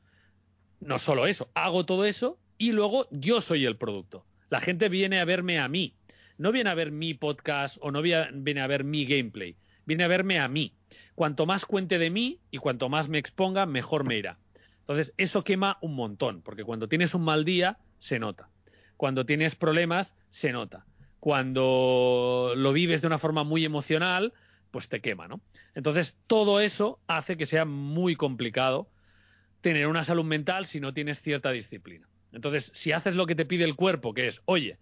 No 0.80 1.00
solo 1.00 1.28
eso, 1.28 1.50
hago 1.54 1.86
todo 1.86 2.06
eso 2.06 2.38
y 2.58 2.72
luego 2.72 3.08
yo 3.12 3.41
soy 3.41 3.65
el 3.65 3.78
producto. 3.78 4.26
La 4.50 4.60
gente 4.60 4.89
viene 4.89 5.20
a 5.20 5.26
verme 5.26 5.60
a 5.60 5.67
mí. 5.67 5.93
No 6.38 6.52
viene 6.52 6.70
a 6.70 6.76
ver 6.76 6.91
mi 6.91 7.13
podcast 7.13 7.78
o 7.82 7.91
no 7.91 8.02
viene 8.02 8.62
a 8.62 8.67
ver 8.67 8.84
mi 8.84 9.06
gameplay. 9.06 9.56
Viene 9.86 10.04
a 10.04 10.08
verme 10.08 10.39
a 10.39 10.48
mí. 10.48 10.74
Cuanto 11.15 11.46
más 11.46 11.65
cuente 11.65 11.98
de 11.98 12.12
mí 12.12 12.39
y 12.52 12.58
cuanto 12.58 12.89
más 12.89 13.10
me 13.10 13.17
exponga, 13.17 13.65
mejor 13.65 14.06
me 14.06 14.17
irá. 14.17 14.38
Entonces, 14.82 15.13
eso 15.17 15.43
quema 15.43 15.78
un 15.82 15.96
montón, 15.96 16.41
porque 16.41 16.63
cuando 16.63 16.88
tienes 16.88 17.13
un 17.13 17.24
mal 17.24 17.43
día, 17.43 17.78
se 18.00 18.20
nota. 18.20 18.50
Cuando 18.97 19.25
tienes 19.25 19.55
problemas, 19.55 20.15
se 20.29 20.51
nota. 20.51 20.88
Cuando 21.19 22.53
lo 22.55 22.73
vives 22.73 23.01
de 23.01 23.07
una 23.07 23.17
forma 23.17 23.43
muy 23.43 23.65
emocional, 23.65 24.33
pues 24.71 24.89
te 24.89 25.01
quema, 25.01 25.27
¿no? 25.27 25.41
Entonces, 25.73 26.19
todo 26.27 26.60
eso 26.60 27.01
hace 27.07 27.38
que 27.38 27.45
sea 27.45 27.65
muy 27.65 28.15
complicado 28.15 28.91
tener 29.62 29.88
una 29.88 30.03
salud 30.03 30.25
mental 30.25 30.65
si 30.65 30.79
no 30.79 30.93
tienes 30.93 31.21
cierta 31.21 31.51
disciplina. 31.51 32.10
Entonces, 32.31 32.71
si 32.75 32.91
haces 32.91 33.15
lo 33.15 33.25
que 33.25 33.36
te 33.36 33.45
pide 33.45 33.63
el 33.65 33.75
cuerpo, 33.75 34.13
que 34.13 34.27
es, 34.27 34.41
oye, 34.45 34.79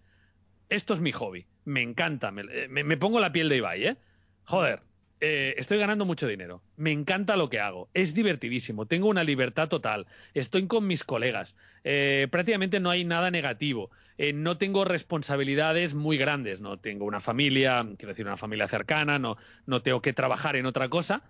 esto 0.68 0.94
es 0.94 1.00
mi 1.00 1.12
hobby, 1.12 1.48
me 1.64 1.82
encanta, 1.82 2.30
me, 2.30 2.44
me- 2.68 2.84
me 2.84 2.96
pongo 2.96 3.20
la 3.20 3.32
piel 3.32 3.48
de 3.48 3.56
Ibai, 3.58 3.84
¿eh? 3.86 3.98
Joder, 4.44 4.82
eh, 5.20 5.54
estoy 5.58 5.78
ganando 5.78 6.04
mucho 6.04 6.26
dinero, 6.28 6.64
me 6.76 6.92
encanta 6.92 7.36
lo 7.36 7.48
que 7.48 7.60
hago, 7.60 7.90
es 7.94 8.14
divertidísimo, 8.14 8.86
tengo 8.86 9.08
una 9.08 9.24
libertad 9.24 9.68
total, 9.68 10.06
estoy 10.34 10.66
con 10.66 10.86
mis 10.86 11.04
colegas, 11.04 11.56
eh, 11.84 12.28
prácticamente 12.30 12.80
no 12.80 12.90
hay 12.90 13.04
nada 13.04 13.30
negativo, 13.30 13.90
eh, 14.18 14.32
no 14.32 14.58
tengo 14.58 14.84
responsabilidades 14.84 15.94
muy 15.94 16.16
grandes, 16.16 16.60
no 16.60 16.78
tengo 16.78 17.04
una 17.04 17.20
familia, 17.20 17.86
quiero 17.98 18.12
decir, 18.12 18.26
una 18.26 18.36
familia 18.36 18.68
cercana, 18.68 19.18
no, 19.18 19.36
no 19.66 19.82
tengo 19.82 20.00
que 20.00 20.12
trabajar 20.12 20.56
en 20.56 20.66
otra 20.66 20.88
cosa, 20.88 21.22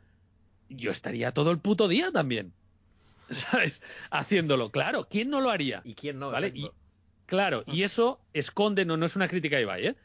yo 0.68 0.90
estaría 0.90 1.32
todo 1.32 1.50
el 1.50 1.58
puto 1.58 1.88
día 1.88 2.12
también. 2.12 2.52
¿Sabes? 3.30 3.82
Haciéndolo, 4.10 4.70
claro. 4.70 5.08
¿Quién 5.10 5.30
no 5.30 5.40
lo 5.40 5.50
haría? 5.50 5.82
¿Y 5.84 5.94
quién 5.94 6.18
no? 6.18 6.30
¿Vale? 6.30 6.52
Y, 6.54 6.70
claro, 7.26 7.64
y 7.66 7.82
eso 7.82 8.20
esconde, 8.32 8.84
no, 8.84 8.96
no 8.96 9.06
es 9.06 9.16
una 9.16 9.28
crítica 9.28 9.56
a 9.56 9.60
Ibai, 9.60 9.86
¿eh? 9.88 9.96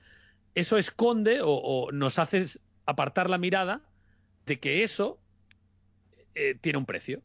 Eso 0.56 0.78
esconde 0.78 1.42
o, 1.42 1.52
o 1.52 1.92
nos 1.92 2.20
hace 2.20 2.46
apartar 2.86 3.30
la 3.30 3.38
mirada 3.38 3.82
de 4.46 4.60
que 4.60 4.84
eso 4.84 5.20
eh, 6.36 6.58
tiene 6.60 6.78
un 6.78 6.86
precio. 6.86 7.22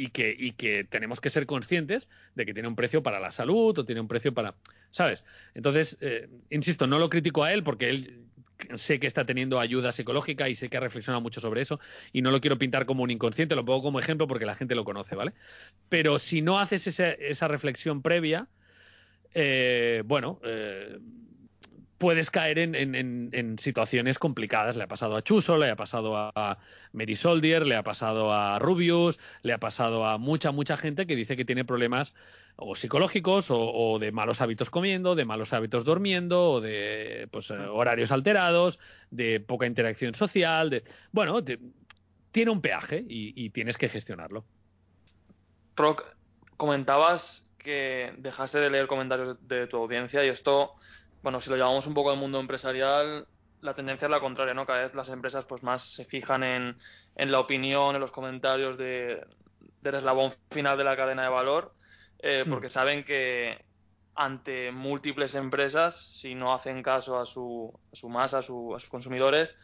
Y 0.00 0.10
que, 0.10 0.32
y 0.38 0.52
que 0.52 0.84
tenemos 0.84 1.20
que 1.20 1.28
ser 1.28 1.44
conscientes 1.46 2.08
de 2.36 2.46
que 2.46 2.54
tiene 2.54 2.68
un 2.68 2.76
precio 2.76 3.02
para 3.02 3.18
la 3.18 3.32
salud 3.32 3.76
o 3.76 3.84
tiene 3.84 4.00
un 4.00 4.06
precio 4.06 4.32
para. 4.32 4.54
¿Sabes? 4.92 5.24
Entonces, 5.54 5.98
eh, 6.00 6.28
insisto, 6.50 6.86
no 6.86 7.00
lo 7.00 7.10
critico 7.10 7.42
a 7.42 7.52
él 7.52 7.64
porque 7.64 7.90
él 7.90 8.28
sé 8.76 9.00
que 9.00 9.08
está 9.08 9.24
teniendo 9.24 9.58
ayuda 9.58 9.90
psicológica 9.90 10.48
y 10.48 10.54
sé 10.54 10.68
que 10.68 10.76
ha 10.76 10.80
reflexionado 10.80 11.20
mucho 11.20 11.40
sobre 11.40 11.62
eso 11.62 11.80
y 12.12 12.22
no 12.22 12.30
lo 12.30 12.40
quiero 12.40 12.58
pintar 12.58 12.86
como 12.86 13.02
un 13.02 13.10
inconsciente, 13.10 13.56
lo 13.56 13.64
pongo 13.64 13.82
como 13.82 13.98
ejemplo 13.98 14.28
porque 14.28 14.46
la 14.46 14.54
gente 14.54 14.74
lo 14.74 14.84
conoce, 14.84 15.16
¿vale? 15.16 15.34
Pero 15.88 16.18
si 16.18 16.42
no 16.42 16.58
haces 16.60 16.86
esa, 16.86 17.10
esa 17.10 17.48
reflexión 17.48 18.02
previa, 18.02 18.48
eh, 19.34 20.02
bueno, 20.06 20.40
eh, 20.44 20.98
puedes 21.98 22.30
caer 22.30 22.58
en, 22.58 23.56
situaciones 23.58 24.18
complicadas. 24.18 24.76
Le 24.76 24.84
ha 24.84 24.88
pasado 24.88 25.16
a 25.16 25.22
Chuso, 25.22 25.58
le 25.58 25.70
ha 25.70 25.76
pasado 25.76 26.16
a 26.16 26.58
Mary 26.92 27.16
Soldier, 27.16 27.66
le 27.66 27.76
ha 27.76 27.82
pasado 27.82 28.32
a 28.32 28.58
Rubius, 28.58 29.18
le 29.42 29.52
ha 29.52 29.58
pasado 29.58 30.06
a 30.06 30.16
mucha, 30.16 30.52
mucha 30.52 30.76
gente 30.76 31.06
que 31.06 31.16
dice 31.16 31.36
que 31.36 31.44
tiene 31.44 31.64
problemas 31.64 32.14
o 32.56 32.74
psicológicos 32.74 33.48
o, 33.50 33.98
de 34.00 34.10
malos 34.10 34.40
hábitos 34.40 34.70
comiendo, 34.70 35.14
de 35.14 35.24
malos 35.24 35.52
hábitos 35.52 35.84
durmiendo, 35.84 36.50
o 36.52 36.60
de 36.60 37.28
pues, 37.30 37.50
eh, 37.50 37.54
horarios 37.54 38.10
alterados, 38.10 38.80
de 39.10 39.38
poca 39.38 39.66
interacción 39.66 40.14
social, 40.14 40.70
de 40.70 40.82
bueno, 41.12 41.44
tiene 42.32 42.50
un 42.50 42.60
peaje 42.60 43.04
y, 43.08 43.32
y 43.44 43.50
tienes 43.50 43.76
que 43.76 43.88
gestionarlo. 43.88 44.44
Rock, 45.76 46.04
comentabas 46.56 47.48
que 47.58 48.12
dejaste 48.18 48.58
de 48.58 48.70
leer 48.70 48.86
comentarios 48.86 49.36
de 49.46 49.66
tu 49.66 49.76
audiencia 49.76 50.24
y 50.24 50.28
esto, 50.28 50.74
bueno, 51.22 51.40
si 51.40 51.50
lo 51.50 51.56
llevamos 51.56 51.86
un 51.86 51.94
poco 51.94 52.10
al 52.10 52.16
mundo 52.18 52.40
empresarial, 52.40 53.26
la 53.60 53.74
tendencia 53.74 54.06
es 54.06 54.10
la 54.10 54.20
contraria, 54.20 54.54
¿no? 54.54 54.66
Cada 54.66 54.82
vez 54.84 54.94
las 54.94 55.08
empresas 55.08 55.44
pues 55.46 55.62
más 55.62 55.82
se 55.94 56.04
fijan 56.04 56.42
en, 56.44 56.76
en 57.14 57.32
la 57.32 57.40
opinión, 57.40 57.94
en 57.94 58.00
los 58.00 58.12
comentarios 58.12 58.76
de, 58.78 59.20
del 59.80 59.94
eslabón 59.96 60.32
final 60.50 60.78
de 60.78 60.84
la 60.84 60.96
cadena 60.96 61.22
de 61.24 61.28
valor, 61.28 61.74
eh, 62.18 62.44
Hmm. 62.44 62.50
porque 62.50 62.68
saben 62.68 63.04
que 63.04 63.58
ante 64.14 64.72
múltiples 64.72 65.34
empresas, 65.34 65.96
si 66.20 66.34
no 66.34 66.52
hacen 66.52 66.82
caso 66.82 67.18
a 67.18 67.26
su, 67.26 67.72
a 67.92 67.96
su 67.96 68.08
masa, 68.08 68.38
a, 68.38 68.42
su- 68.42 68.74
a 68.74 68.78
sus 68.78 68.88
consumidores, 68.90 69.56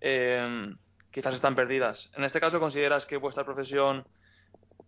eh, 0.00 0.66
quizás 1.10 1.34
están 1.34 1.54
perdidas. 1.54 2.10
En 2.14 2.24
este 2.24 2.40
caso, 2.40 2.60
¿consideras 2.60 3.06
que 3.06 3.16
vuestra 3.16 3.44
profesión 3.44 4.06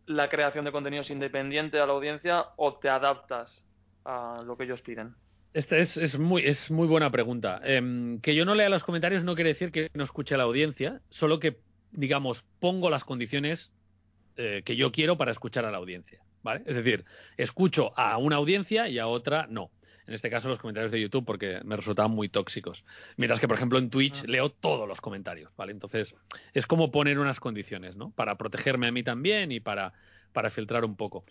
la 0.07 0.29
creación 0.29 0.65
de 0.65 0.73
contenido 0.73 1.03
es 1.03 1.11
independiente 1.11 1.81
a 1.81 1.87
la 1.87 1.93
audiencia 1.95 2.47
o 2.57 2.79
te 2.79 2.89
adaptas 2.89 3.67
a 4.05 4.43
lo 4.45 4.57
que 4.57 4.65
ellos 4.65 4.83
piden? 4.83 5.17
Esta 5.57 5.79
es, 5.79 5.97
es 5.97 6.19
muy, 6.19 6.43
es 6.43 6.71
muy 6.71 6.87
buena 6.87 7.11
pregunta. 7.11 7.63
Em, 7.65 8.21
que 8.21 8.35
yo 8.35 8.45
no 8.45 8.55
lea 8.55 8.69
los 8.69 8.85
comentarios 8.85 9.25
no 9.25 9.35
quiere 9.35 9.49
decir 9.49 9.73
que 9.73 9.89
no 9.95 10.05
escuche 10.05 10.35
a 10.35 10.37
la 10.37 10.45
audiencia, 10.45 11.01
solo 11.09 11.41
que, 11.41 11.57
digamos, 11.93 12.45
pongo 12.61 12.91
las 12.91 13.05
condiciones 13.05 13.73
eh, 14.37 14.61
que 14.67 14.77
yo 14.77 14.93
quiero 14.93 15.17
para 15.17 15.33
escuchar 15.33 15.65
a 15.65 15.71
la 15.71 15.79
audiencia. 15.79 16.21
¿vale? 16.43 16.63
Es 16.67 16.77
decir, 16.77 17.07
escucho 17.39 17.99
a 17.99 18.19
una 18.19 18.37
audiencia 18.37 18.87
y 18.89 18.99
a 18.99 19.07
otra 19.07 19.47
no. 19.49 19.71
En 20.07 20.13
este 20.13 20.29
caso 20.29 20.51
los 20.51 20.59
comentarios 20.59 20.93
de 20.93 21.01
YouTube 21.01 21.25
porque 21.25 21.63
me 21.65 21.75
resultaban 21.75 22.11
muy 22.11 22.29
tóxicos. 22.29 22.85
Mientras 23.17 23.41
que, 23.41 23.49
por 23.49 23.57
ejemplo, 23.57 23.79
en 23.79 23.89
Twitch 23.89 24.25
leo 24.25 24.51
todos 24.51 24.87
los 24.87 25.01
comentarios, 25.01 25.57
¿vale? 25.57 25.73
Entonces, 25.73 26.15
es 26.53 26.67
como 26.67 26.91
poner 26.91 27.19
unas 27.19 27.41
condiciones, 27.41 27.97
¿no? 27.97 28.11
Para 28.11 28.37
protegerme 28.37 28.89
a 28.89 28.93
mí 28.93 29.03
también 29.03 29.51
y 29.53 29.61
para, 29.61 29.95
para 30.35 30.51
filtrar 30.51 30.85
un 30.85 30.97
poco. 30.97 31.25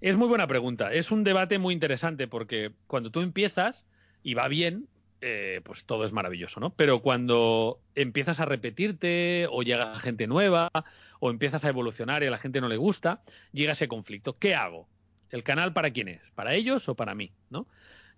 Es 0.00 0.16
muy 0.16 0.28
buena 0.28 0.46
pregunta. 0.46 0.92
Es 0.92 1.10
un 1.10 1.24
debate 1.24 1.58
muy 1.58 1.74
interesante 1.74 2.28
porque 2.28 2.72
cuando 2.86 3.10
tú 3.10 3.20
empiezas 3.20 3.84
y 4.22 4.34
va 4.34 4.48
bien, 4.48 4.88
eh, 5.20 5.60
pues 5.64 5.84
todo 5.84 6.04
es 6.04 6.12
maravilloso, 6.12 6.60
¿no? 6.60 6.70
Pero 6.70 7.00
cuando 7.00 7.80
empiezas 7.94 8.40
a 8.40 8.44
repetirte 8.44 9.46
o 9.50 9.62
llega 9.62 9.98
gente 9.98 10.26
nueva 10.26 10.70
o 11.18 11.30
empiezas 11.30 11.64
a 11.64 11.68
evolucionar 11.68 12.22
y 12.22 12.26
a 12.26 12.30
la 12.30 12.38
gente 12.38 12.60
no 12.60 12.68
le 12.68 12.76
gusta, 12.76 13.22
llega 13.52 13.72
ese 13.72 13.88
conflicto. 13.88 14.38
¿Qué 14.38 14.54
hago? 14.54 14.88
¿El 15.30 15.42
canal 15.42 15.72
para 15.72 15.90
quién 15.90 16.08
es? 16.08 16.22
¿Para 16.34 16.54
ellos 16.54 16.88
o 16.88 16.94
para 16.94 17.14
mí? 17.14 17.32
¿No? 17.50 17.66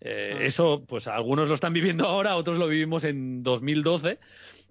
Eh, 0.00 0.34
Ah. 0.34 0.44
Eso, 0.44 0.84
pues 0.86 1.06
algunos 1.08 1.48
lo 1.48 1.54
están 1.54 1.72
viviendo 1.72 2.06
ahora, 2.06 2.36
otros 2.36 2.58
lo 2.58 2.68
vivimos 2.68 3.04
en 3.04 3.42
2012 3.42 4.18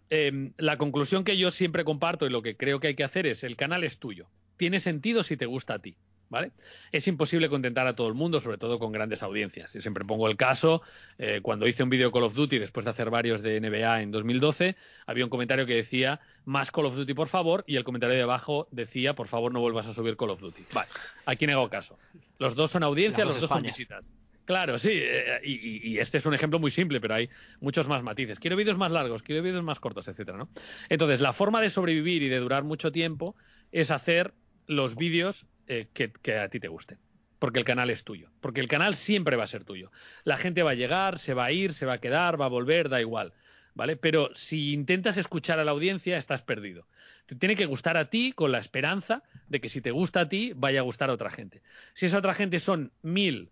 eh, 0.10 0.52
la 0.58 0.78
conclusión 0.78 1.24
que 1.24 1.38
yo 1.38 1.52
siempre 1.52 1.86
comparto 1.86 2.26
y 2.26 2.30
lo 2.30 2.42
que 2.42 2.58
creo 2.58 2.80
que 2.80 2.88
hay 2.88 2.96
que 2.96 3.04
hacer 3.04 3.28
es 3.28 3.44
el 3.44 3.56
canal 3.56 3.84
es 3.84 4.00
tuyo. 4.00 4.28
Tiene 4.58 4.80
sentido 4.80 5.24
si 5.24 5.38
te 5.38 5.46
gusta 5.46 5.76
a 5.76 5.80
ti. 5.80 5.96
¿Vale? 6.30 6.52
Es 6.92 7.08
imposible 7.08 7.50
contentar 7.50 7.88
a 7.88 7.96
todo 7.96 8.08
el 8.08 8.14
mundo, 8.14 8.40
sobre 8.40 8.60
todo 8.60 8.78
con 8.78 8.92
grandes 8.92 9.24
audiencias. 9.24 9.74
Yo 9.74 9.82
siempre 9.82 10.06
pongo 10.06 10.28
el 10.30 10.38
caso, 10.38 10.84
eh, 11.18 11.40
cuando 11.42 11.68
hice 11.68 11.82
un 11.82 11.90
vídeo 11.90 12.12
Call 12.12 12.24
of 12.24 12.36
Duty 12.36 12.60
después 12.60 12.86
de 12.86 12.92
hacer 12.92 13.10
varios 13.10 13.42
de 13.42 13.60
NBA 13.60 14.04
en 14.04 14.12
2012, 14.12 14.76
había 15.08 15.24
un 15.24 15.32
comentario 15.32 15.66
que 15.66 15.74
decía, 15.74 16.20
más 16.46 16.70
Call 16.70 16.86
of 16.86 16.96
Duty 16.96 17.16
por 17.16 17.28
favor, 17.30 17.64
y 17.66 17.78
el 17.78 17.84
comentario 17.84 18.16
de 18.16 18.22
abajo 18.22 18.68
decía, 18.70 19.16
por 19.16 19.28
favor 19.28 19.52
no 19.52 19.60
vuelvas 19.60 19.88
a 19.88 19.94
subir 19.96 20.18
Call 20.18 20.30
of 20.30 20.40
Duty. 20.42 20.64
Vale, 20.72 20.88
aquí 21.26 21.48
no 21.48 21.54
hago 21.54 21.70
caso. 21.70 21.98
Los 22.38 22.54
dos 22.54 22.70
son 22.70 22.84
audiencia, 22.84 23.26
los 23.26 23.40
dos 23.42 23.50
son 23.50 23.64
visitas. 23.64 24.06
Claro, 24.46 24.78
sí, 24.80 24.92
eh, 24.94 25.40
y, 25.44 25.54
y- 25.54 25.82
y 25.94 25.98
este 26.00 26.20
es 26.20 26.26
un 26.28 26.34
ejemplo 26.36 26.60
muy 26.60 26.70
simple, 26.72 27.02
pero 27.02 27.16
hay 27.16 27.30
muchos 27.60 27.88
más 27.88 28.02
matices. 28.04 28.40
Quiero 28.40 28.56
vídeos 28.56 28.78
más 28.78 28.92
largos, 28.92 29.22
quiero 29.24 29.42
vídeos 29.44 29.64
más 29.64 29.80
cortos, 29.80 30.08
etcétera, 30.08 30.38
¿no? 30.38 30.50
Entonces, 30.90 31.22
la 31.22 31.34
forma 31.34 31.60
de 31.62 31.70
sobrevivir 31.72 32.22
y 32.24 32.30
de 32.30 32.38
durar 32.40 32.64
mucho 32.64 32.92
tiempo 32.92 33.36
es 33.72 33.90
hacer 33.92 34.34
los 34.68 34.96
vídeos 34.96 35.46
eh, 35.70 35.88
que, 35.94 36.36
a 36.36 36.50
ti 36.50 36.60
te 36.60 36.68
gusten. 36.68 36.98
Porque 37.38 37.60
el 37.60 37.66
canal 37.66 37.92
es 37.92 38.04
tuyo. 38.04 38.32
Porque 38.42 38.60
el 38.60 38.68
canal 38.68 38.96
siempre 38.96 39.38
va 39.38 39.44
a 39.44 39.48
ser 39.48 39.64
tuyo. 39.64 39.92
La 40.24 40.36
gente 40.36 40.64
va 40.64 40.72
a 40.72 40.74
llegar, 40.74 41.20
se 41.20 41.36
va 41.36 41.46
a 41.46 41.52
ir, 41.52 41.74
se 41.74 41.86
va 41.86 41.94
a 41.94 41.98
quedar, 42.00 42.42
va 42.42 42.46
a 42.46 42.50
volver, 42.50 42.90
da 42.90 43.00
igual. 43.00 43.34
¿Vale? 43.76 43.96
Pero 43.96 44.32
si 44.34 44.74
intentas 44.74 45.18
escuchar 45.18 45.60
a 45.60 45.64
la 45.64 45.70
audiencia, 45.70 46.18
estás 46.18 46.42
perdido. 46.42 46.88
Te 47.28 47.36
tiene 47.36 47.56
que 47.56 47.68
gustar 47.68 47.98
a 47.98 48.10
ti 48.10 48.34
con 48.34 48.52
la 48.52 48.58
esperanza 48.58 49.22
de 49.48 49.62
que 49.62 49.70
si 49.70 49.80
te 49.80 49.92
gusta 49.92 50.22
a 50.22 50.28
ti, 50.28 50.54
vaya 50.56 50.80
a 50.80 50.84
gustar 50.84 51.12
a 51.12 51.14
otra 51.14 51.30
gente. 51.30 51.62
Si 51.94 52.08
esa 52.08 52.18
otra 52.18 52.34
gente 52.34 52.60
son 52.60 52.92
mil, 53.04 53.52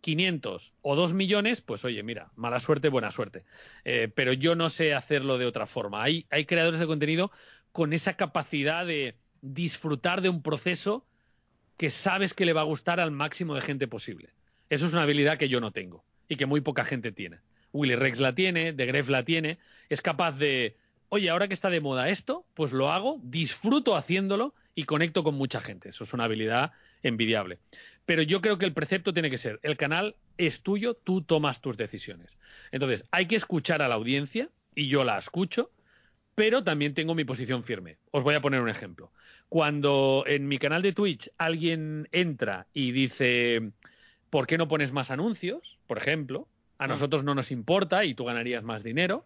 500 0.00 0.74
o 0.82 0.94
2 0.94 1.12
millones, 1.12 1.60
pues 1.60 1.84
oye, 1.84 2.04
mira, 2.04 2.30
mala 2.36 2.60
suerte, 2.60 2.88
buena 2.88 3.10
suerte. 3.10 3.44
Eh, 3.84 4.08
pero 4.14 4.32
yo 4.32 4.54
no 4.54 4.70
sé 4.70 4.94
hacerlo 4.94 5.38
de 5.38 5.46
otra 5.46 5.66
forma. 5.66 6.04
Hay 6.04 6.44
creadores 6.46 6.78
de 6.78 6.86
contenido 6.86 7.32
con 7.72 7.92
esa 7.92 8.14
capacidad 8.14 8.86
de 8.86 9.16
disfrutar 9.42 10.20
de 10.20 10.28
un 10.28 10.40
proceso 10.40 11.07
que 11.78 11.88
sabes 11.88 12.34
que 12.34 12.44
le 12.44 12.52
va 12.52 12.60
a 12.60 12.64
gustar 12.64 13.00
al 13.00 13.10
máximo 13.10 13.54
de 13.54 13.62
gente 13.62 13.88
posible. 13.88 14.28
Eso 14.68 14.86
es 14.86 14.92
una 14.92 15.04
habilidad 15.04 15.38
que 15.38 15.48
yo 15.48 15.60
no 15.60 15.70
tengo 15.70 16.04
y 16.28 16.36
que 16.36 16.44
muy 16.44 16.60
poca 16.60 16.84
gente 16.84 17.12
tiene. 17.12 17.38
Willy 17.72 17.94
Rex 17.94 18.20
la 18.20 18.34
tiene, 18.34 18.74
De 18.74 18.84
Gref 18.84 19.08
la 19.08 19.24
tiene, 19.24 19.58
es 19.88 20.02
capaz 20.02 20.32
de, 20.32 20.76
oye, 21.08 21.30
ahora 21.30 21.48
que 21.48 21.54
está 21.54 21.70
de 21.70 21.80
moda 21.80 22.10
esto, 22.10 22.44
pues 22.52 22.72
lo 22.72 22.90
hago, 22.90 23.18
disfruto 23.22 23.96
haciéndolo 23.96 24.54
y 24.74 24.84
conecto 24.84 25.24
con 25.24 25.36
mucha 25.36 25.60
gente. 25.60 25.88
Eso 25.90 26.04
es 26.04 26.12
una 26.12 26.24
habilidad 26.24 26.72
envidiable. 27.02 27.58
Pero 28.04 28.22
yo 28.22 28.40
creo 28.40 28.58
que 28.58 28.66
el 28.66 28.72
precepto 28.74 29.12
tiene 29.12 29.30
que 29.30 29.38
ser, 29.38 29.60
el 29.62 29.76
canal 29.76 30.16
es 30.36 30.62
tuyo, 30.62 30.94
tú 30.94 31.22
tomas 31.22 31.60
tus 31.60 31.76
decisiones. 31.76 32.36
Entonces, 32.72 33.04
hay 33.10 33.26
que 33.26 33.36
escuchar 33.36 33.82
a 33.82 33.88
la 33.88 33.94
audiencia, 33.94 34.50
y 34.74 34.88
yo 34.88 35.04
la 35.04 35.18
escucho, 35.18 35.70
pero 36.34 36.62
también 36.62 36.94
tengo 36.94 37.16
mi 37.16 37.24
posición 37.24 37.64
firme. 37.64 37.98
Os 38.12 38.22
voy 38.22 38.36
a 38.36 38.40
poner 38.40 38.60
un 38.60 38.68
ejemplo. 38.68 39.10
Cuando 39.48 40.24
en 40.26 40.46
mi 40.46 40.58
canal 40.58 40.82
de 40.82 40.92
Twitch 40.92 41.30
alguien 41.38 42.08
entra 42.12 42.66
y 42.74 42.92
dice, 42.92 43.70
¿por 44.30 44.46
qué 44.46 44.58
no 44.58 44.68
pones 44.68 44.92
más 44.92 45.10
anuncios? 45.10 45.78
Por 45.86 45.98
ejemplo, 45.98 46.48
a 46.78 46.86
nosotros 46.86 47.24
no 47.24 47.34
nos 47.34 47.50
importa 47.50 48.04
y 48.04 48.14
tú 48.14 48.24
ganarías 48.24 48.62
más 48.62 48.82
dinero. 48.82 49.24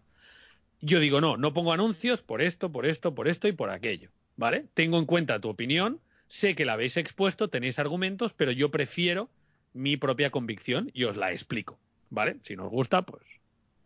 Yo 0.81 0.99
digo, 0.99 1.21
no, 1.21 1.37
no 1.37 1.53
pongo 1.53 1.73
anuncios 1.73 2.21
por 2.21 2.41
esto, 2.41 2.71
por 2.71 2.85
esto, 2.85 3.13
por 3.13 3.27
esto 3.27 3.47
y 3.47 3.51
por 3.51 3.69
aquello. 3.69 4.09
¿Vale? 4.35 4.65
Tengo 4.73 4.97
en 4.97 5.05
cuenta 5.05 5.39
tu 5.39 5.49
opinión, 5.49 5.99
sé 6.27 6.55
que 6.55 6.65
la 6.65 6.73
habéis 6.73 6.97
expuesto, 6.97 7.49
tenéis 7.49 7.77
argumentos, 7.77 8.33
pero 8.33 8.51
yo 8.51 8.71
prefiero 8.71 9.29
mi 9.73 9.97
propia 9.97 10.31
convicción 10.31 10.89
y 10.93 11.03
os 11.03 11.17
la 11.17 11.31
explico. 11.31 11.79
¿Vale? 12.09 12.37
Si 12.43 12.55
nos 12.55 12.69
gusta, 12.69 13.03
pues, 13.03 13.23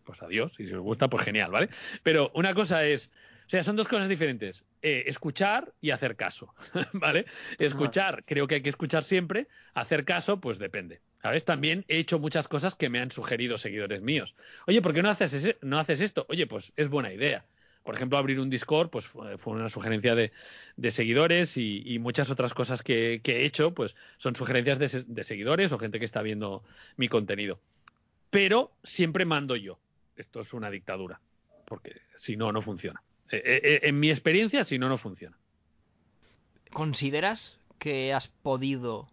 pues 0.03 0.21
adiós. 0.21 0.59
Y 0.59 0.67
si 0.67 0.73
os 0.73 0.81
gusta, 0.81 1.09
pues 1.09 1.23
genial, 1.23 1.51
¿vale? 1.51 1.69
Pero 2.03 2.31
una 2.33 2.53
cosa 2.53 2.85
es, 2.85 3.11
o 3.45 3.49
sea, 3.49 3.63
son 3.63 3.75
dos 3.75 3.87
cosas 3.87 4.07
diferentes. 4.07 4.63
Eh, 4.81 5.05
escuchar 5.07 5.73
y 5.81 5.89
hacer 5.89 6.15
caso, 6.15 6.53
¿vale? 6.93 7.25
Escuchar, 7.57 8.23
creo 8.25 8.47
que 8.47 8.55
hay 8.55 8.61
que 8.61 8.69
escuchar 8.69 9.03
siempre. 9.03 9.47
Hacer 9.73 10.05
caso, 10.05 10.39
pues 10.39 10.59
depende. 10.59 11.01
¿Sabes? 11.21 11.45
También 11.45 11.83
he 11.87 11.97
hecho 11.97 12.19
muchas 12.19 12.47
cosas 12.47 12.75
que 12.75 12.89
me 12.89 12.99
han 12.99 13.09
sugerido 13.09 13.57
seguidores 13.57 14.01
míos. 14.01 14.35
Oye, 14.67 14.81
¿por 14.83 14.93
qué 14.93 15.01
no 15.01 15.09
haces, 15.09 15.33
ese- 15.33 15.57
no 15.61 15.79
haces 15.79 15.99
esto? 16.01 16.25
Oye, 16.29 16.45
pues 16.45 16.71
es 16.75 16.89
buena 16.89 17.11
idea. 17.11 17.45
Por 17.83 17.95
ejemplo, 17.95 18.17
abrir 18.19 18.39
un 18.39 18.49
Discord, 18.49 18.89
pues 18.89 19.07
fue 19.07 19.53
una 19.53 19.69
sugerencia 19.69 20.13
de, 20.13 20.31
de 20.75 20.91
seguidores 20.91 21.57
y, 21.57 21.81
y 21.85 21.99
muchas 21.99 22.29
otras 22.29 22.53
cosas 22.53 22.83
que, 22.83 23.21
que 23.23 23.37
he 23.37 23.45
hecho, 23.45 23.73
pues 23.73 23.95
son 24.17 24.35
sugerencias 24.35 24.77
de 24.79 25.23
seguidores 25.23 25.71
o 25.71 25.79
gente 25.79 25.97
que 25.97 26.05
está 26.05 26.21
viendo 26.21 26.63
mi 26.97 27.07
contenido. 27.07 27.59
Pero 28.29 28.71
siempre 28.83 29.25
mando 29.25 29.55
yo. 29.55 29.79
Esto 30.15 30.41
es 30.41 30.53
una 30.53 30.69
dictadura, 30.69 31.21
porque 31.65 31.95
si 32.15 32.35
no, 32.35 32.51
no 32.51 32.61
funciona. 32.61 33.01
Eh, 33.29 33.41
eh, 33.43 33.61
eh, 33.63 33.79
en 33.83 33.99
mi 33.99 34.09
experiencia, 34.09 34.63
si 34.63 34.79
no, 34.79 34.89
no 34.89 34.97
funciona. 34.97 35.37
¿Consideras 36.71 37.59
que 37.77 38.13
has 38.13 38.27
podido 38.27 39.09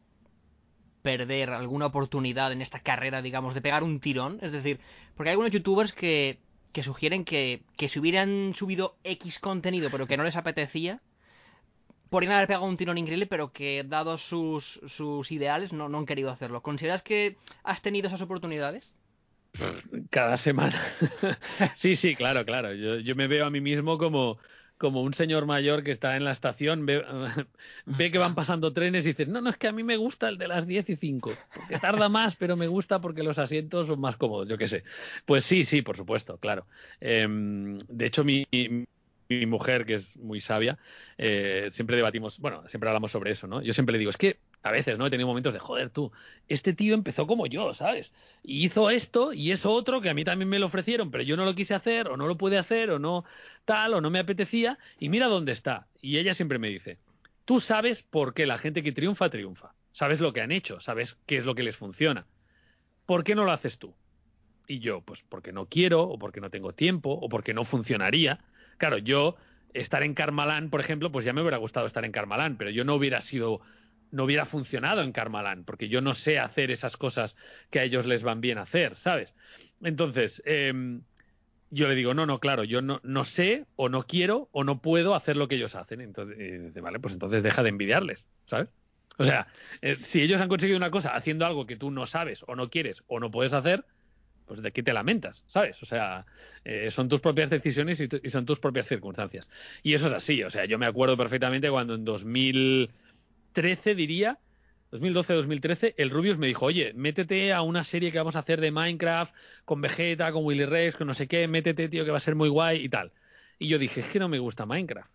perder 1.02 1.50
alguna 1.50 1.86
oportunidad 1.86 2.52
en 2.52 2.62
esta 2.62 2.80
carrera, 2.80 3.22
digamos, 3.22 3.54
de 3.54 3.60
pegar 3.60 3.82
un 3.82 4.00
tirón? 4.00 4.38
Es 4.40 4.52
decir, 4.52 4.80
porque 5.16 5.30
hay 5.30 5.32
algunos 5.34 5.52
youtubers 5.52 5.92
que, 5.92 6.38
sugieren 6.82 7.24
que, 7.24 7.62
que 7.76 7.88
si 7.88 7.98
hubieran 7.98 8.52
subido 8.54 8.96
X 9.04 9.38
contenido 9.38 9.90
pero 9.90 10.06
que 10.06 10.16
no 10.16 10.24
les 10.24 10.36
apetecía, 10.36 11.00
podrían 12.08 12.32
haber 12.32 12.46
pegado 12.46 12.66
un 12.66 12.76
tirón 12.76 12.98
increíble, 12.98 13.26
pero 13.26 13.52
que 13.52 13.84
dados 13.84 14.22
sus, 14.22 14.80
sus 14.86 15.32
ideales 15.32 15.72
no, 15.72 15.88
no 15.88 15.98
han 15.98 16.06
querido 16.06 16.30
hacerlo. 16.30 16.62
¿Consideras 16.62 17.02
que 17.02 17.36
has 17.64 17.82
tenido 17.82 18.08
esas 18.08 18.22
oportunidades? 18.22 18.92
Cada 20.10 20.36
semana. 20.36 20.80
sí, 21.76 21.96
sí, 21.96 22.14
claro, 22.14 22.44
claro. 22.44 22.74
Yo, 22.74 22.98
yo 22.98 23.14
me 23.14 23.28
veo 23.28 23.46
a 23.46 23.50
mí 23.50 23.60
mismo 23.60 23.98
como, 23.98 24.38
como 24.78 25.02
un 25.02 25.14
señor 25.14 25.46
mayor 25.46 25.82
que 25.82 25.92
está 25.92 26.16
en 26.16 26.24
la 26.24 26.32
estación, 26.32 26.86
ve, 26.86 27.04
ve 27.86 28.10
que 28.10 28.18
van 28.18 28.34
pasando 28.34 28.72
trenes 28.72 29.04
y 29.04 29.08
dices, 29.08 29.28
no, 29.28 29.40
no, 29.40 29.50
es 29.50 29.56
que 29.56 29.68
a 29.68 29.72
mí 29.72 29.82
me 29.82 29.96
gusta 29.96 30.28
el 30.28 30.38
de 30.38 30.48
las 30.48 30.66
10 30.66 30.90
y 30.90 30.96
5, 30.96 31.32
porque 31.54 31.78
tarda 31.78 32.08
más, 32.08 32.36
pero 32.36 32.56
me 32.56 32.66
gusta 32.66 33.00
porque 33.00 33.22
los 33.22 33.38
asientos 33.38 33.86
son 33.86 34.00
más 34.00 34.16
cómodos, 34.16 34.48
yo 34.48 34.58
qué 34.58 34.68
sé. 34.68 34.84
Pues 35.24 35.44
sí, 35.44 35.64
sí, 35.64 35.82
por 35.82 35.96
supuesto, 35.96 36.38
claro. 36.38 36.66
Em, 37.00 37.78
de 37.88 38.06
hecho, 38.06 38.24
mi, 38.24 38.46
mi 39.28 39.46
mujer, 39.46 39.86
que 39.86 39.94
es 39.94 40.16
muy 40.16 40.40
sabia, 40.40 40.78
eh, 41.18 41.68
siempre 41.72 41.96
debatimos, 41.96 42.38
bueno, 42.38 42.66
siempre 42.68 42.88
hablamos 42.90 43.12
sobre 43.12 43.30
eso, 43.30 43.46
¿no? 43.46 43.62
Yo 43.62 43.72
siempre 43.72 43.92
le 43.92 43.98
digo, 43.98 44.10
es 44.10 44.16
que 44.16 44.38
a 44.64 44.72
veces, 44.72 44.96
¿no? 44.96 45.06
He 45.06 45.10
tenido 45.10 45.28
momentos 45.28 45.52
de, 45.52 45.60
joder, 45.60 45.90
tú, 45.90 46.10
este 46.48 46.72
tío 46.72 46.94
empezó 46.94 47.26
como 47.26 47.46
yo, 47.46 47.74
¿sabes? 47.74 48.14
Y 48.42 48.64
hizo 48.64 48.88
esto 48.88 49.34
y 49.34 49.52
eso 49.52 49.70
otro 49.70 50.00
que 50.00 50.08
a 50.08 50.14
mí 50.14 50.24
también 50.24 50.48
me 50.48 50.58
lo 50.58 50.66
ofrecieron, 50.66 51.10
pero 51.10 51.22
yo 51.22 51.36
no 51.36 51.44
lo 51.44 51.54
quise 51.54 51.74
hacer, 51.74 52.08
o 52.08 52.16
no 52.16 52.26
lo 52.26 52.38
pude 52.38 52.56
hacer, 52.56 52.90
o 52.90 52.98
no 52.98 53.26
tal, 53.66 53.92
o 53.92 54.00
no 54.00 54.08
me 54.08 54.18
apetecía, 54.18 54.78
y 54.98 55.10
mira 55.10 55.28
dónde 55.28 55.52
está. 55.52 55.86
Y 56.00 56.16
ella 56.16 56.32
siempre 56.32 56.58
me 56.58 56.68
dice, 56.68 56.98
tú 57.44 57.60
sabes 57.60 58.02
por 58.02 58.32
qué 58.32 58.46
la 58.46 58.56
gente 58.56 58.82
que 58.82 58.92
triunfa, 58.92 59.28
triunfa. 59.28 59.74
Sabes 59.92 60.20
lo 60.20 60.32
que 60.32 60.40
han 60.40 60.50
hecho, 60.50 60.80
sabes 60.80 61.18
qué 61.26 61.36
es 61.36 61.44
lo 61.44 61.54
que 61.54 61.62
les 61.62 61.76
funciona. 61.76 62.26
¿Por 63.04 63.22
qué 63.22 63.34
no 63.34 63.44
lo 63.44 63.52
haces 63.52 63.76
tú? 63.76 63.94
Y 64.66 64.78
yo, 64.78 65.02
pues 65.02 65.22
porque 65.28 65.52
no 65.52 65.66
quiero, 65.66 66.04
o 66.04 66.18
porque 66.18 66.40
no 66.40 66.48
tengo 66.48 66.72
tiempo, 66.72 67.10
o 67.10 67.28
porque 67.28 67.52
no 67.52 67.64
funcionaría. 67.64 68.40
Claro, 68.78 68.96
yo 68.96 69.36
estar 69.74 70.02
en 70.04 70.14
Carmalán, 70.14 70.70
por 70.70 70.80
ejemplo, 70.80 71.12
pues 71.12 71.26
ya 71.26 71.34
me 71.34 71.42
hubiera 71.42 71.58
gustado 71.58 71.86
estar 71.86 72.06
en 72.06 72.12
Carmalán, 72.12 72.56
pero 72.56 72.70
yo 72.70 72.84
no 72.84 72.94
hubiera 72.94 73.20
sido, 73.20 73.60
no 74.14 74.24
hubiera 74.24 74.46
funcionado 74.46 75.02
en 75.02 75.10
Carmalán, 75.10 75.64
porque 75.64 75.88
yo 75.88 76.00
no 76.00 76.14
sé 76.14 76.38
hacer 76.38 76.70
esas 76.70 76.96
cosas 76.96 77.36
que 77.70 77.80
a 77.80 77.82
ellos 77.82 78.06
les 78.06 78.22
van 78.22 78.40
bien 78.40 78.58
hacer, 78.58 78.94
¿sabes? 78.94 79.34
Entonces, 79.82 80.40
eh, 80.46 80.72
yo 81.70 81.88
le 81.88 81.96
digo, 81.96 82.14
no, 82.14 82.24
no, 82.24 82.38
claro, 82.38 82.62
yo 82.62 82.80
no, 82.80 83.00
no 83.02 83.24
sé, 83.24 83.66
o 83.74 83.88
no 83.88 84.04
quiero, 84.04 84.48
o 84.52 84.62
no 84.62 84.80
puedo 84.80 85.16
hacer 85.16 85.36
lo 85.36 85.48
que 85.48 85.56
ellos 85.56 85.74
hacen. 85.74 86.00
Entonces, 86.00 86.38
dice, 86.38 86.80
vale, 86.80 87.00
pues 87.00 87.12
entonces 87.12 87.42
deja 87.42 87.64
de 87.64 87.70
envidiarles, 87.70 88.24
¿sabes? 88.46 88.68
O 89.18 89.24
sea, 89.24 89.48
eh, 89.82 89.96
si 89.96 90.22
ellos 90.22 90.40
han 90.40 90.48
conseguido 90.48 90.76
una 90.76 90.90
cosa 90.92 91.16
haciendo 91.16 91.44
algo 91.44 91.66
que 91.66 91.76
tú 91.76 91.90
no 91.90 92.06
sabes, 92.06 92.44
o 92.46 92.54
no 92.54 92.70
quieres, 92.70 93.02
o 93.08 93.18
no 93.18 93.32
puedes 93.32 93.52
hacer, 93.52 93.84
pues 94.46 94.62
de 94.62 94.70
qué 94.70 94.84
te 94.84 94.92
lamentas, 94.92 95.42
¿sabes? 95.48 95.82
O 95.82 95.86
sea, 95.86 96.24
eh, 96.64 96.92
son 96.92 97.08
tus 97.08 97.20
propias 97.20 97.50
decisiones 97.50 98.00
y, 98.00 98.08
y 98.22 98.30
son 98.30 98.46
tus 98.46 98.60
propias 98.60 98.86
circunstancias. 98.86 99.48
Y 99.82 99.94
eso 99.94 100.06
es 100.06 100.14
así, 100.14 100.44
o 100.44 100.50
sea, 100.50 100.66
yo 100.66 100.78
me 100.78 100.86
acuerdo 100.86 101.16
perfectamente 101.16 101.68
cuando 101.68 101.94
en 101.94 102.04
2013, 103.54 103.94
diría, 103.94 104.38
2012-2013, 104.90 105.94
el 105.96 106.10
Rubius 106.10 106.38
me 106.38 106.48
dijo, 106.48 106.66
oye, 106.66 106.92
métete 106.94 107.52
a 107.52 107.62
una 107.62 107.84
serie 107.84 108.10
que 108.10 108.18
vamos 108.18 108.36
a 108.36 108.40
hacer 108.40 108.60
de 108.60 108.72
Minecraft, 108.72 109.34
con 109.64 109.80
Vegeta, 109.80 110.32
con 110.32 110.44
Willy 110.44 110.64
Rex, 110.64 110.96
con 110.96 111.06
no 111.06 111.14
sé 111.14 111.28
qué, 111.28 111.46
métete, 111.46 111.88
tío, 111.88 112.04
que 112.04 112.10
va 112.10 112.16
a 112.16 112.20
ser 112.20 112.34
muy 112.34 112.48
guay 112.48 112.84
y 112.84 112.88
tal. 112.88 113.12
Y 113.58 113.68
yo 113.68 113.78
dije, 113.78 114.00
es 114.00 114.06
que 114.06 114.18
no 114.18 114.28
me 114.28 114.40
gusta 114.40 114.66
Minecraft. 114.66 115.10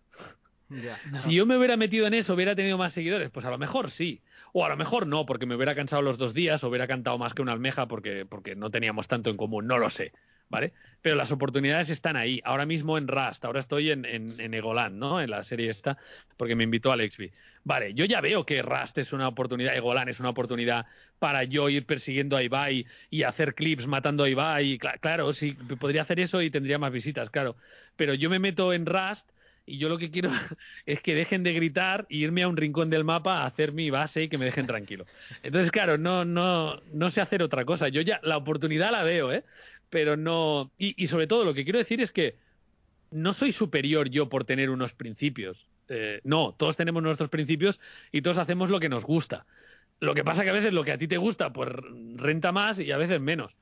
Si 1.20 1.34
yo 1.34 1.46
me 1.46 1.56
hubiera 1.56 1.76
metido 1.76 2.06
en 2.06 2.14
eso, 2.14 2.34
hubiera 2.34 2.54
tenido 2.54 2.78
más 2.78 2.92
seguidores, 2.92 3.28
pues 3.30 3.44
a 3.44 3.50
lo 3.50 3.58
mejor 3.58 3.90
sí. 3.90 4.22
O 4.52 4.64
a 4.64 4.68
lo 4.68 4.76
mejor 4.76 5.06
no, 5.06 5.26
porque 5.26 5.46
me 5.46 5.54
hubiera 5.54 5.74
cansado 5.74 6.00
los 6.00 6.16
dos 6.16 6.32
días, 6.32 6.64
o 6.64 6.68
hubiera 6.68 6.86
cantado 6.86 7.18
más 7.18 7.34
que 7.34 7.42
una 7.42 7.52
almeja 7.52 7.88
porque, 7.88 8.24
porque 8.24 8.56
no 8.56 8.70
teníamos 8.70 9.08
tanto 9.08 9.30
en 9.30 9.36
común, 9.36 9.66
no 9.66 9.78
lo 9.78 9.90
sé. 9.90 10.12
¿Vale? 10.50 10.74
Pero 11.00 11.16
las 11.16 11.32
oportunidades 11.32 11.88
están 11.90 12.16
ahí. 12.16 12.42
Ahora 12.44 12.66
mismo 12.66 12.98
en 12.98 13.08
Rust, 13.08 13.42
ahora 13.46 13.60
estoy 13.60 13.90
en, 13.90 14.04
en, 14.04 14.38
en 14.40 14.52
Egoland, 14.54 14.98
¿no? 14.98 15.20
En 15.22 15.30
la 15.30 15.42
serie 15.42 15.70
esta, 15.70 15.96
porque 16.36 16.54
me 16.56 16.64
invitó 16.64 16.92
Alexby. 16.92 17.32
Vale, 17.64 17.94
yo 17.94 18.04
ya 18.04 18.20
veo 18.20 18.44
que 18.44 18.62
Rust 18.62 18.98
es 18.98 19.12
una 19.12 19.28
oportunidad, 19.28 19.76
Egoland 19.76 20.10
es 20.10 20.20
una 20.20 20.30
oportunidad 20.30 20.86
para 21.18 21.44
yo 21.44 21.68
ir 21.68 21.86
persiguiendo 21.86 22.36
a 22.36 22.42
Ibai 22.42 22.86
y 23.10 23.22
hacer 23.22 23.54
clips 23.54 23.86
matando 23.86 24.24
a 24.24 24.28
Ibai. 24.28 24.78
Cla- 24.78 24.98
claro, 25.00 25.32
sí, 25.32 25.52
podría 25.78 26.02
hacer 26.02 26.20
eso 26.20 26.42
y 26.42 26.50
tendría 26.50 26.78
más 26.78 26.92
visitas, 26.92 27.30
claro. 27.30 27.56
Pero 27.96 28.14
yo 28.14 28.30
me 28.30 28.38
meto 28.38 28.72
en 28.72 28.86
Rust 28.86 29.30
y 29.66 29.78
yo 29.78 29.88
lo 29.88 29.98
que 29.98 30.10
quiero 30.10 30.30
es 30.86 31.00
que 31.02 31.14
dejen 31.14 31.42
de 31.42 31.52
gritar 31.52 32.06
e 32.10 32.16
irme 32.16 32.42
a 32.42 32.48
un 32.48 32.56
rincón 32.56 32.90
del 32.90 33.04
mapa 33.04 33.42
a 33.42 33.46
hacer 33.46 33.72
mi 33.72 33.90
base 33.90 34.24
y 34.24 34.28
que 34.28 34.38
me 34.38 34.46
dejen 34.46 34.66
tranquilo. 34.66 35.06
Entonces, 35.42 35.70
claro, 35.70 35.98
no, 35.98 36.24
no, 36.24 36.80
no 36.92 37.10
sé 37.10 37.20
hacer 37.20 37.42
otra 37.42 37.64
cosa. 37.64 37.88
Yo 37.88 38.00
ya 38.02 38.20
la 38.22 38.36
oportunidad 38.36 38.90
la 38.92 39.02
veo, 39.04 39.32
¿eh? 39.32 39.44
Pero 39.90 40.16
no. 40.16 40.70
Y, 40.78 41.06
sobre 41.08 41.26
todo, 41.26 41.44
lo 41.44 41.52
que 41.52 41.64
quiero 41.64 41.78
decir 41.78 42.00
es 42.00 42.12
que 42.12 42.36
no 43.10 43.32
soy 43.32 43.52
superior 43.52 44.08
yo 44.08 44.28
por 44.28 44.44
tener 44.44 44.70
unos 44.70 44.92
principios. 44.94 45.66
Eh, 45.88 46.20
no, 46.22 46.54
todos 46.56 46.76
tenemos 46.76 47.02
nuestros 47.02 47.28
principios 47.28 47.80
y 48.12 48.22
todos 48.22 48.38
hacemos 48.38 48.70
lo 48.70 48.78
que 48.78 48.88
nos 48.88 49.04
gusta. 49.04 49.46
Lo 49.98 50.14
que 50.14 50.24
pasa 50.24 50.44
que 50.44 50.50
a 50.50 50.54
veces 50.54 50.72
lo 50.72 50.84
que 50.84 50.92
a 50.92 50.98
ti 50.98 51.08
te 51.08 51.18
gusta, 51.18 51.52
pues 51.52 51.68
renta 52.14 52.52
más 52.52 52.78
y 52.78 52.90
a 52.92 52.96
veces 52.96 53.20
menos. 53.20 53.52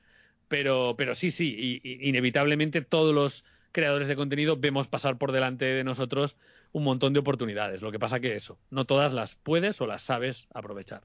Pero, 0.47 0.95
pero 0.97 1.15
sí, 1.15 1.31
sí, 1.31 1.55
y- 1.57 1.81
y- 1.83 2.07
inevitablemente 2.09 2.81
todos 2.81 3.13
los 3.13 3.43
creadores 3.71 4.07
de 4.07 4.15
contenido 4.15 4.57
vemos 4.57 4.87
pasar 4.87 5.17
por 5.17 5.31
delante 5.31 5.65
de 5.65 5.83
nosotros 5.83 6.37
un 6.71 6.83
montón 6.83 7.13
de 7.13 7.19
oportunidades. 7.19 7.81
Lo 7.81 7.91
que 7.91 7.99
pasa 7.99 8.19
que 8.19 8.35
eso, 8.35 8.59
no 8.69 8.85
todas 8.85 9.13
las 9.13 9.35
puedes 9.35 9.81
o 9.81 9.87
las 9.87 10.03
sabes 10.03 10.47
aprovechar. 10.53 11.01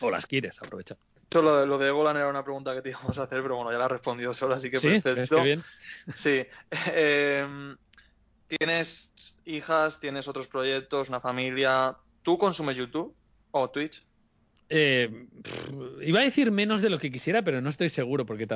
O 0.00 0.10
las 0.10 0.26
quieres 0.26 0.60
aprovechar. 0.62 0.98
Lo, 1.32 1.60
de- 1.60 1.66
lo 1.66 1.78
de 1.78 1.88
Egolan 1.88 2.16
era 2.16 2.28
una 2.28 2.42
pregunta 2.44 2.74
que 2.74 2.82
te 2.82 2.90
íbamos 2.90 3.18
a 3.18 3.24
hacer, 3.24 3.42
pero 3.42 3.56
bueno, 3.56 3.72
ya 3.72 3.78
la 3.78 3.84
has 3.86 3.90
respondido 3.92 4.32
solo, 4.34 4.54
así 4.54 4.70
que 4.70 4.78
¿Sí? 4.78 4.88
¿Ves 4.88 5.02
perfecto. 5.02 5.42
bien? 5.42 5.62
Sí. 6.14 6.46
Em, 6.94 7.76
tienes 8.46 9.14
hijas, 9.44 10.00
tienes 10.00 10.28
otros 10.28 10.48
proyectos, 10.48 11.08
una 11.10 11.20
familia. 11.20 11.98
¿Tú 12.22 12.38
consumes 12.38 12.76
YouTube 12.76 13.16
o 13.52 13.70
Twitch? 13.70 14.06
Eh, 14.70 15.08
pff, 15.42 16.02
iba 16.02 16.20
a 16.20 16.22
decir 16.24 16.50
menos 16.50 16.82
de 16.82 16.90
lo 16.90 16.98
que 16.98 17.10
quisiera, 17.10 17.42
pero 17.42 17.60
no 17.62 17.70
estoy 17.70 17.88
seguro 17.88 18.26
porque 18.26 18.46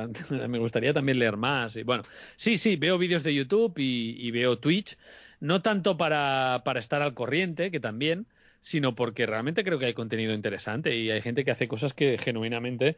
me 0.47 0.59
gustaría 0.59 0.93
también 0.93 1.17
leer 1.19 1.37
más. 1.37 1.75
Y 1.75 1.83
bueno, 1.83 2.03
sí, 2.37 2.57
sí, 2.59 2.75
veo 2.75 2.97
vídeos 2.99 3.23
de 3.23 3.33
YouTube 3.33 3.73
y, 3.79 4.15
y 4.27 4.31
veo 4.31 4.59
Twitch, 4.59 4.97
no 5.39 5.61
tanto 5.63 5.97
para, 5.97 6.61
para 6.63 6.79
estar 6.79 7.01
al 7.01 7.13
corriente, 7.15 7.71
que 7.71 7.79
también, 7.79 8.27
sino 8.63 8.95
porque 8.95 9.25
realmente 9.25 9.63
creo 9.63 9.77
que 9.77 9.85
hay 9.87 9.93
contenido 9.93 10.33
interesante 10.33 10.95
y 10.95 11.09
hay 11.11 11.21
gente 11.21 11.43
que 11.45 11.51
hace 11.51 11.67
cosas 11.67 11.93
que 11.93 12.17
genuinamente 12.17 12.97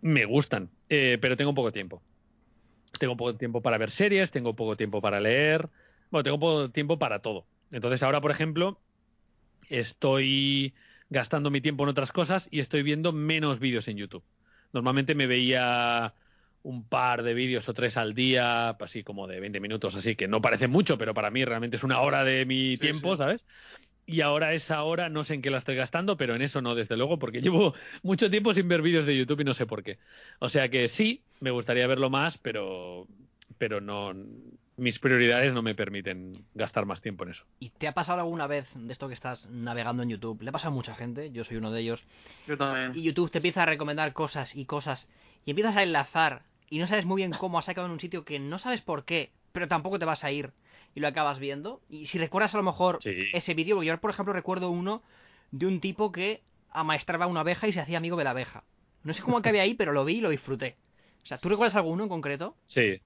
me 0.00 0.24
gustan, 0.26 0.70
Eh, 0.88 1.18
pero 1.20 1.36
tengo 1.36 1.54
poco 1.54 1.72
tiempo. 1.72 2.04
Tengo 2.98 3.16
poco 3.16 3.36
tiempo 3.36 3.62
para 3.62 3.78
ver 3.78 3.90
series, 3.90 4.30
tengo 4.30 4.56
poco 4.56 4.76
tiempo 4.76 5.00
para 5.02 5.20
leer, 5.20 5.70
bueno, 6.10 6.24
tengo 6.24 6.38
poco 6.40 6.70
tiempo 6.72 6.98
para 6.98 7.22
todo. 7.22 7.48
Entonces 7.70 8.02
ahora, 8.02 8.20
por 8.20 8.30
ejemplo, 8.30 8.82
estoy 9.68 10.74
gastando 11.10 11.50
mi 11.50 11.60
tiempo 11.60 11.84
en 11.84 11.90
otras 11.90 12.12
cosas 12.12 12.48
y 12.50 12.60
estoy 12.60 12.82
viendo 12.82 13.12
menos 13.12 13.58
vídeos 13.60 13.88
en 13.88 13.96
YouTube. 13.98 14.24
Normalmente 14.72 15.14
me 15.14 15.26
veía 15.26 16.14
un 16.62 16.88
par 16.88 17.22
de 17.22 17.34
vídeos 17.34 17.68
o 17.68 17.74
tres 17.74 17.96
al 17.96 18.14
día, 18.14 18.70
así 18.70 19.04
como 19.04 19.26
de 19.28 19.40
20 19.40 19.60
minutos, 19.60 19.94
así 19.96 20.16
que 20.16 20.28
no 20.28 20.42
parece 20.42 20.68
mucho, 20.68 20.98
pero 20.98 21.14
para 21.14 21.30
mí 21.30 21.44
realmente 21.44 21.76
es 21.76 21.84
una 21.84 22.00
hora 22.00 22.24
de 22.24 22.44
mi 22.46 22.78
Sí, 22.78 22.78
tiempo, 22.78 23.16
sí. 23.16 23.16
¿sabes? 23.16 23.46
Y 24.08 24.22
ahora 24.22 24.54
esa 24.54 24.82
hora 24.84 25.10
no 25.10 25.22
sé 25.22 25.34
en 25.34 25.42
qué 25.42 25.50
la 25.50 25.58
estoy 25.58 25.76
gastando, 25.76 26.16
pero 26.16 26.34
en 26.34 26.40
eso 26.40 26.62
no, 26.62 26.74
desde 26.74 26.96
luego, 26.96 27.18
porque 27.18 27.42
llevo 27.42 27.74
mucho 28.02 28.30
tiempo 28.30 28.54
sin 28.54 28.66
ver 28.66 28.80
vídeos 28.80 29.04
de 29.04 29.14
YouTube 29.14 29.40
y 29.40 29.44
no 29.44 29.52
sé 29.52 29.66
por 29.66 29.82
qué. 29.82 29.98
O 30.38 30.48
sea 30.48 30.70
que 30.70 30.88
sí, 30.88 31.22
me 31.40 31.50
gustaría 31.50 31.86
verlo 31.86 32.08
más, 32.08 32.38
pero, 32.38 33.06
pero 33.58 33.82
no, 33.82 34.14
mis 34.78 34.98
prioridades 34.98 35.52
no 35.52 35.60
me 35.60 35.74
permiten 35.74 36.32
gastar 36.54 36.86
más 36.86 37.02
tiempo 37.02 37.24
en 37.24 37.32
eso. 37.32 37.44
¿Y 37.60 37.68
te 37.68 37.86
ha 37.86 37.92
pasado 37.92 38.20
alguna 38.20 38.46
vez 38.46 38.72
de 38.74 38.90
esto 38.90 39.08
que 39.08 39.14
estás 39.14 39.46
navegando 39.50 40.02
en 40.02 40.08
YouTube? 40.08 40.40
Le 40.40 40.52
pasa 40.52 40.68
a 40.68 40.70
mucha 40.70 40.94
gente, 40.94 41.30
yo 41.30 41.44
soy 41.44 41.58
uno 41.58 41.70
de 41.70 41.82
ellos. 41.82 42.04
Yo 42.46 42.56
también. 42.56 42.92
Y 42.94 43.02
YouTube 43.02 43.30
te 43.30 43.38
empieza 43.38 43.64
a 43.64 43.66
recomendar 43.66 44.14
cosas 44.14 44.56
y 44.56 44.64
cosas 44.64 45.10
y 45.44 45.50
empiezas 45.50 45.76
a 45.76 45.82
enlazar 45.82 46.44
y 46.70 46.78
no 46.78 46.86
sabes 46.86 47.04
muy 47.04 47.20
bien 47.20 47.32
cómo 47.32 47.58
has 47.58 47.68
acabado 47.68 47.88
en 47.88 47.92
un 47.92 48.00
sitio 48.00 48.24
que 48.24 48.38
no 48.38 48.58
sabes 48.58 48.80
por 48.80 49.04
qué, 49.04 49.32
pero 49.52 49.68
tampoco 49.68 49.98
te 49.98 50.06
vas 50.06 50.24
a 50.24 50.32
ir 50.32 50.54
y 50.94 51.00
lo 51.00 51.08
acabas 51.08 51.38
viendo. 51.38 51.80
Y 51.88 52.06
si 52.06 52.18
recuerdas 52.18 52.54
a 52.54 52.58
lo 52.58 52.64
mejor 52.64 52.98
Sí. 53.02 53.14
ese 53.32 53.54
vídeo, 53.54 53.76
porque 53.76 53.86
yo 53.88 54.00
por 54.00 54.10
ejemplo 54.10 54.32
recuerdo 54.32 54.70
uno 54.70 55.02
de 55.50 55.66
un 55.66 55.80
tipo 55.80 56.12
que 56.12 56.42
amaestraba 56.70 57.26
una 57.26 57.40
abeja 57.40 57.68
y 57.68 57.72
se 57.72 57.80
hacía 57.80 57.98
amigo 57.98 58.16
de 58.16 58.24
la 58.24 58.30
abeja. 58.30 58.64
No 59.02 59.14
sé 59.14 59.22
cómo 59.22 59.38
acabé 59.38 59.60
ahí, 59.60 59.74
pero 59.74 59.92
lo 59.92 60.04
vi 60.04 60.16
y 60.16 60.20
lo 60.20 60.30
disfruté. 60.30 60.76
O 61.22 61.26
sea, 61.26 61.38
¿tú 61.38 61.48
recuerdas 61.48 61.76
alguno 61.76 62.02
en 62.04 62.08
concreto? 62.08 62.56
Sí. 62.64 63.00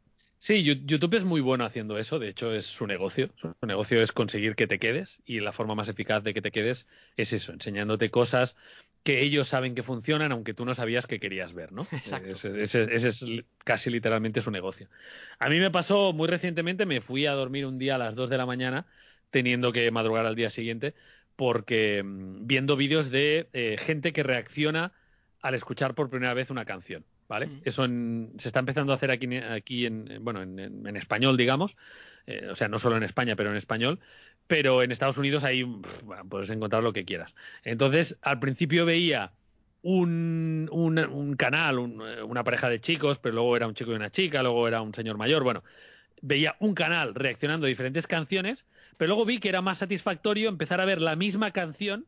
Sí, 0.45 0.65
YouTube 0.65 1.15
es 1.15 1.23
muy 1.23 1.41
bueno 1.41 1.65
haciendo 1.65 1.99
eso, 1.99 2.19
de 2.19 2.29
hecho 2.29 2.53
es 2.53 2.67
su 2.67 2.89
negocio. 2.89 3.31
Su 3.37 3.55
negocio 3.65 4.03
es 4.03 4.11
conseguir 4.11 4.57
que 4.57 4.67
te 4.67 4.81
quedes 4.81 5.21
y 5.25 5.39
la 5.39 5.53
forma 5.53 5.77
más 5.77 5.89
eficaz 5.89 6.25
de 6.25 6.35
que 6.35 6.43
te 6.43 6.51
quedes 6.51 6.89
es 7.17 7.33
eso, 7.33 7.53
enseñándote 7.53 8.11
cosas 8.11 8.57
que 9.05 9.23
ellos 9.23 9.47
saben 9.47 9.77
que 9.77 9.85
funcionan 9.85 10.33
aunque 10.33 10.53
tú 10.53 10.65
no 10.65 10.75
sabías 10.75 11.07
que 11.07 11.21
querías 11.21 11.53
ver, 11.53 11.71
¿no? 11.71 11.83
Exacto. 11.93 12.35
Ese, 12.35 12.61
ese- 12.61 12.93
ese 12.93 13.09
es 13.11 13.25
casi 13.63 13.89
literalmente 13.89 14.41
su 14.43 14.51
negocio. 14.51 14.89
A 15.39 15.49
mí 15.49 15.61
me 15.61 15.71
pasó 15.71 16.13
muy 16.13 16.27
recientemente, 16.27 16.87
me 16.87 17.01
fui 17.01 17.25
a 17.27 17.35
dormir 17.35 17.65
un 17.65 17.79
día 17.79 17.95
a 17.95 17.99
las 17.99 18.17
2 18.17 18.29
de 18.29 18.39
la 18.39 18.45
mañana 18.45 18.87
teniendo 19.31 19.71
que 19.73 19.89
madrugar 19.93 20.27
al 20.27 20.35
día 20.35 20.51
siguiente 20.51 20.95
porque 21.37 22.03
mm, 22.03 22.49
viendo 22.49 22.75
vídeos 22.77 23.13
de 23.13 23.49
eh, 23.53 23.77
gente 23.79 24.13
que 24.13 24.25
reacciona 24.25 24.93
al 25.41 25.55
escuchar 25.55 25.95
por 25.95 26.11
primera 26.11 26.35
vez 26.35 26.51
una 26.51 26.65
canción, 26.65 27.05
¿vale? 27.33 27.47
Mm. 27.47 27.61
Eso 27.65 27.85
en- 27.87 28.33
se 28.37 28.49
está 28.49 28.61
empezando 28.61 28.93
a 28.93 28.97
hacer 28.97 29.11
aquí, 29.11 29.37
aquí 29.37 29.87
en, 29.87 30.11
en- 30.11 30.23
bueno, 30.23 30.43
en, 30.43 30.59
en- 30.59 30.87
en 30.87 30.97
español, 30.99 31.39
digamos, 31.39 31.77
eh, 32.27 32.47
o 32.51 32.55
sea, 32.55 32.69
no 32.69 32.79
solo 32.79 32.99
en 32.99 33.03
España, 33.05 33.37
pero 33.37 33.51
en 33.51 33.57
español, 33.57 34.01
pero 34.47 34.83
en 34.83 34.93
Estados 34.93 35.17
Unidos 35.17 35.43
ahí 35.43 35.63
bueno, 35.63 36.25
puedes 36.29 36.51
encontrar 36.51 36.83
lo 36.83 36.93
que 36.93 37.07
quieras. 37.07 37.35
Entonces, 37.65 38.19
al 38.21 38.39
principio 38.39 38.85
veía 38.85 39.33
un, 39.81 40.69
un- 40.71 40.99
un 40.99 41.35
canal, 41.37 41.79
un- 41.79 42.03
eh, 42.07 42.23
una 42.23 42.45
pareja 42.45 42.69
de 42.69 42.81
chicos, 42.81 43.19
pero 43.19 43.35
luego 43.37 43.57
era 43.57 43.67
un 43.67 43.75
chico 43.75 43.93
y 43.93 43.95
una 43.95 44.11
chica, 44.11 44.43
luego 44.43 44.69
era 44.69 44.83
un 44.83 44.93
señor 44.93 45.17
mayor, 45.17 45.43
bueno, 45.43 45.65
veía 46.21 46.55
un 46.61 46.75
canal 46.75 47.15
reaccionando 47.15 47.65
a 47.67 47.69
diferentes 47.69 48.07
canciones, 48.07 48.67
pero 48.99 49.09
luego 49.09 49.25
vi 49.25 49.39
que 49.39 49.49
era 49.49 49.63
más 49.63 49.79
satisfactorio 49.79 50.51
empezar 50.51 50.83
a 50.83 50.85
ver 50.85 51.01
la 51.01 51.17
misma 51.17 51.51
canción, 51.51 52.05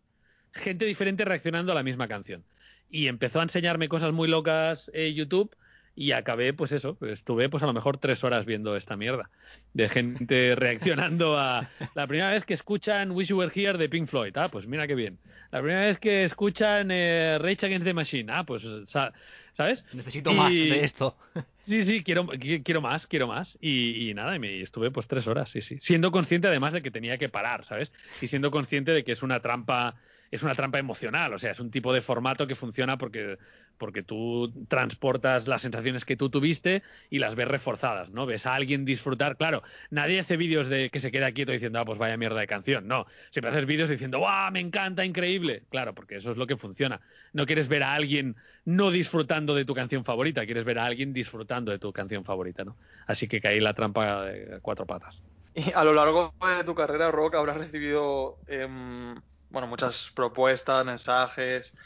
gente 0.52 0.84
diferente 0.84 1.24
reaccionando 1.24 1.72
a 1.72 1.74
la 1.74 1.82
misma 1.82 2.08
canción. 2.08 2.44
Y 2.90 3.08
empezó 3.08 3.40
a 3.40 3.42
enseñarme 3.44 3.88
cosas 3.88 4.12
muy 4.12 4.28
locas 4.28 4.90
YouTube 5.14 5.54
y 5.96 6.10
acabé, 6.12 6.52
pues 6.52 6.72
eso, 6.72 6.98
estuve 7.02 7.48
pues 7.48 7.62
a 7.62 7.66
lo 7.66 7.72
mejor 7.72 7.98
tres 7.98 8.24
horas 8.24 8.44
viendo 8.46 8.76
esta 8.76 8.96
mierda 8.96 9.30
de 9.74 9.88
gente 9.88 10.54
reaccionando 10.56 11.38
a 11.38 11.70
la 11.94 12.06
primera 12.08 12.30
vez 12.30 12.44
que 12.44 12.54
escuchan 12.54 13.12
Wish 13.12 13.28
You 13.28 13.38
Were 13.38 13.52
Here 13.54 13.78
de 13.78 13.88
Pink 13.88 14.08
Floyd, 14.08 14.36
ah, 14.36 14.48
pues 14.48 14.66
mira 14.66 14.86
qué 14.88 14.94
bien. 14.96 15.18
La 15.52 15.60
primera 15.60 15.82
vez 15.82 16.00
que 16.00 16.24
escuchan 16.24 16.90
eh, 16.90 17.38
Rage 17.40 17.66
Against 17.66 17.84
the 17.86 17.94
Machine, 17.94 18.32
ah, 18.32 18.42
pues, 18.44 18.66
sa- 18.86 19.12
¿sabes? 19.56 19.84
Necesito 19.92 20.32
Y- 20.32 20.34
más 20.34 20.52
de 20.52 20.82
esto. 20.82 21.16
Sí, 21.60 21.84
sí, 21.84 22.02
quiero, 22.02 22.26
qui- 22.26 22.62
quiero 22.64 22.80
más, 22.82 23.06
quiero 23.06 23.26
más. 23.28 23.56
Y, 23.60 24.10
y 24.10 24.14
nada, 24.14 24.34
y 24.34 24.38
me 24.40 24.60
estuve 24.60 24.90
pues 24.90 25.06
tres 25.06 25.26
horas, 25.28 25.48
sí, 25.48 25.62
sí. 25.62 25.78
Siendo 25.80 26.10
consciente 26.10 26.48
además 26.48 26.72
de 26.72 26.82
que 26.82 26.90
tenía 26.90 27.16
que 27.18 27.28
parar, 27.28 27.64
¿sabes? 27.64 27.92
Y 28.20 28.26
siendo 28.26 28.50
consciente 28.50 28.90
de 28.90 29.04
que 29.04 29.12
es 29.12 29.22
una 29.22 29.40
trampa, 29.40 29.94
es 30.34 30.42
una 30.42 30.56
trampa 30.56 30.80
emocional, 30.80 31.32
o 31.32 31.38
sea, 31.38 31.52
es 31.52 31.60
un 31.60 31.70
tipo 31.70 31.92
de 31.92 32.00
formato 32.00 32.48
que 32.48 32.56
funciona 32.56 32.98
porque, 32.98 33.38
porque 33.78 34.02
tú 34.02 34.52
transportas 34.66 35.46
las 35.46 35.62
sensaciones 35.62 36.04
que 36.04 36.16
tú 36.16 36.28
tuviste 36.28 36.82
y 37.08 37.20
las 37.20 37.36
ves 37.36 37.46
reforzadas, 37.46 38.10
¿no? 38.10 38.26
Ves 38.26 38.44
a 38.44 38.56
alguien 38.56 38.84
disfrutar, 38.84 39.36
claro, 39.36 39.62
nadie 39.90 40.18
hace 40.18 40.36
vídeos 40.36 40.66
de 40.66 40.90
que 40.90 40.98
se 40.98 41.12
queda 41.12 41.30
quieto 41.30 41.52
diciendo, 41.52 41.78
ah, 41.78 41.84
pues 41.84 41.98
vaya 41.98 42.16
mierda 42.16 42.40
de 42.40 42.48
canción, 42.48 42.88
no. 42.88 43.06
Siempre 43.30 43.52
haces 43.52 43.64
vídeos 43.64 43.88
diciendo, 43.88 44.18
¡guau, 44.18 44.50
me 44.50 44.58
encanta, 44.58 45.04
increíble! 45.04 45.62
Claro, 45.70 45.94
porque 45.94 46.16
eso 46.16 46.32
es 46.32 46.36
lo 46.36 46.48
que 46.48 46.56
funciona. 46.56 47.00
No 47.32 47.46
quieres 47.46 47.68
ver 47.68 47.84
a 47.84 47.94
alguien 47.94 48.34
no 48.64 48.90
disfrutando 48.90 49.54
de 49.54 49.64
tu 49.64 49.72
canción 49.72 50.04
favorita, 50.04 50.44
quieres 50.46 50.64
ver 50.64 50.80
a 50.80 50.84
alguien 50.86 51.12
disfrutando 51.12 51.70
de 51.70 51.78
tu 51.78 51.92
canción 51.92 52.24
favorita, 52.24 52.64
¿no? 52.64 52.76
Así 53.06 53.28
que 53.28 53.40
caí 53.40 53.60
la 53.60 53.74
trampa 53.74 54.24
de 54.24 54.58
cuatro 54.62 54.84
patas. 54.84 55.22
Y 55.54 55.70
a 55.72 55.84
lo 55.84 55.94
largo 55.94 56.34
de 56.58 56.64
tu 56.64 56.74
carrera, 56.74 57.12
Rock, 57.12 57.36
habrás 57.36 57.56
recibido 57.56 58.38
em, 58.48 59.14
bueno, 59.50 59.66
muchas 59.66 60.10
propuestas, 60.14 60.84
mensajes. 60.84 61.76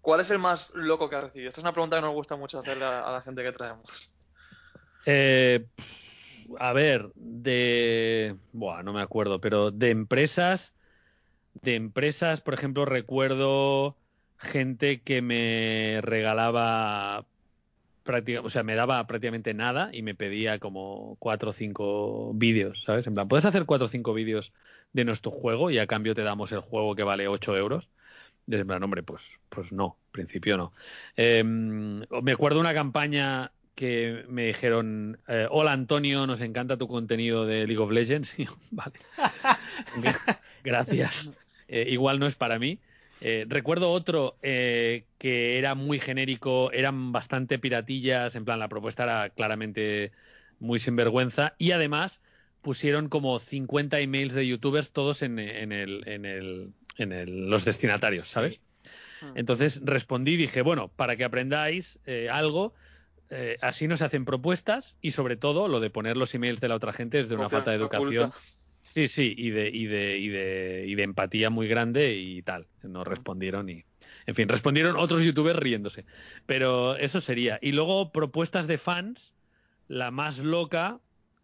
¿Cuál 0.00 0.20
es 0.20 0.30
el 0.30 0.38
más 0.38 0.72
loco 0.74 1.08
que 1.08 1.16
has 1.16 1.24
recibido? 1.24 1.48
Esta 1.48 1.60
es 1.60 1.64
una 1.64 1.72
pregunta 1.72 1.96
que 1.96 2.02
nos 2.02 2.14
gusta 2.14 2.36
mucho 2.36 2.60
hacerle 2.60 2.84
a, 2.84 3.00
a 3.00 3.12
la 3.12 3.22
gente 3.22 3.42
que 3.42 3.52
traemos. 3.52 4.12
Eh, 5.06 5.66
a 6.58 6.72
ver, 6.72 7.10
de. 7.14 8.36
Buah, 8.52 8.82
no 8.82 8.92
me 8.92 9.02
acuerdo, 9.02 9.40
pero 9.40 9.70
de 9.70 9.90
empresas. 9.90 10.74
De 11.62 11.74
empresas, 11.74 12.40
por 12.40 12.54
ejemplo, 12.54 12.84
recuerdo 12.84 13.96
gente 14.38 15.00
que 15.00 15.22
me 15.22 16.00
regalaba. 16.02 17.26
o 18.42 18.48
sea, 18.48 18.62
me 18.62 18.74
daba 18.74 19.06
prácticamente 19.06 19.54
nada 19.54 19.90
y 19.92 20.02
me 20.02 20.14
pedía 20.14 20.58
como 20.58 21.16
cuatro 21.18 21.50
o 21.50 21.52
cinco 21.52 22.32
vídeos, 22.34 22.82
¿sabes? 22.86 23.06
En 23.06 23.14
plan, 23.14 23.28
¿puedes 23.28 23.44
hacer 23.44 23.64
cuatro 23.64 23.86
o 23.86 23.88
cinco 23.88 24.14
vídeos 24.14 24.52
de 24.92 25.04
nuestro 25.04 25.30
juego 25.30 25.70
y 25.70 25.78
a 25.78 25.86
cambio 25.86 26.14
te 26.14 26.22
damos 26.22 26.52
el 26.52 26.60
juego 26.60 26.94
que 26.94 27.02
vale 27.04 27.28
8 27.28 27.56
euros? 27.56 27.90
Y 28.46 28.54
en 28.56 28.66
plan, 28.66 28.82
hombre, 28.82 29.02
pues, 29.02 29.22
pues 29.48 29.72
no, 29.72 29.98
en 30.06 30.12
principio 30.12 30.56
no. 30.56 30.72
Eh, 31.16 31.44
me 31.44 32.32
acuerdo 32.32 32.60
una 32.60 32.74
campaña 32.74 33.52
que 33.74 34.24
me 34.28 34.46
dijeron, 34.48 35.20
eh, 35.28 35.46
hola 35.50 35.72
Antonio, 35.72 36.26
nos 36.26 36.40
encanta 36.40 36.76
tu 36.78 36.88
contenido 36.88 37.46
de 37.46 37.66
League 37.66 37.82
of 37.82 37.90
Legends. 37.92 38.34
Y 38.38 38.46
yo, 38.46 38.52
vale, 38.70 38.98
Gra- 39.94 40.20
gracias. 40.64 41.32
Eh, 41.68 41.86
igual 41.90 42.18
no 42.18 42.26
es 42.26 42.34
para 42.36 42.58
mí. 42.58 42.80
Eh, 43.20 43.46
recuerdo 43.48 43.90
otro 43.90 44.38
eh, 44.42 45.06
que 45.18 45.58
era 45.58 45.74
muy 45.74 45.98
genérico, 45.98 46.70
eran 46.72 47.12
bastante 47.12 47.58
piratillas, 47.58 48.34
en 48.36 48.44
plan 48.44 48.58
la 48.60 48.68
propuesta 48.68 49.04
era 49.04 49.30
claramente 49.30 50.12
muy 50.60 50.78
sinvergüenza 50.78 51.54
y 51.58 51.72
además 51.72 52.20
pusieron 52.62 53.08
como 53.08 53.38
50 53.38 54.00
emails 54.00 54.34
de 54.34 54.46
youtubers 54.46 54.90
todos 54.92 55.22
en, 55.22 55.38
en 55.38 55.72
el, 55.72 56.02
en 56.08 56.24
el, 56.24 56.72
en 56.96 57.12
el- 57.12 57.48
los 57.48 57.64
destinatarios, 57.64 58.28
¿sabes? 58.28 58.60
Entonces 59.34 59.80
respondí 59.84 60.32
y 60.32 60.36
dije, 60.36 60.62
bueno, 60.62 60.88
para 60.94 61.16
que 61.16 61.24
aprendáis 61.24 61.98
eh, 62.06 62.28
algo, 62.30 62.74
eh, 63.30 63.56
así 63.60 63.88
no 63.88 63.96
se 63.96 64.04
hacen 64.04 64.24
propuestas 64.24 64.96
y 65.00 65.10
sobre 65.10 65.36
todo 65.36 65.68
lo 65.68 65.80
de 65.80 65.90
poner 65.90 66.16
los 66.16 66.34
emails 66.34 66.60
de 66.60 66.68
la 66.68 66.76
otra 66.76 66.92
gente 66.92 67.20
es 67.20 67.28
de 67.28 67.34
una 67.34 67.48
falta 67.50 67.70
de 67.72 67.76
educación. 67.78 68.26
oculta. 68.26 68.38
Sí, 68.82 69.06
sí, 69.08 69.34
y 69.36 69.50
de, 69.50 69.68
y 69.68 69.84
de, 69.86 70.18
y 70.18 70.28
de, 70.28 70.84
y 70.86 70.94
de 70.94 71.02
empatía 71.02 71.50
muy 71.50 71.68
grande 71.68 72.14
y 72.16 72.42
tal. 72.42 72.66
No 72.82 73.04
respondieron 73.04 73.68
y. 73.68 73.84
En 74.26 74.34
fin, 74.34 74.48
respondieron 74.48 74.96
otros 74.96 75.22
youtubers 75.22 75.58
riéndose. 75.58 76.04
Pero 76.46 76.96
eso 76.96 77.20
sería. 77.20 77.58
Y 77.60 77.72
luego, 77.72 78.12
propuestas 78.12 78.66
de 78.66 78.78
fans, 78.78 79.34
la 79.88 80.10
más 80.10 80.38
loca. 80.38 81.00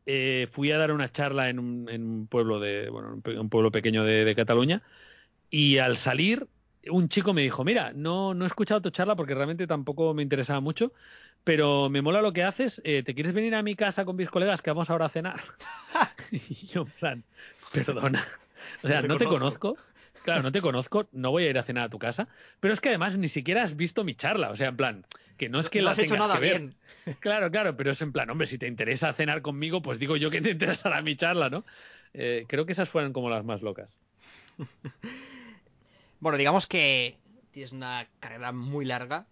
Eh, 0.07 0.49
fui 0.51 0.71
a 0.73 0.79
dar 0.79 0.93
una 0.93 1.11
charla 1.11 1.49
en 1.51 1.59
un, 1.59 1.89
en 1.89 2.03
un 2.07 2.27
pueblo 2.29 2.61
de. 2.61 2.89
Bueno, 2.91 3.23
un 3.25 3.49
pueblo 3.51 3.71
pequeño 3.71 4.05
de, 4.05 4.25
de 4.25 4.35
Cataluña. 4.35 4.83
Y 5.51 5.79
al 5.79 5.97
salir, 5.99 6.49
un 6.91 7.09
chico 7.09 7.35
me 7.35 7.43
dijo: 7.43 7.65
Mira, 7.65 7.93
no, 7.95 8.35
no 8.35 8.45
he 8.45 8.49
escuchado 8.49 8.83
tu 8.83 8.91
charla 8.91 9.17
porque 9.17 9.35
realmente 9.35 9.67
tampoco 9.67 10.15
me 10.15 10.23
interesaba 10.23 10.61
mucho. 10.61 10.93
Pero 11.45 11.91
me 11.91 12.03
mola 12.03 12.23
lo 12.23 12.33
que 12.33 12.43
haces. 12.45 12.81
eh, 12.85 13.03
¿Te 13.05 13.15
quieres 13.15 13.35
venir 13.35 13.55
a 13.55 13.63
mi 13.63 13.77
casa 13.77 14.05
con 14.05 14.17
mis 14.17 14.31
colegas 14.31 14.63
que 14.63 14.71
vamos 14.71 14.91
ahora 14.91 15.07
a 15.07 15.11
cenar? 15.11 15.41
y 16.31 16.67
yo, 16.67 16.83
en 16.83 16.91
plan, 16.93 17.25
perdona. 17.73 18.25
O 18.83 18.87
sea, 18.89 18.97
No 18.97 19.03
te 19.03 19.09
no 19.09 19.17
te 19.19 19.29
conozco. 19.29 19.75
conozco. 19.75 19.77
Claro, 20.25 20.43
no 20.43 20.53
te 20.53 20.63
conozco, 20.63 21.07
no 21.13 21.31
voy 21.31 21.45
a 21.45 21.51
ir 21.51 21.59
a 21.59 21.65
cenar 21.65 21.85
a 21.85 21.89
tu 21.91 21.99
casa. 21.99 22.29
Pero 22.59 22.73
es 22.73 22.81
que 22.81 22.89
además 22.89 23.19
ni 23.19 23.29
siquiera 23.29 23.63
has 23.63 23.77
visto 23.77 24.05
mi 24.05 24.15
charla. 24.15 24.49
O 24.49 24.57
sea, 24.57 24.69
en 24.69 24.77
plan, 24.77 25.07
que 25.37 25.51
no 25.51 25.61
es 25.61 25.69
que 25.69 25.81
no 25.81 25.85
la 25.85 25.91
has 25.91 25.99
hecho 25.99 26.15
tengas 26.15 26.29
nada 26.29 26.41
que 26.41 26.41
ver. 26.41 26.61
bien. 26.61 26.75
Claro, 27.21 27.51
claro, 27.51 27.77
pero 27.77 27.91
es 27.91 28.01
en 28.01 28.11
plan, 28.11 28.31
hombre, 28.31 28.47
si 28.47 28.57
te 28.57 28.67
interesa 28.67 29.13
cenar 29.13 29.43
conmigo, 29.43 29.83
pues 29.83 29.99
digo 29.99 30.17
yo 30.17 30.31
que 30.31 30.41
te 30.41 30.51
interesará 30.53 31.03
mi 31.03 31.15
charla, 31.15 31.51
¿no? 31.51 31.67
Eh, 32.15 32.47
creo 32.49 32.65
que 32.65 32.73
esas 32.73 32.89
fueron 32.89 33.13
como 33.13 33.29
las 33.29 33.45
más 33.45 33.61
locas. 33.61 33.91
Bueno, 36.21 36.39
digamos 36.39 36.67
que 36.67 37.19
tienes 37.51 37.73
una 37.73 38.09
carrera 38.19 38.51
muy 38.51 38.87
larga. 38.87 39.27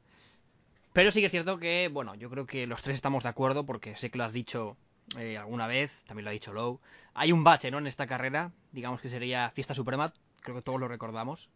Pero 0.92 1.10
sí 1.10 1.20
que 1.20 1.26
es 1.26 1.32
cierto 1.32 1.58
que, 1.58 1.88
bueno, 1.90 2.14
yo 2.16 2.28
creo 2.28 2.44
que 2.44 2.66
los 2.66 2.82
tres 2.82 2.96
estamos 2.96 3.22
de 3.22 3.30
acuerdo 3.30 3.64
porque 3.64 3.96
sé 3.96 4.10
que 4.10 4.18
lo 4.18 4.24
has 4.24 4.34
dicho 4.34 4.76
eh, 5.18 5.38
alguna 5.38 5.66
vez, 5.66 6.02
también 6.06 6.24
lo 6.24 6.30
ha 6.30 6.34
dicho 6.34 6.52
Low. 6.52 6.80
Hay 7.14 7.32
un 7.32 7.44
bache, 7.44 7.70
¿no? 7.70 7.78
En 7.78 7.86
esta 7.86 8.06
carrera, 8.06 8.52
digamos 8.72 9.00
que 9.00 9.08
sería 9.08 9.50
Fiesta 9.50 9.74
Suprema, 9.74 10.12
creo 10.42 10.56
que 10.56 10.62
todos 10.62 10.80
lo 10.80 10.88
recordamos. 10.88 11.50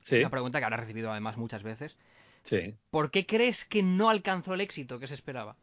Sí, 0.00 0.16
Una 0.18 0.30
pregunta 0.30 0.58
que 0.58 0.64
habrá 0.64 0.78
recibido 0.78 1.10
además 1.10 1.36
muchas 1.36 1.62
veces. 1.62 1.98
sí. 2.44 2.76
¿Por 2.90 3.10
qué 3.10 3.26
crees 3.26 3.64
que 3.64 3.82
no 3.82 4.10
alcanzó 4.10 4.54
el 4.54 4.60
éxito 4.60 4.98
que 4.98 5.06
se 5.06 5.14
esperaba? 5.14 5.56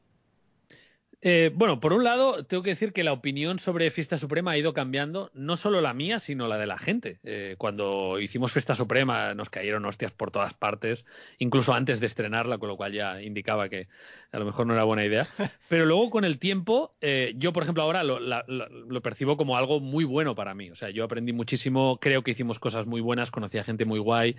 Eh, 1.19 1.51
bueno, 1.53 1.79
por 1.79 1.93
un 1.93 2.03
lado, 2.03 2.45
tengo 2.45 2.61
que 2.61 2.69
decir 2.69 2.93
que 2.93 3.03
la 3.03 3.11
opinión 3.11 3.57
sobre 3.57 3.89
Fiesta 3.89 4.19
Suprema 4.19 4.51
ha 4.51 4.57
ido 4.57 4.73
cambiando, 4.73 5.31
no 5.33 5.57
solo 5.57 5.81
la 5.81 5.95
mía, 5.95 6.19
sino 6.19 6.47
la 6.47 6.59
de 6.59 6.67
la 6.67 6.77
gente. 6.77 7.19
Eh, 7.23 7.55
cuando 7.57 8.19
hicimos 8.19 8.51
Fiesta 8.51 8.75
Suprema 8.75 9.33
nos 9.33 9.49
cayeron 9.49 9.83
hostias 9.85 10.11
por 10.11 10.29
todas 10.29 10.53
partes, 10.53 11.05
incluso 11.39 11.73
antes 11.73 11.99
de 11.99 12.05
estrenarla, 12.05 12.59
con 12.59 12.69
lo 12.69 12.77
cual 12.77 12.93
ya 12.93 13.19
indicaba 13.23 13.67
que 13.67 13.87
a 14.31 14.37
lo 14.37 14.45
mejor 14.45 14.67
no 14.67 14.75
era 14.75 14.83
buena 14.83 15.05
idea. 15.05 15.27
Pero 15.69 15.85
luego 15.87 16.11
con 16.11 16.23
el 16.23 16.37
tiempo, 16.37 16.95
eh, 17.01 17.33
yo 17.35 17.51
por 17.51 17.63
ejemplo 17.63 17.81
ahora 17.81 18.03
lo, 18.03 18.19
la- 18.19 18.45
lo 18.47 19.01
percibo 19.01 19.37
como 19.37 19.57
algo 19.57 19.79
muy 19.79 20.03
bueno 20.05 20.35
para 20.35 20.53
mí. 20.53 20.69
O 20.69 20.75
sea, 20.75 20.91
yo 20.91 21.03
aprendí 21.03 21.33
muchísimo, 21.33 21.97
creo 21.99 22.21
que 22.21 22.31
hicimos 22.31 22.59
cosas 22.59 22.85
muy 22.85 23.01
buenas, 23.01 23.31
conocí 23.31 23.57
a 23.57 23.63
gente 23.63 23.85
muy 23.85 23.99
guay, 23.99 24.35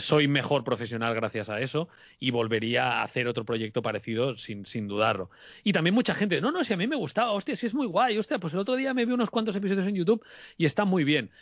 soy 0.00 0.26
mejor 0.28 0.64
profesional 0.64 1.14
gracias 1.14 1.50
a 1.50 1.60
eso 1.60 1.88
y 2.18 2.30
volvería 2.30 3.00
a 3.00 3.02
hacer 3.02 3.28
otro 3.28 3.44
proyecto 3.44 3.82
parecido 3.82 4.36
sin, 4.36 4.64
sin 4.64 4.88
dudarlo. 4.88 5.30
Y 5.66 5.72
también 5.72 5.96
mucha 5.96 6.14
gente, 6.14 6.40
no, 6.40 6.52
no, 6.52 6.62
si 6.62 6.74
a 6.74 6.76
mí 6.76 6.86
me 6.86 6.94
gustaba, 6.94 7.32
hostia, 7.32 7.56
si 7.56 7.66
es 7.66 7.74
muy 7.74 7.88
guay, 7.88 8.16
hostia, 8.16 8.38
pues 8.38 8.54
el 8.54 8.60
otro 8.60 8.76
día 8.76 8.94
me 8.94 9.04
vi 9.04 9.12
unos 9.12 9.30
cuantos 9.30 9.56
episodios 9.56 9.84
en 9.88 9.96
YouTube 9.96 10.24
y 10.56 10.64
está 10.64 10.84
muy 10.84 11.02
bien. 11.02 11.32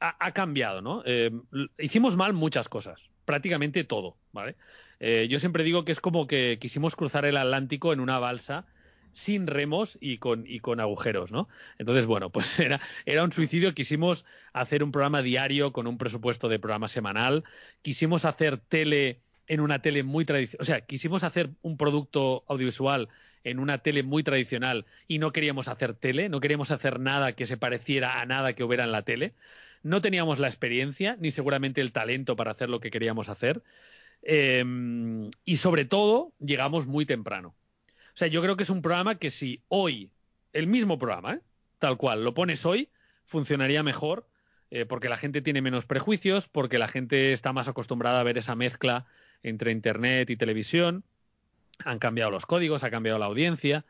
Ha, 0.00 0.32
cambiado, 0.32 0.80
¿no? 0.80 1.02
Eh, 1.04 1.30
hicimos 1.78 2.16
mal 2.16 2.32
muchas 2.32 2.70
cosas, 2.70 3.10
prácticamente 3.26 3.84
todo, 3.84 4.16
¿vale? 4.32 4.56
Eh, 5.00 5.26
yo 5.28 5.38
siempre 5.38 5.64
digo 5.64 5.84
que 5.84 5.92
es 5.92 6.00
como 6.00 6.26
que 6.26 6.56
quisimos 6.58 6.96
cruzar 6.96 7.26
el 7.26 7.36
Atlántico 7.36 7.92
en 7.92 8.00
una 8.00 8.18
balsa 8.18 8.64
sin 9.12 9.46
remos 9.46 9.98
y 10.00 10.16
con, 10.16 10.46
y 10.46 10.60
con 10.60 10.80
agujeros, 10.80 11.30
¿no? 11.30 11.50
Entonces, 11.78 12.06
bueno, 12.06 12.30
pues 12.32 12.58
era, 12.58 12.80
era 13.04 13.22
un 13.22 13.32
suicidio. 13.32 13.74
Quisimos 13.74 14.24
hacer 14.54 14.82
un 14.82 14.92
programa 14.92 15.20
diario 15.20 15.74
con 15.74 15.86
un 15.86 15.98
presupuesto 15.98 16.48
de 16.48 16.58
programa 16.58 16.88
semanal. 16.88 17.44
Quisimos 17.82 18.24
hacer 18.24 18.56
tele 18.56 19.20
en 19.46 19.60
una 19.60 19.82
tele 19.82 20.04
muy 20.04 20.24
tradicional. 20.24 20.62
O 20.62 20.64
sea, 20.64 20.80
quisimos 20.80 21.22
hacer 21.22 21.50
un 21.60 21.76
producto 21.76 22.44
audiovisual 22.48 23.10
en 23.44 23.58
una 23.58 23.78
tele 23.78 24.02
muy 24.02 24.22
tradicional 24.22 24.86
y 25.06 25.18
no 25.18 25.32
queríamos 25.32 25.68
hacer 25.68 25.94
tele, 25.94 26.28
no 26.28 26.40
queríamos 26.40 26.70
hacer 26.70 26.98
nada 26.98 27.32
que 27.32 27.46
se 27.46 27.56
pareciera 27.56 28.20
a 28.20 28.26
nada 28.26 28.54
que 28.54 28.64
hubiera 28.64 28.84
en 28.84 28.92
la 28.92 29.02
tele. 29.02 29.34
No 29.82 30.00
teníamos 30.00 30.38
la 30.38 30.48
experiencia 30.48 31.16
ni 31.20 31.30
seguramente 31.30 31.80
el 31.80 31.92
talento 31.92 32.36
para 32.36 32.50
hacer 32.50 32.70
lo 32.70 32.80
que 32.80 32.90
queríamos 32.90 33.28
hacer. 33.28 33.62
Eh, 34.22 34.64
y 35.44 35.56
sobre 35.58 35.84
todo, 35.84 36.32
llegamos 36.40 36.86
muy 36.86 37.06
temprano. 37.06 37.54
O 38.14 38.16
sea, 38.16 38.28
yo 38.28 38.40
creo 38.42 38.56
que 38.56 38.62
es 38.62 38.70
un 38.70 38.82
programa 38.82 39.16
que 39.16 39.30
si 39.30 39.62
hoy, 39.68 40.10
el 40.52 40.66
mismo 40.66 40.98
programa, 40.98 41.34
¿eh? 41.34 41.40
tal 41.78 41.96
cual, 41.98 42.24
lo 42.24 42.32
pones 42.32 42.64
hoy, 42.64 42.88
funcionaría 43.24 43.82
mejor 43.82 44.26
eh, 44.70 44.86
porque 44.86 45.08
la 45.08 45.16
gente 45.16 45.42
tiene 45.42 45.62
menos 45.62 45.86
prejuicios, 45.86 46.48
porque 46.48 46.78
la 46.78 46.88
gente 46.88 47.32
está 47.32 47.52
más 47.52 47.68
acostumbrada 47.68 48.20
a 48.20 48.24
ver 48.24 48.38
esa 48.38 48.54
mezcla 48.56 49.06
entre 49.42 49.72
Internet 49.72 50.30
y 50.30 50.36
televisión. 50.36 51.04
Han 51.84 51.98
cambiado 51.98 52.30
los 52.30 52.46
códigos, 52.46 52.84
ha 52.84 52.90
cambiado 52.90 53.18
la 53.18 53.26
audiencia. 53.26 53.84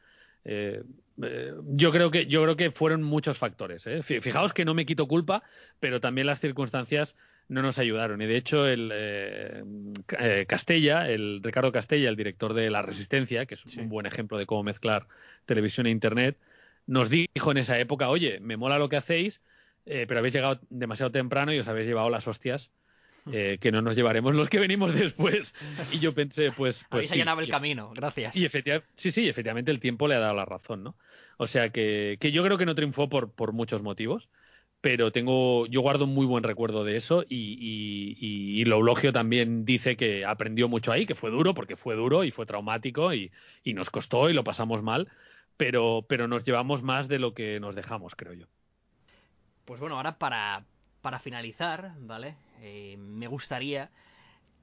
Eh, 0.44 0.82
eh, 1.22 1.52
yo 1.66 1.92
creo 1.92 2.10
que 2.10 2.26
yo 2.26 2.42
creo 2.42 2.56
que 2.56 2.70
fueron 2.70 3.02
muchos 3.02 3.38
factores. 3.38 3.86
¿eh? 3.86 4.02
Fi- 4.02 4.20
Fijaos 4.20 4.52
que 4.52 4.64
no 4.64 4.74
me 4.74 4.86
quito 4.86 5.06
culpa, 5.06 5.42
pero 5.80 6.00
también 6.00 6.26
las 6.26 6.40
circunstancias 6.40 7.14
no 7.48 7.60
nos 7.62 7.78
ayudaron. 7.78 8.20
Y 8.22 8.26
de 8.26 8.36
hecho, 8.36 8.66
el 8.66 8.90
eh, 8.92 9.62
Ca- 10.06 10.44
Castella, 10.46 11.08
el 11.10 11.40
Ricardo 11.42 11.72
Castella, 11.72 12.08
el 12.08 12.16
director 12.16 12.54
de 12.54 12.70
La 12.70 12.82
Resistencia, 12.82 13.46
que 13.46 13.54
es 13.54 13.60
Sí. 13.60 13.80
un 13.80 13.88
buen 13.90 14.06
ejemplo 14.06 14.38
de 14.38 14.46
cómo 14.46 14.62
mezclar 14.62 15.06
televisión 15.44 15.86
e 15.86 15.90
internet, 15.90 16.38
nos 16.86 17.10
dijo 17.10 17.50
en 17.50 17.58
esa 17.58 17.78
época, 17.78 18.08
oye, 18.08 18.40
me 18.40 18.56
mola 18.56 18.78
lo 18.78 18.88
que 18.88 18.96
hacéis, 18.96 19.40
pero 19.84 20.18
habéis 20.18 20.34
llegado 20.34 20.60
demasiado 20.70 21.12
temprano 21.12 21.52
y 21.52 21.58
os 21.58 21.68
habéis 21.68 21.86
llevado 21.86 22.08
las 22.10 22.26
hostias. 22.26 22.70
Eh, 23.30 23.58
que 23.60 23.72
no 23.72 23.82
nos 23.82 23.96
llevaremos 23.96 24.34
los 24.34 24.48
que 24.48 24.58
venimos 24.58 24.94
después. 24.94 25.54
Y 25.90 25.98
yo 25.98 26.14
pensé, 26.14 26.52
pues. 26.52 26.86
pues 26.90 26.90
Habéis 26.90 27.10
sí, 27.10 27.14
allanado 27.14 27.40
el 27.40 27.48
camino, 27.48 27.90
gracias. 27.94 28.36
y 28.36 28.44
efectivamente, 28.44 28.88
sí, 28.96 29.10
sí, 29.10 29.28
efectivamente 29.28 29.70
el 29.70 29.80
tiempo 29.80 30.08
le 30.08 30.14
ha 30.16 30.18
dado 30.20 30.34
la 30.34 30.44
razón, 30.44 30.82
¿no? 30.82 30.96
O 31.36 31.46
sea 31.46 31.70
que, 31.70 32.16
que 32.20 32.32
yo 32.32 32.44
creo 32.44 32.58
que 32.58 32.66
no 32.66 32.74
triunfó 32.74 33.08
por, 33.08 33.32
por 33.32 33.52
muchos 33.52 33.82
motivos, 33.82 34.30
pero 34.80 35.12
tengo, 35.12 35.66
yo 35.66 35.80
guardo 35.80 36.04
un 36.04 36.14
muy 36.14 36.26
buen 36.26 36.44
recuerdo 36.44 36.84
de 36.84 36.96
eso 36.96 37.24
y, 37.28 37.56
y, 37.58 38.16
y, 38.20 38.60
y 38.60 38.64
Loulogio 38.66 39.12
también 39.12 39.64
dice 39.64 39.96
que 39.96 40.24
aprendió 40.24 40.68
mucho 40.68 40.92
ahí, 40.92 41.06
que 41.06 41.14
fue 41.14 41.30
duro, 41.30 41.54
porque 41.54 41.76
fue 41.76 41.94
duro 41.96 42.24
y 42.24 42.30
fue 42.30 42.46
traumático 42.46 43.12
y, 43.14 43.32
y 43.64 43.74
nos 43.74 43.90
costó 43.90 44.28
y 44.30 44.34
lo 44.34 44.44
pasamos 44.44 44.82
mal, 44.82 45.08
pero, 45.56 46.04
pero 46.08 46.28
nos 46.28 46.44
llevamos 46.44 46.82
más 46.82 47.08
de 47.08 47.18
lo 47.18 47.34
que 47.34 47.60
nos 47.60 47.74
dejamos, 47.74 48.14
creo 48.14 48.34
yo. 48.34 48.46
Pues 49.64 49.80
bueno, 49.80 49.96
ahora 49.96 50.18
para, 50.18 50.64
para 51.00 51.18
finalizar, 51.18 51.94
¿vale? 52.00 52.36
Eh, 52.60 52.96
me 52.98 53.26
gustaría 53.26 53.90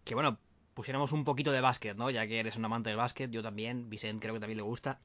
que, 0.03 0.15
bueno, 0.15 0.37
pusiéramos 0.73 1.11
un 1.11 1.23
poquito 1.23 1.51
de 1.51 1.61
básquet, 1.61 1.95
¿no? 1.95 2.09
Ya 2.09 2.25
que 2.27 2.39
eres 2.39 2.55
un 2.57 2.65
amante 2.65 2.89
del 2.89 2.97
básquet, 2.97 3.29
yo 3.31 3.43
también, 3.43 3.89
Vicent 3.89 4.21
creo 4.21 4.33
que 4.33 4.39
también 4.39 4.57
le 4.57 4.63
gusta. 4.63 4.99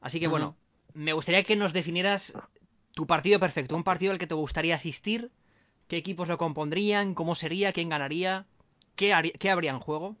Así 0.00 0.20
que, 0.20 0.28
bueno, 0.28 0.56
me 0.92 1.12
gustaría 1.12 1.44
que 1.44 1.56
nos 1.56 1.72
definieras 1.72 2.34
tu 2.92 3.06
partido 3.06 3.40
perfecto, 3.40 3.76
un 3.76 3.84
partido 3.84 4.12
al 4.12 4.18
que 4.18 4.26
te 4.26 4.34
gustaría 4.34 4.76
asistir, 4.76 5.30
qué 5.88 5.96
equipos 5.96 6.28
lo 6.28 6.38
compondrían, 6.38 7.14
cómo 7.14 7.34
sería, 7.34 7.72
quién 7.72 7.88
ganaría, 7.88 8.46
qué, 8.96 9.32
qué 9.38 9.50
habría 9.50 9.70
en 9.70 9.80
juego. 9.80 10.16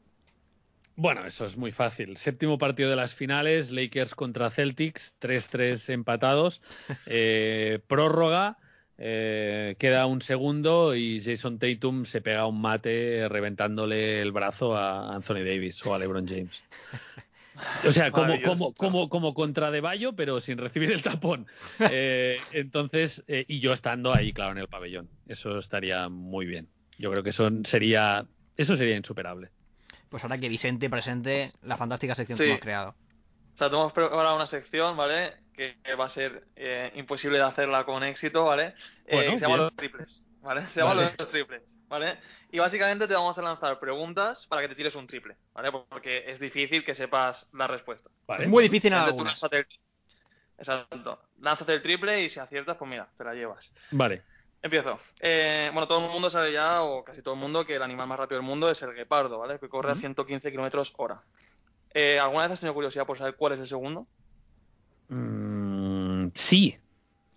Bueno, 0.96 1.26
eso 1.26 1.44
es 1.44 1.56
muy 1.56 1.72
fácil. 1.72 2.16
Séptimo 2.16 2.56
partido 2.56 2.88
de 2.88 2.96
las 2.96 3.14
finales, 3.14 3.70
Lakers 3.70 4.14
contra 4.14 4.50
Celtics, 4.50 5.14
3-3 5.20 5.88
empatados, 5.92 6.62
eh, 7.06 7.80
prórroga, 7.88 8.58
eh, 8.98 9.76
queda 9.78 10.06
un 10.06 10.20
segundo 10.22 10.94
y 10.94 11.20
Jason 11.22 11.58
Tatum 11.58 12.04
se 12.04 12.20
pega 12.20 12.46
un 12.46 12.60
mate 12.60 13.28
reventándole 13.28 14.20
el 14.20 14.32
brazo 14.32 14.76
a 14.76 15.14
Anthony 15.14 15.44
Davis 15.44 15.84
o 15.84 15.94
a 15.94 15.98
LeBron 15.98 16.26
James. 16.26 16.62
O 17.86 17.92
sea, 17.92 18.10
como, 18.10 18.40
como, 18.42 18.74
como, 18.74 19.08
como 19.08 19.32
contra 19.34 19.70
de 19.70 19.80
Bayo, 19.80 20.14
pero 20.14 20.40
sin 20.40 20.58
recibir 20.58 20.90
el 20.90 21.02
tapón. 21.02 21.46
Eh, 21.78 22.38
entonces, 22.52 23.22
eh, 23.28 23.44
y 23.46 23.60
yo 23.60 23.72
estando 23.72 24.12
ahí, 24.12 24.32
claro, 24.32 24.52
en 24.52 24.58
el 24.58 24.68
pabellón. 24.68 25.08
Eso 25.28 25.58
estaría 25.58 26.08
muy 26.08 26.46
bien. 26.46 26.68
Yo 26.98 27.10
creo 27.12 27.22
que 27.22 27.30
eso 27.30 27.48
sería, 27.64 28.26
eso 28.56 28.76
sería 28.76 28.96
insuperable. 28.96 29.50
Pues 30.08 30.24
ahora 30.24 30.38
que 30.38 30.48
Vicente 30.48 30.90
presente 30.90 31.48
la 31.62 31.76
fantástica 31.76 32.14
sección 32.14 32.38
Sí. 32.38 32.44
que 32.44 32.50
hemos 32.50 32.60
creado. 32.60 32.90
O 32.90 33.56
sea, 33.56 33.68
te 33.70 33.76
hemos 33.76 33.92
preparado 33.92 34.34
una 34.34 34.46
sección, 34.46 34.96
¿vale? 34.96 35.32
Que 35.56 35.76
va 35.98 36.06
a 36.06 36.08
ser 36.08 36.48
eh, 36.56 36.90
imposible 36.96 37.38
de 37.38 37.44
hacerla 37.44 37.84
con 37.84 38.02
éxito, 38.02 38.44
¿vale? 38.44 38.74
Eh, 39.06 39.14
Bueno, 39.14 39.30
se 39.32 39.38
llama 39.38 39.56
los 39.56 39.76
triples, 39.76 40.22
¿vale? 40.40 40.62
Se 40.62 40.80
llama 40.80 40.94
Vale. 40.94 41.12
los 41.16 41.28
triples, 41.28 41.76
¿vale? 41.88 42.18
Y 42.50 42.58
básicamente 42.58 43.06
te 43.06 43.14
vamos 43.14 43.38
a 43.38 43.42
lanzar 43.42 43.78
preguntas 43.78 44.46
para 44.48 44.62
que 44.62 44.68
te 44.68 44.74
tires 44.74 44.94
un 44.96 45.06
triple, 45.06 45.36
¿vale? 45.52 45.70
Porque 45.70 46.24
es 46.26 46.40
difícil 46.40 46.84
que 46.84 46.94
sepas 46.94 47.48
la 47.52 47.66
respuesta. 47.68 48.10
Vale. 48.26 48.44
Es 48.44 48.50
muy 48.50 48.64
difícil 48.64 48.92
en 48.92 48.98
algunas. 48.98 49.40
el- 49.52 49.66
Exacto. 50.58 51.20
Lánzate 51.40 51.74
el 51.74 51.82
triple 51.82 52.22
y 52.22 52.28
si 52.30 52.40
aciertas, 52.40 52.76
pues 52.76 52.88
mira, 52.90 53.08
te 53.16 53.24
la 53.24 53.34
llevas. 53.34 53.72
Vale. 53.92 54.22
Empiezo. 54.62 54.98
Eh, 55.20 55.70
bueno, 55.72 55.86
todo 55.86 56.04
el 56.06 56.10
mundo 56.12 56.30
sabe 56.30 56.50
ya, 56.52 56.82
o 56.82 57.04
casi 57.04 57.22
todo 57.22 57.34
el 57.34 57.40
mundo, 57.40 57.66
que 57.66 57.76
el 57.76 57.82
animal 57.82 58.06
más 58.08 58.18
rápido 58.18 58.38
del 58.40 58.46
mundo 58.46 58.70
es 58.70 58.80
el 58.82 58.94
guepardo, 58.94 59.38
¿vale? 59.38 59.58
Que 59.58 59.68
corre 59.68 59.92
a 59.92 59.94
115 59.94 60.50
kilómetros 60.50 60.94
hora. 60.96 61.22
Eh, 61.92 62.18
¿Alguna 62.18 62.44
vez 62.44 62.52
has 62.52 62.60
tenido 62.60 62.74
curiosidad 62.74 63.04
por 63.06 63.18
saber 63.18 63.34
cuál 63.36 63.52
es 63.52 63.60
el 63.60 63.66
segundo? 63.66 64.06
Mm, 65.08 65.43
sí, 66.34 66.76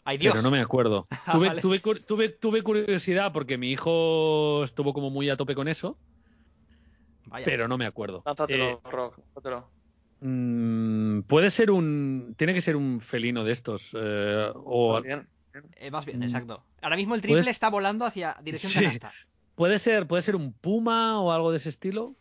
¡Ay, 0.03 0.17
Dios! 0.17 0.33
pero 0.33 0.43
no 0.43 0.51
me 0.51 0.59
acuerdo. 0.61 1.07
Ah, 1.25 1.31
Tuve, 1.33 1.47
vale. 1.47 1.61
tuve, 1.61 1.81
cur- 1.81 2.05
tuve, 2.05 2.29
tuve 2.29 2.61
curiosidad 2.63 3.31
porque 3.33 3.57
mi 3.57 3.69
hijo 3.71 4.63
estuvo 4.63 4.93
como 4.93 5.09
muy 5.09 5.29
a 5.29 5.37
tope 5.37 5.53
con 5.55 5.67
eso, 5.67 5.97
Vaya. 7.25 7.45
pero 7.45 7.67
no 7.67 7.77
me 7.77 7.85
acuerdo. 7.85 8.23
Lánzatelo, 8.25 8.63
Eh, 8.65 8.77
Rock, 8.89 9.17
lánzatelo. 9.35 9.69
mm, 10.21 11.21
puede 11.23 11.49
ser 11.49 11.71
un. 11.71 12.33
Tiene 12.37 12.53
que 12.53 12.61
ser 12.61 12.75
un 12.75 13.01
felino 13.01 13.43
de 13.43 13.51
estos. 13.51 13.91
eh, 13.93 14.51
o 14.55 15.01
Bien. 15.01 15.27
Eh, 15.77 15.89
más 15.91 16.05
bien, 16.05 16.19
Mm. 16.19 16.23
exacto. 16.23 16.63
Ahora 16.81 16.95
mismo 16.95 17.15
el 17.15 17.21
triple 17.21 17.41
Puedes- 17.41 17.51
está 17.51 17.69
volando 17.69 18.05
hacia 18.05 18.37
dirección 18.43 18.71
Sí. 18.71 18.79
canasta. 18.81 19.11
puede 19.55 19.79
ser, 19.79 20.05
puede 20.07 20.21
ser 20.21 20.35
un 20.35 20.53
puma 20.53 21.19
o 21.19 21.31
algo 21.31 21.49
de 21.51 21.57
ese 21.57 21.69
estilo. 21.69 22.15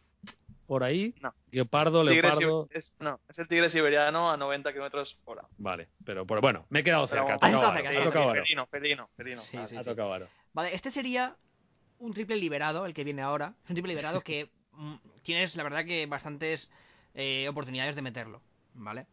Por 0.67 0.83
ahí. 0.83 1.15
No. 1.21 1.33
Guepardo, 1.51 2.03
Tigre 2.05 2.23
leopardo. 2.29 2.69
es, 2.73 2.95
no, 2.99 3.21
es 3.29 3.39
el 3.39 3.47
tigre 3.49 3.69
siberiano 3.69 4.31
a 4.31 4.37
90 4.37 4.73
kilómetros 4.73 5.19
hora. 5.25 5.47
Vale, 5.59 5.89
pero 6.05 6.27
por- 6.27 6.41
bueno, 6.41 6.67
me 6.71 6.81
he 6.81 6.85
quedado 6.85 7.07
Pero- 7.07 7.27
cerca. 7.29 7.35
ha 7.47 7.51
tocado 7.53 7.73
cerca, 7.75 7.91
Felino, 8.43 8.67
felino, 8.67 9.11
felino. 9.17 9.41
Sí, 9.41 9.57
Vale. 9.57 9.69
sí, 9.69 9.77
ha 9.77 9.83
sí. 9.83 9.89
tocado 9.91 10.13
aro. 10.13 10.29
Vale, 10.53 10.75
este 10.75 10.91
sería 10.91 11.37
un 11.99 12.13
triple 12.13 12.37
liberado, 12.37 12.85
el 12.85 12.95
que 12.95 13.05
viene 13.05 13.23
ahora. 13.23 13.55
Es 13.65 13.71
un 13.71 13.75
triple 13.77 13.93
liberado 13.93 14.21
que 14.23 14.51
mm, 14.73 14.95
tienes, 15.23 15.55
la 15.57 15.63
verdad, 15.63 15.85
que 15.85 16.05
bastantes 16.07 16.71
eh, 17.15 17.49
oportunidades 17.49 17.95
de 17.95 18.03
meterlo. 18.03 18.43
¿Vale? 18.75 19.07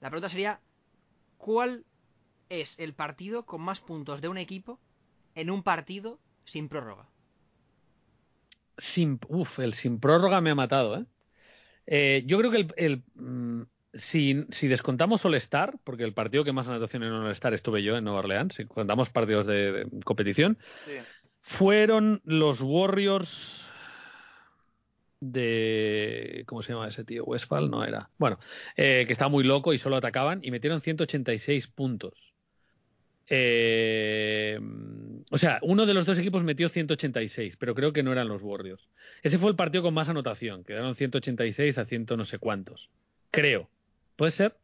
La 0.00 0.08
pregunta 0.10 0.28
sería: 0.30 0.60
¿Cuál 1.36 1.84
es 2.48 2.78
el 2.78 2.94
partido 2.94 3.44
con 3.44 3.60
más 3.60 3.80
puntos 3.80 4.20
de 4.22 4.28
un 4.28 4.38
equipo 4.38 4.80
en 5.34 5.50
un 5.50 5.62
partido 5.62 6.18
sin 6.44 6.68
prórroga? 6.68 7.06
Sin, 8.78 9.18
uf, 9.28 9.58
el 9.58 9.74
sin 9.74 10.00
prórroga 10.00 10.40
me 10.40 10.50
ha 10.50 10.54
matado, 10.54 10.98
¿eh? 10.98 11.06
Eh, 11.86 12.24
yo 12.26 12.38
creo 12.38 12.50
que 12.50 12.58
el, 12.58 12.74
el, 12.76 13.04
mm, 13.14 13.62
si, 13.94 14.44
si 14.50 14.68
descontamos 14.68 15.24
All-Star, 15.24 15.78
porque 15.84 16.04
el 16.04 16.14
partido 16.14 16.44
que 16.44 16.52
más 16.52 16.68
anotación 16.68 17.02
en 17.04 17.12
All-Star 17.12 17.54
estuve 17.54 17.82
yo 17.82 17.96
en 17.96 18.04
Nueva 18.04 18.20
Orleans, 18.20 18.54
si 18.54 18.66
contamos 18.66 19.10
partidos 19.10 19.46
de, 19.46 19.72
de 19.72 20.00
competición, 20.04 20.58
Sí. 20.84 20.92
fueron 21.42 22.20
los 22.24 22.60
Warriors 22.60 23.70
de. 25.20 26.44
¿Cómo 26.46 26.62
se 26.62 26.72
llama 26.72 26.88
ese 26.88 27.04
tío? 27.04 27.24
Westphal 27.24 27.70
no 27.70 27.84
era. 27.84 28.10
Bueno, 28.18 28.38
eh, 28.76 29.04
que 29.06 29.12
estaba 29.12 29.28
muy 29.30 29.44
loco 29.44 29.72
y 29.72 29.78
solo 29.78 29.96
atacaban 29.96 30.40
y 30.42 30.50
metieron 30.50 30.80
186 30.80 31.68
puntos. 31.68 32.35
Eh, 33.28 34.58
o 35.30 35.38
sea, 35.38 35.58
uno 35.62 35.86
de 35.86 35.94
los 35.94 36.06
dos 36.06 36.18
equipos 36.18 36.44
metió 36.44 36.68
186, 36.68 37.56
pero 37.56 37.74
creo 37.74 37.92
que 37.92 38.02
no 38.02 38.12
eran 38.12 38.28
los 38.28 38.42
Warriors. 38.42 38.88
Ese 39.22 39.38
fue 39.38 39.50
el 39.50 39.56
partido 39.56 39.82
con 39.82 39.94
más 39.94 40.08
anotación, 40.08 40.62
quedaron 40.64 40.94
186 40.94 41.78
a 41.78 41.84
100 41.84 42.06
no 42.16 42.24
sé 42.24 42.38
cuántos. 42.38 42.90
Creo. 43.30 43.68
¿Puede 44.14 44.30
ser? 44.30 44.56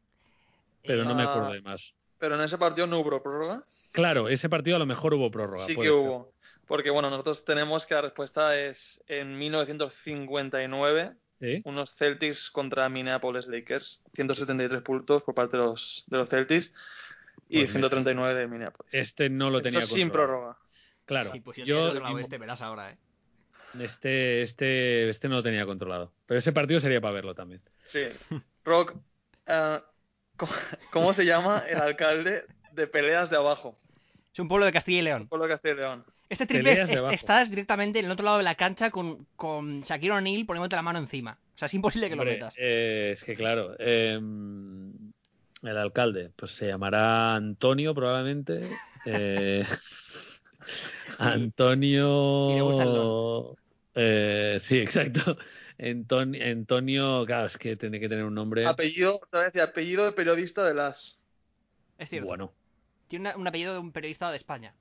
Pero 0.85 1.05
no 1.05 1.15
me 1.15 1.23
acuerdo 1.25 1.53
de 1.53 1.61
más. 1.61 1.95
Pero 2.19 2.37
en 2.37 2.43
ese 2.43 2.59
partido 2.59 2.87
no 2.87 3.01
hubo 3.01 3.23
prórroga. 3.23 3.65
Claro, 3.93 4.29
ese 4.29 4.49
partido 4.49 4.77
a 4.77 4.79
lo 4.79 4.87
mejor 4.87 5.15
hubo 5.15 5.31
prórroga. 5.31 5.59
Sí 5.59 5.75
que 5.75 5.83
ser. 5.83 5.91
hubo. 5.93 6.33
Porque 6.67 6.91
bueno, 6.91 7.11
nosotros 7.11 7.45
tenemos 7.45 7.85
que 7.87 7.95
la 7.95 8.03
respuesta 8.03 8.59
es 8.59 9.03
en 9.09 9.37
1959, 9.37 11.13
¿Sí? 11.41 11.61
unos 11.65 11.95
Celtics 11.95 12.51
contra 12.51 12.89
Minneapolis 12.89 13.49
Lakers. 13.49 14.01
173 14.15 14.83
puntos 14.83 15.23
por 15.25 15.35
parte 15.35 15.57
de 15.57 15.65
los, 15.65 16.05
de 16.07 16.19
los 16.19 16.29
Celtics 16.29 16.73
y 17.53 17.59
Pues 17.61 17.69
mira. 17.75 17.89
139 17.89 18.41
de 18.41 18.49
Minneapolis. 18.49 18.95
Este 18.95 19.29
no 19.29 19.51
lo 19.51 19.59
Eso 19.59 19.63
tenía 19.65 19.83
sin 19.83 20.09
controlado. 20.09 20.13
prórroga. 20.33 20.59
Claro, 21.05 21.33
Sí, 21.33 21.41
pues 21.41 21.57
yo, 21.59 21.65
yo 21.65 21.93
tengo 21.93 22.05
la 22.07 22.13
oeste, 22.15 22.39
verás 22.39 22.63
ahora, 22.63 22.91
¿eh? 22.93 22.97
este, 23.81 24.43
este, 24.43 25.09
este 25.09 25.29
no 25.29 25.37
lo 25.37 25.43
tenía 25.43 25.67
controlado. 25.67 26.13
Pero 26.27 26.39
ese 26.39 26.53
partido 26.53 26.81
sería 26.81 27.01
para 27.01 27.15
verlo 27.15 27.35
también. 27.35 27.61
Sí. 27.85 28.03
Rock, 28.65 28.95
eh, 29.47 29.81
¿cómo, 30.37 30.53
cómo 30.91 31.13
se 31.13 31.25
llama 31.27 31.65
el 31.69 31.81
alcalde 31.81 32.45
de 32.73 32.87
Peleas 32.87 33.31
de 33.31 33.37
Abajo? 33.37 33.77
Es 34.33 34.39
un 34.39 34.49
pueblo 34.49 34.65
de 34.65 34.73
Castilla 34.73 34.99
y 35.01 35.03
León. 35.03 35.29
Pueblo 35.29 35.47
de 35.47 35.53
Castilla 35.53 35.75
y 35.75 35.77
León. 35.79 36.05
Este 36.29 36.47
triple 36.47 36.73
es- 36.73 36.91
estás 37.13 37.51
directamente 37.51 37.99
en 37.99 38.07
el 38.07 38.11
otro 38.13 38.25
lado 38.25 38.39
de 38.39 38.45
la 38.45 38.55
cancha 38.55 38.91
con, 38.91 39.27
con 39.37 39.83
Shaquille 39.83 40.13
O'Neal 40.13 40.47
poniéndote 40.47 40.77
la 40.77 40.83
mano 40.83 40.99
encima. 40.99 41.39
O 41.55 41.59
sea, 41.59 41.67
es 41.67 41.75
imposible 41.75 42.09
que 42.09 42.17
lo 42.17 42.25
metas. 42.25 42.55
eh, 42.59 43.11
es 43.13 43.23
que 43.25 43.35
claro, 43.35 43.77
eh, 43.79 44.19
el 45.63 45.77
alcalde, 45.79 46.31
pues 46.37 46.53
se 46.53 46.67
llamará 46.67 47.35
Antonio 47.35 47.95
probablemente. 47.95 48.69
eh, 49.05 49.65
Antonio. 52.63 53.57
eh, 53.95 54.59
sí, 54.61 54.79
exacto. 54.79 55.37
Anton- 55.79 56.41
Antonio, 56.41 57.25
claro, 57.27 57.47
es 57.47 57.59
que 57.59 57.77
tiene 57.77 57.99
que 57.99 58.09
tener 58.09 58.25
un 58.25 58.35
nombre. 58.35 58.67
Apellido, 58.67 59.19
te 59.31 59.37
voy 59.37 59.41
a 59.43 59.45
decir, 59.47 59.63
apellido 59.63 60.05
de 60.05 60.13
periodista 60.13 60.65
de 60.67 60.75
las. 60.75 61.19
es 61.99 62.09
cierto. 62.09 62.27
Bueno, 62.29 62.53
Tiene 63.09 63.29
una- 63.31 63.37
un 63.39 63.47
apellido 63.49 63.73
de 63.75 63.79
un 63.81 63.93
periodista 63.93 64.31
de 64.31 64.37
España. 64.37 64.75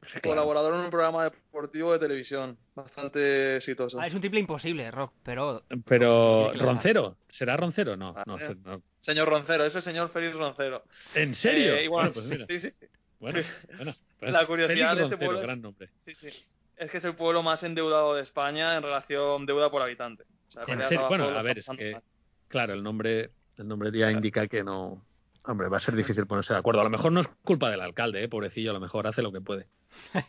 claro. 0.00 0.22
Colaborador 0.22 0.74
en 0.74 0.80
un 0.80 0.90
programa 0.90 1.24
deportivo 1.24 1.92
de 1.92 1.98
televisión. 1.98 2.56
Bastante 2.74 3.56
exitoso. 3.56 4.00
Ah, 4.00 4.06
es 4.06 4.14
un 4.14 4.20
triple 4.20 4.40
imposible, 4.40 4.90
Rock, 4.90 5.12
pero 5.22 5.64
Pero. 5.84 6.52
Roncero, 6.54 7.16
¿será 7.28 7.56
Roncero? 7.56 7.96
No, 7.96 8.14
Ah, 8.16 8.22
no, 8.26 8.38
eh. 8.38 8.46
sé, 8.46 8.54
no. 8.64 8.80
Señor 9.00 9.28
Roncero, 9.28 9.64
ese 9.64 9.80
señor 9.80 10.10
Félix 10.10 10.34
Roncero. 10.36 10.84
¿En 11.14 11.34
serio? 11.34 11.74
Eh, 11.74 11.84
y 11.84 11.88
bueno, 11.88 12.10
Bueno, 12.10 12.14
pues 12.14 12.30
mira. 12.30 12.46
sí, 12.46 12.60
sí, 12.60 12.70
sí. 12.78 12.86
Bueno, 13.20 13.40
bueno, 13.76 13.94
pues 14.20 14.32
La 14.32 14.46
curiosidad 14.46 14.68
Félix 14.92 14.96
de 14.96 15.02
este 15.02 15.02
Roncero, 15.02 15.18
pueblo 15.18 15.38
es- 15.40 15.46
gran 15.46 15.62
nombre. 15.62 15.88
Sí, 16.00 16.14
sí. 16.14 16.28
Es 16.76 16.90
que 16.90 16.98
es 16.98 17.04
el 17.04 17.14
pueblo 17.16 17.42
más 17.42 17.62
endeudado 17.64 18.14
de 18.14 18.22
España 18.22 18.76
en 18.76 18.82
relación 18.82 19.46
deuda 19.46 19.70
por 19.70 19.82
habitante. 19.82 20.22
O 20.48 20.50
sea, 20.50 20.62
En 20.62 20.66
Peleas 20.66 20.84
de 20.84 20.88
serio, 20.96 21.00
Abajo 21.06 21.22
bueno, 21.24 21.38
a 21.38 21.42
ver, 21.42 21.58
es 21.58 21.66
que 21.76 21.92
mal. 21.92 22.02
claro, 22.48 22.74
el 22.74 22.82
nombre, 22.84 23.30
el 23.56 23.66
nombre 23.68 23.90
ya 23.96 24.10
indica 24.12 24.46
que 24.46 24.62
no. 24.62 25.04
Hombre, 25.44 25.68
va 25.68 25.78
a 25.78 25.80
ser 25.80 25.94
difícil 25.96 26.26
ponerse 26.26 26.52
de 26.52 26.58
acuerdo. 26.58 26.80
A 26.80 26.84
lo 26.84 26.90
mejor 26.90 27.10
no 27.10 27.20
es 27.20 27.28
culpa 27.42 27.70
del 27.70 27.80
alcalde, 27.80 28.22
¿eh? 28.22 28.28
pobrecillo, 28.28 28.70
a 28.70 28.74
lo 28.74 28.80
mejor 28.80 29.06
hace 29.06 29.22
lo 29.22 29.32
que 29.32 29.40
puede. 29.40 29.66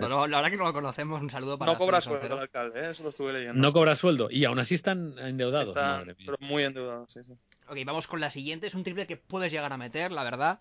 No, 0.00 0.26
la 0.26 0.36
verdad 0.38 0.50
que 0.50 0.56
no 0.58 0.64
lo 0.64 0.72
conocemos. 0.72 1.20
Un 1.20 1.30
saludo 1.30 1.58
para 1.58 1.72
No 1.72 1.78
cobra 1.78 2.00
Félix 2.00 2.20
sueldo 2.20 2.36
el 2.36 2.42
alcalde, 2.42 2.80
¿eh? 2.80 2.90
eso 2.90 3.02
lo 3.02 3.08
estuve 3.08 3.32
leyendo. 3.32 3.54
No 3.60 3.72
cobra 3.72 3.96
sueldo 3.96 4.28
y 4.30 4.44
aún 4.44 4.58
así 4.58 4.74
están 4.74 5.18
endeudados. 5.18 5.68
Está 5.68 6.04
pero 6.24 6.36
muy 6.40 6.62
endeudado, 6.62 7.06
sí, 7.08 7.20
sí. 7.24 7.32
Ok, 7.68 7.78
vamos 7.84 8.06
con 8.06 8.20
la 8.20 8.30
siguiente. 8.30 8.66
Es 8.66 8.74
un 8.74 8.84
triple 8.84 9.06
que 9.06 9.16
puedes 9.16 9.52
llegar 9.52 9.72
a 9.72 9.76
meter, 9.76 10.12
la 10.12 10.24
verdad. 10.24 10.60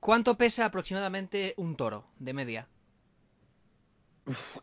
¿Cuánto 0.00 0.36
pesa 0.36 0.66
aproximadamente 0.66 1.54
un 1.56 1.76
toro 1.76 2.06
de 2.18 2.32
media? 2.34 2.68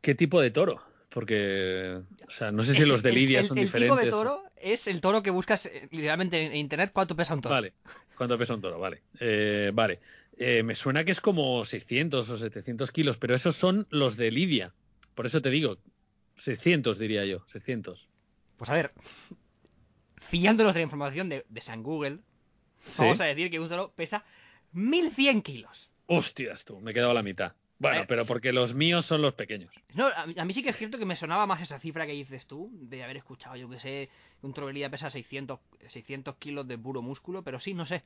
¿Qué 0.01 0.15
tipo 0.15 0.41
de 0.41 0.51
toro? 0.51 0.81
Porque, 1.09 2.01
o 2.27 2.31
sea, 2.31 2.51
no 2.51 2.63
sé 2.63 2.73
si 2.75 2.85
los 2.85 3.01
de 3.01 3.09
El- 3.09 3.15
Lidia 3.15 3.39
el, 3.39 3.45
son 3.45 3.57
el 3.57 3.65
diferentes. 3.65 3.89
tipo 3.89 4.05
de 4.05 4.11
toro 4.11 4.43
es 4.57 4.87
el 4.87 5.01
toro 5.01 5.23
que 5.23 5.31
buscas 5.31 5.65
eh, 5.65 5.87
literalmente 5.91 6.45
en 6.45 6.55
internet. 6.55 6.91
¿Cuánto 6.93 7.15
pesa 7.15 7.33
un 7.33 7.41
toro? 7.41 7.55
Vale, 7.55 7.73
¿cuánto 8.15 8.37
pesa 8.37 8.53
un 8.53 8.61
toro? 8.61 8.79
Vale, 8.79 9.01
Eh, 9.19 9.71
vale. 9.73 9.99
Eh, 10.39 10.61
me 10.63 10.75
suena 10.75 11.03
que 11.03 11.11
es 11.11 11.21
como 11.21 11.65
600 11.65 12.29
o 12.29 12.37
700 12.37 12.91
kilos, 12.91 13.17
pero 13.17 13.33
esos 13.35 13.55
son 13.55 13.87
los 13.89 14.15
de 14.17 14.29
Lidia. 14.31 14.73
Por 15.15 15.25
eso 15.25 15.41
te 15.41 15.49
digo, 15.49 15.77
600 16.35 16.99
diría 16.99 17.25
yo, 17.25 17.43
600. 17.51 18.07
Pues 18.57 18.69
a 18.69 18.73
ver, 18.73 18.91
fiándonos 20.29 20.73
de 20.73 20.79
la 20.79 20.83
información 20.83 21.29
de, 21.29 21.45
de 21.49 21.61
San 21.61 21.83
Google, 21.83 22.19
Sí. 22.81 23.01
vamos 23.01 23.19
a 23.21 23.25
decir 23.25 23.49
que 23.51 23.59
un 23.59 23.67
toro 23.69 23.91
pesa 23.95 24.23
1100 24.73 25.41
kilos. 25.41 25.89
Hostias, 26.05 26.63
tú, 26.63 26.79
me 26.79 26.91
he 26.91 26.93
quedado 26.93 27.11
a 27.11 27.15
la 27.15 27.23
mitad. 27.23 27.53
Bueno, 27.79 28.01
Eh. 28.01 28.05
pero 28.07 28.25
porque 28.25 28.53
los 28.53 28.73
míos 28.73 29.05
son 29.05 29.21
los 29.21 29.33
pequeños. 29.33 29.71
No, 29.93 30.07
a, 30.07 30.25
mí- 30.25 30.33
a 30.37 30.45
mí 30.45 30.53
sí 30.53 30.63
que 30.63 30.69
es 30.69 30.77
cierto 30.77 30.97
que 30.97 31.05
me 31.05 31.15
sonaba 31.15 31.45
más 31.45 31.61
esa 31.61 31.79
cifra 31.79 32.05
que 32.05 32.13
dices 32.13 32.45
tú, 32.47 32.69
de 32.73 33.03
haber 33.03 33.17
escuchado, 33.17 33.55
yo 33.55 33.69
que 33.69 33.79
sé, 33.79 34.09
que 34.41 34.47
un 34.47 34.73
lidia 34.73 34.89
pesa 34.89 35.09
600, 35.09 35.59
600 35.89 36.35
kilos 36.37 36.67
de 36.67 36.77
puro 36.77 37.01
músculo, 37.01 37.43
pero 37.43 37.59
sí, 37.59 37.73
no 37.73 37.85
sé. 37.85 38.03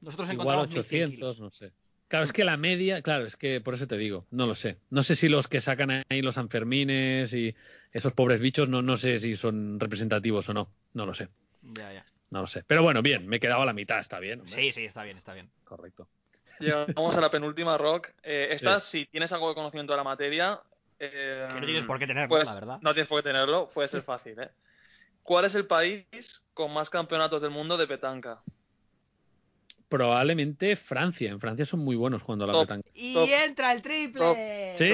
Nosotros 0.00 0.30
Igual 0.32 0.46
encontramos 0.58 0.68
1100 0.68 0.80
800, 1.04 1.14
kilos. 1.14 1.40
no 1.40 1.50
sé. 1.50 1.72
Claro, 2.08 2.24
es 2.24 2.32
que 2.32 2.44
la 2.44 2.56
media, 2.56 3.02
claro, 3.02 3.26
es 3.26 3.36
que 3.36 3.60
por 3.60 3.74
eso 3.74 3.86
te 3.86 3.98
digo, 3.98 4.26
no 4.30 4.46
lo 4.46 4.54
sé. 4.54 4.78
No 4.90 5.02
sé 5.02 5.14
si 5.14 5.28
los 5.28 5.46
que 5.46 5.60
sacan 5.60 6.02
ahí 6.08 6.22
los 6.22 6.34
Sanfermines 6.36 7.32
y 7.34 7.54
esos 7.92 8.12
pobres 8.14 8.40
bichos, 8.40 8.68
no, 8.68 8.80
no 8.82 8.96
sé 8.96 9.18
si 9.18 9.36
son 9.36 9.78
representativos 9.78 10.48
o 10.48 10.54
no. 10.54 10.68
No 10.94 11.04
lo 11.06 11.14
sé, 11.14 11.28
Ya, 11.74 11.92
ya. 11.92 12.04
no 12.30 12.40
lo 12.42 12.46
sé. 12.46 12.62
Pero 12.66 12.82
bueno, 12.82 13.02
bien, 13.02 13.26
me 13.26 13.36
he 13.36 13.40
quedado 13.40 13.62
a 13.62 13.66
la 13.66 13.72
mitad, 13.72 13.98
está 14.00 14.18
bien. 14.18 14.40
hombre. 14.40 14.54
Sí, 14.54 14.72
sí, 14.72 14.84
está 14.84 15.02
bien, 15.04 15.16
está 15.16 15.34
bien. 15.34 15.50
Correcto. 15.64 16.08
Llegamos 16.60 17.16
a 17.16 17.20
la 17.20 17.30
penúltima, 17.30 17.78
Rock. 17.78 18.08
Eh, 18.22 18.48
esta, 18.50 18.80
si 18.80 19.06
tienes 19.06 19.32
algo 19.32 19.48
de 19.48 19.54
conocimiento 19.54 19.92
de 19.92 19.96
la 19.96 20.04
materia. 20.04 20.60
eh, 20.98 21.46
Que 21.52 21.60
no 21.60 21.66
tienes 21.66 21.84
por 21.84 21.98
qué 21.98 22.06
tenerlo, 22.06 22.28
pues, 22.28 22.48
la 22.48 22.54
verdad. 22.54 22.78
No 22.82 22.92
tienes 22.94 23.08
por 23.08 23.20
qué 23.22 23.28
tenerlo, 23.28 23.70
puede 23.72 23.86
ser 23.88 24.02
fácil, 24.02 24.40
¿eh? 24.40 24.50
¿cuál 25.22 25.44
es 25.44 25.54
el 25.54 25.66
país 25.66 26.06
con 26.54 26.72
más 26.72 26.88
campeonatos 26.90 27.42
del 27.42 27.50
mundo 27.50 27.76
de 27.76 27.86
petanca? 27.86 28.40
Probablemente 29.88 30.74
Francia. 30.76 31.30
En 31.30 31.40
Francia 31.40 31.64
son 31.64 31.80
muy 31.80 31.96
buenos 31.96 32.22
jugando 32.22 32.44
a 32.44 32.48
la 32.48 32.52
Top. 32.54 32.62
petanca. 32.62 32.90
Y 32.94 33.14
Top. 33.14 33.28
entra 33.30 33.72
el 33.72 33.82
triple. 33.82 34.74
¿Sí? 34.76 34.84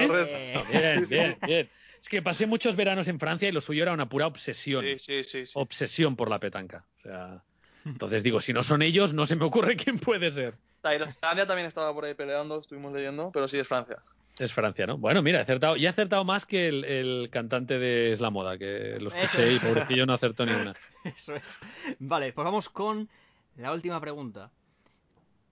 Bien, 0.71 1.05
bien, 1.09 1.37
bien. 1.45 1.69
Es 2.05 2.09
que 2.09 2.21
pasé 2.21 2.45
muchos 2.45 2.75
veranos 2.75 3.07
en 3.07 3.19
Francia 3.19 3.49
y 3.49 3.51
lo 3.51 3.61
suyo 3.61 3.81
era 3.81 3.91
una 3.91 4.07
pura 4.07 4.27
obsesión. 4.27 4.85
Sí, 4.85 4.99
sí, 4.99 5.23
sí. 5.23 5.45
sí. 5.47 5.53
Obsesión 5.55 6.15
por 6.15 6.29
la 6.29 6.39
petanca. 6.39 6.85
O 6.99 7.01
sea, 7.01 7.43
entonces 7.83 8.21
digo, 8.21 8.39
si 8.41 8.53
no 8.53 8.61
son 8.61 8.83
ellos, 8.83 9.15
no 9.15 9.25
se 9.25 9.35
me 9.35 9.43
ocurre 9.43 9.75
quién 9.75 9.97
puede 9.97 10.31
ser. 10.31 10.53
Tailandia 10.81 11.47
también 11.47 11.65
estaba 11.65 11.91
por 11.95 12.05
ahí 12.05 12.13
peleando, 12.13 12.59
estuvimos 12.59 12.93
leyendo, 12.93 13.31
pero 13.33 13.47
sí 13.47 13.57
es 13.57 13.67
Francia. 13.67 14.03
Es 14.37 14.53
Francia, 14.53 14.85
¿no? 14.85 14.99
Bueno, 14.99 15.23
mira, 15.23 15.39
he 15.39 15.41
acertado, 15.41 15.77
y 15.77 15.87
he 15.87 15.87
acertado 15.87 16.23
más 16.23 16.45
que 16.45 16.67
el, 16.67 16.85
el 16.85 17.29
cantante 17.31 17.79
de 17.79 18.13
Es 18.13 18.21
la 18.21 18.29
Moda, 18.29 18.59
que 18.59 18.99
lo 18.99 19.07
escuché 19.07 19.53
y 19.53 19.57
pobrecillo 19.57 20.05
no 20.05 20.13
acertó 20.13 20.45
ni 20.45 20.51
una. 20.51 20.75
Eso 21.05 21.33
es. 21.33 21.57
Vale, 21.97 22.33
pues 22.33 22.45
vamos 22.45 22.69
con 22.69 23.09
la 23.57 23.71
última 23.71 23.99
pregunta. 23.99 24.51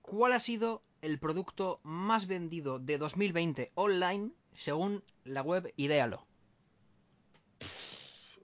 ¿Cuál 0.04 0.34
ha 0.34 0.40
sido 0.40 0.84
el 1.02 1.18
producto 1.18 1.80
más 1.82 2.28
vendido 2.28 2.78
de 2.78 3.00
2020 3.00 3.72
online 3.74 4.30
según 4.54 5.04
la 5.24 5.42
web 5.42 5.74
Idealo? 5.78 6.28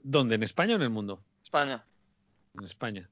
¿Dónde? 0.04 0.36
¿En 0.36 0.44
España 0.44 0.74
o 0.74 0.78
en 0.78 0.84
el 0.84 0.90
mundo? 0.90 1.22
España. 1.44 1.84
En 2.58 2.66
España. 2.66 3.10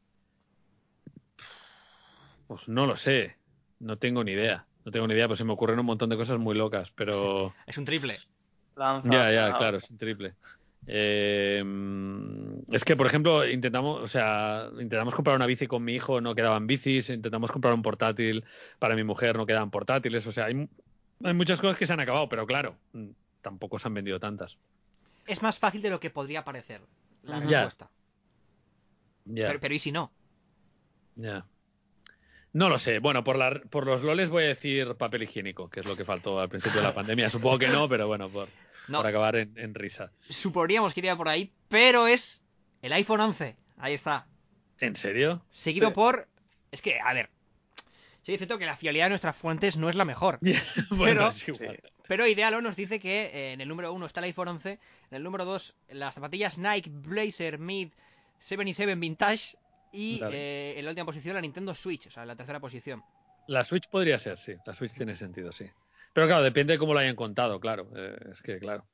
Pues 2.48 2.70
no 2.70 2.86
lo 2.86 2.96
sé. 2.96 3.36
No 3.80 3.98
tengo 3.98 4.24
ni 4.24 4.32
idea. 4.32 4.66
No 4.86 4.92
tengo 4.92 5.08
ni 5.08 5.14
idea, 5.14 5.28
pues 5.28 5.38
se 5.38 5.44
me 5.44 5.54
ocurren 5.54 5.80
un 5.80 5.86
montón 5.86 6.10
de 6.10 6.16
cosas 6.16 6.40
muy 6.40 6.56
locas, 6.56 6.92
pero. 6.96 7.54
Es 7.68 7.78
un 7.78 7.86
triple. 7.86 8.20
Lanza. 8.76 9.10
Ya, 9.10 9.32
ya, 9.32 9.58
claro, 9.58 9.78
es 9.78 9.90
un 9.90 9.98
triple. 9.98 10.36
Eh, 10.86 11.62
es 12.72 12.86
que, 12.86 12.96
por 12.96 13.06
ejemplo, 13.08 13.46
intentamos, 13.46 14.02
o 14.02 14.08
sea, 14.08 14.70
intentamos 14.74 15.14
comprar 15.14 15.36
una 15.36 15.46
bici 15.46 15.68
con 15.68 15.84
mi 15.84 15.94
hijo, 15.94 16.22
no 16.22 16.36
quedaban 16.36 16.68
bicis, 16.68 17.10
intentamos 17.10 17.52
comprar 17.52 17.74
un 17.74 17.82
portátil 17.82 18.46
para 18.80 18.96
mi 18.96 19.04
mujer, 19.04 19.36
no 19.36 19.46
quedaban 19.46 19.72
portátiles, 19.72 20.26
o 20.26 20.32
sea, 20.32 20.46
hay, 20.46 20.70
hay 21.24 21.34
muchas 21.34 21.60
cosas 21.60 21.78
que 21.78 21.86
se 21.86 21.92
han 21.92 22.00
acabado, 22.00 22.30
pero 22.30 22.48
claro, 22.48 22.78
tampoco 23.42 23.80
se 23.80 23.88
han 23.90 23.96
vendido 23.96 24.20
tantas. 24.20 24.58
Es 25.28 25.42
más 25.42 25.60
fácil 25.60 25.82
de 25.82 25.90
lo 25.90 26.00
que 26.00 26.10
podría 26.10 26.44
parecer 26.44 26.82
la 27.24 27.40
respuesta. 27.40 27.90
Pero, 29.34 29.60
pero 29.60 29.74
¿y 29.74 29.80
si 29.80 29.92
no? 29.92 30.12
ya. 31.16 31.46
No 32.54 32.70
lo 32.70 32.80
sé. 32.80 33.00
Bueno, 33.00 33.24
por, 33.24 33.36
la, 33.38 33.62
por 33.70 33.86
los 33.86 34.02
loles 34.02 34.30
voy 34.30 34.46
a 34.46 34.48
decir 34.48 34.96
papel 34.96 35.24
higiénico, 35.24 35.70
que 35.70 35.82
es 35.82 35.86
lo 35.86 35.96
que 35.96 36.06
faltó 36.06 36.40
al 36.40 36.50
principio 36.50 36.80
de 36.80 36.88
la 36.88 36.94
pandemia. 36.96 37.30
Supongo 37.30 37.60
que 37.60 37.68
no, 37.68 37.88
pero 37.90 38.08
bueno, 38.08 38.30
por, 38.30 38.48
No, 38.88 39.00
por 39.00 39.08
acabar 39.08 39.36
en, 39.36 39.54
en 39.58 39.76
risa. 39.76 40.12
suponíamos 40.30 40.94
que 40.94 41.02
iría 41.02 41.16
por 41.16 41.28
ahí, 41.30 41.52
pero 41.68 42.08
es 42.08 42.42
el 42.82 42.94
iPhone 42.94 43.20
11. 43.20 43.56
Ahí 43.78 43.94
está. 43.94 44.28
¿En 44.80 44.96
serio? 44.96 45.44
Seguido 45.50 45.90
Sí. 45.90 45.94
por... 45.94 46.28
Es 46.72 46.82
que, 46.82 47.00
a 47.00 47.14
ver. 47.14 47.30
Sí, 48.24 48.34
es 48.34 48.40
cierto 48.40 48.58
que 48.58 48.66
la 48.66 48.76
fiabilidad 48.78 49.06
de 49.06 49.10
nuestras 49.10 49.36
fuentes 49.36 49.78
no 49.78 49.90
es 49.90 49.96
la 49.96 50.06
mejor. 50.06 50.40
bueno, 50.90 51.04
Pero- 51.04 51.28
es 51.30 51.48
igual. 51.48 51.80
Pero 52.08 52.26
Idealo 52.28 52.62
nos 52.62 52.76
dice 52.76 53.00
que 53.00 53.26
eh, 53.26 53.54
en 53.54 53.62
el 53.62 53.68
número 53.68 53.92
1 53.94 54.06
está 54.06 54.20
el 54.20 54.26
iPhone 54.26 54.48
11, 54.50 54.72
en 54.72 54.80
el 55.18 55.24
número 55.24 55.46
2 55.46 55.76
las 55.90 56.16
zapatillas 56.16 56.58
Nike 56.58 56.90
Blazer 56.92 57.60
Mid 57.60 57.90
77 58.40 58.96
Vintage 58.96 59.58
y 59.92 60.22
eh, 60.32 60.76
en 60.78 60.86
la 60.86 60.92
última 60.92 61.06
posición 61.06 61.36
la 61.36 61.42
Nintendo 61.42 61.74
Switch, 61.76 62.08
o 62.08 62.12
sea, 62.12 62.24
en 62.24 62.28
la 62.28 62.36
tercera 62.36 62.60
posición. 62.60 63.02
La 63.48 63.64
Switch 63.64 63.88
podría 63.90 64.20
ser, 64.20 64.38
sí. 64.38 64.54
La 64.66 64.74
Switch 64.74 64.94
tiene 64.94 65.16
sentido, 65.16 65.52
sí. 65.52 65.66
Pero 66.14 66.28
claro, 66.28 66.44
depende 66.44 66.74
de 66.74 66.80
cómo 66.80 66.94
lo 66.94 67.00
hayan 67.00 67.16
contado, 67.16 67.60
claro. 67.60 67.90
Eh, 67.96 68.18
es 68.32 68.42
que, 68.42 68.60
claro. 68.60 68.86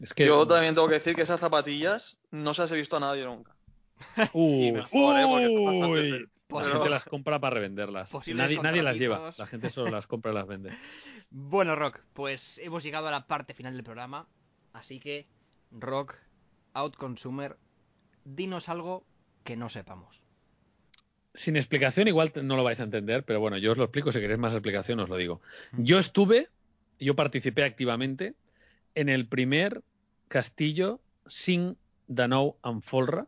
Es 0.00 0.12
que. 0.12 0.26
Yo 0.26 0.46
también 0.46 0.74
tengo 0.74 0.88
que 0.88 0.94
decir 0.94 1.14
que 1.14 1.22
esas 1.22 1.38
zapatillas 1.38 2.18
no 2.30 2.54
se 2.54 2.62
las 2.62 2.72
he 2.72 2.76
visto 2.76 2.96
a 2.96 3.00
nadie 3.00 3.24
nunca. 3.24 3.54
Uy, 4.32 4.66
y 4.68 4.72
mejor, 4.72 5.18
¿eh? 5.20 5.24
Porque 5.28 5.50
son 5.52 5.64
bastante 5.64 5.86
uy. 6.00 6.10
fel- 6.10 6.28
La 6.50 6.64
gente 6.64 6.88
las 6.90 7.04
compra 7.04 7.38
para 7.38 7.54
revenderlas. 7.54 8.10
Nadie, 8.34 8.58
nadie 8.60 8.82
las 8.82 8.96
lleva. 8.98 9.30
La 9.38 9.46
gente 9.46 9.70
solo 9.70 9.90
las 9.90 10.06
compra 10.06 10.32
y 10.32 10.34
las 10.34 10.46
vende. 10.46 10.70
Bueno, 11.34 11.76
Rock, 11.76 12.00
pues 12.12 12.58
hemos 12.58 12.82
llegado 12.82 13.08
a 13.08 13.10
la 13.10 13.26
parte 13.26 13.54
final 13.54 13.72
del 13.74 13.84
programa, 13.84 14.28
así 14.74 15.00
que, 15.00 15.26
Rock, 15.70 16.16
Outconsumer, 16.74 17.56
dinos 18.24 18.68
algo 18.68 19.06
que 19.44 19.56
no 19.56 19.68
sepamos. 19.70 20.24
Sin 21.34 21.56
explicación, 21.56 22.08
igual 22.08 22.32
no 22.42 22.56
lo 22.56 22.64
vais 22.64 22.80
a 22.80 22.84
entender, 22.84 23.24
pero 23.24 23.40
bueno, 23.40 23.56
yo 23.56 23.72
os 23.72 23.78
lo 23.78 23.84
explico. 23.84 24.12
Si 24.12 24.20
queréis 24.20 24.38
más 24.38 24.52
explicación, 24.52 25.00
os 25.00 25.08
lo 25.08 25.16
digo. 25.16 25.40
Yo 25.78 25.98
estuve, 25.98 26.50
yo 27.00 27.16
participé 27.16 27.64
activamente 27.64 28.34
en 28.94 29.08
el 29.08 29.26
primer 29.26 29.82
castillo 30.28 31.00
sin 31.26 31.78
Danou 32.08 32.56
and 32.62 32.82
Folra. 32.82 33.26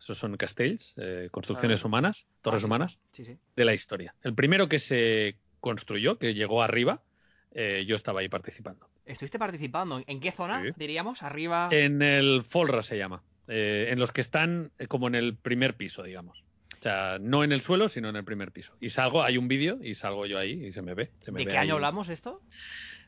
Esos 0.00 0.18
son 0.18 0.36
castells, 0.36 0.94
eh, 0.96 1.28
construcciones 1.32 1.82
Ah. 1.82 1.88
humanas, 1.88 2.26
torres 2.42 2.58
Ah, 2.58 2.60
sí. 2.60 2.66
humanas. 2.66 2.98
Sí, 3.12 3.24
sí. 3.24 3.36
de 3.56 3.64
la 3.64 3.74
historia. 3.74 4.14
El 4.22 4.34
primero 4.34 4.68
que 4.68 4.78
se 4.78 5.36
construyó, 5.60 6.18
que 6.18 6.34
llegó 6.34 6.62
arriba, 6.62 7.02
eh, 7.54 7.84
yo 7.86 7.96
estaba 7.96 8.20
ahí 8.20 8.28
participando. 8.28 8.88
¿Estuviste 9.06 9.38
participando? 9.38 10.02
¿En 10.06 10.20
qué 10.20 10.30
zona, 10.32 10.62
Sí. 10.62 10.68
diríamos? 10.76 11.22
¿Arriba? 11.22 11.68
En 11.70 12.02
el 12.02 12.42
Folra 12.44 12.82
se 12.82 12.98
llama, 12.98 13.22
eh, 13.48 13.88
en 13.90 13.98
los 13.98 14.12
que 14.12 14.20
están 14.20 14.70
eh, 14.78 14.86
como 14.86 15.08
en 15.08 15.14
el 15.14 15.36
primer 15.36 15.74
piso, 15.74 16.02
digamos. 16.02 16.42
O 16.78 16.82
sea, 16.84 17.18
no 17.20 17.42
en 17.44 17.52
el 17.52 17.62
suelo, 17.62 17.88
sino 17.88 18.10
en 18.10 18.16
el 18.16 18.24
primer 18.24 18.52
piso. 18.52 18.76
Y 18.80 18.90
salgo, 18.90 19.22
hay 19.22 19.38
un 19.38 19.48
vídeo 19.48 19.78
y 19.82 19.94
salgo 19.94 20.26
yo 20.26 20.38
ahí 20.38 20.66
y 20.66 20.72
se 20.72 20.82
me 20.82 20.92
ve. 20.94 21.10
se 21.20 21.32
me 21.32 21.38
¿De 21.38 21.44
ve 21.46 21.52
qué 21.52 21.56
ahí. 21.58 21.66
año 21.68 21.74
hablamos 21.76 22.08
esto? 22.10 22.42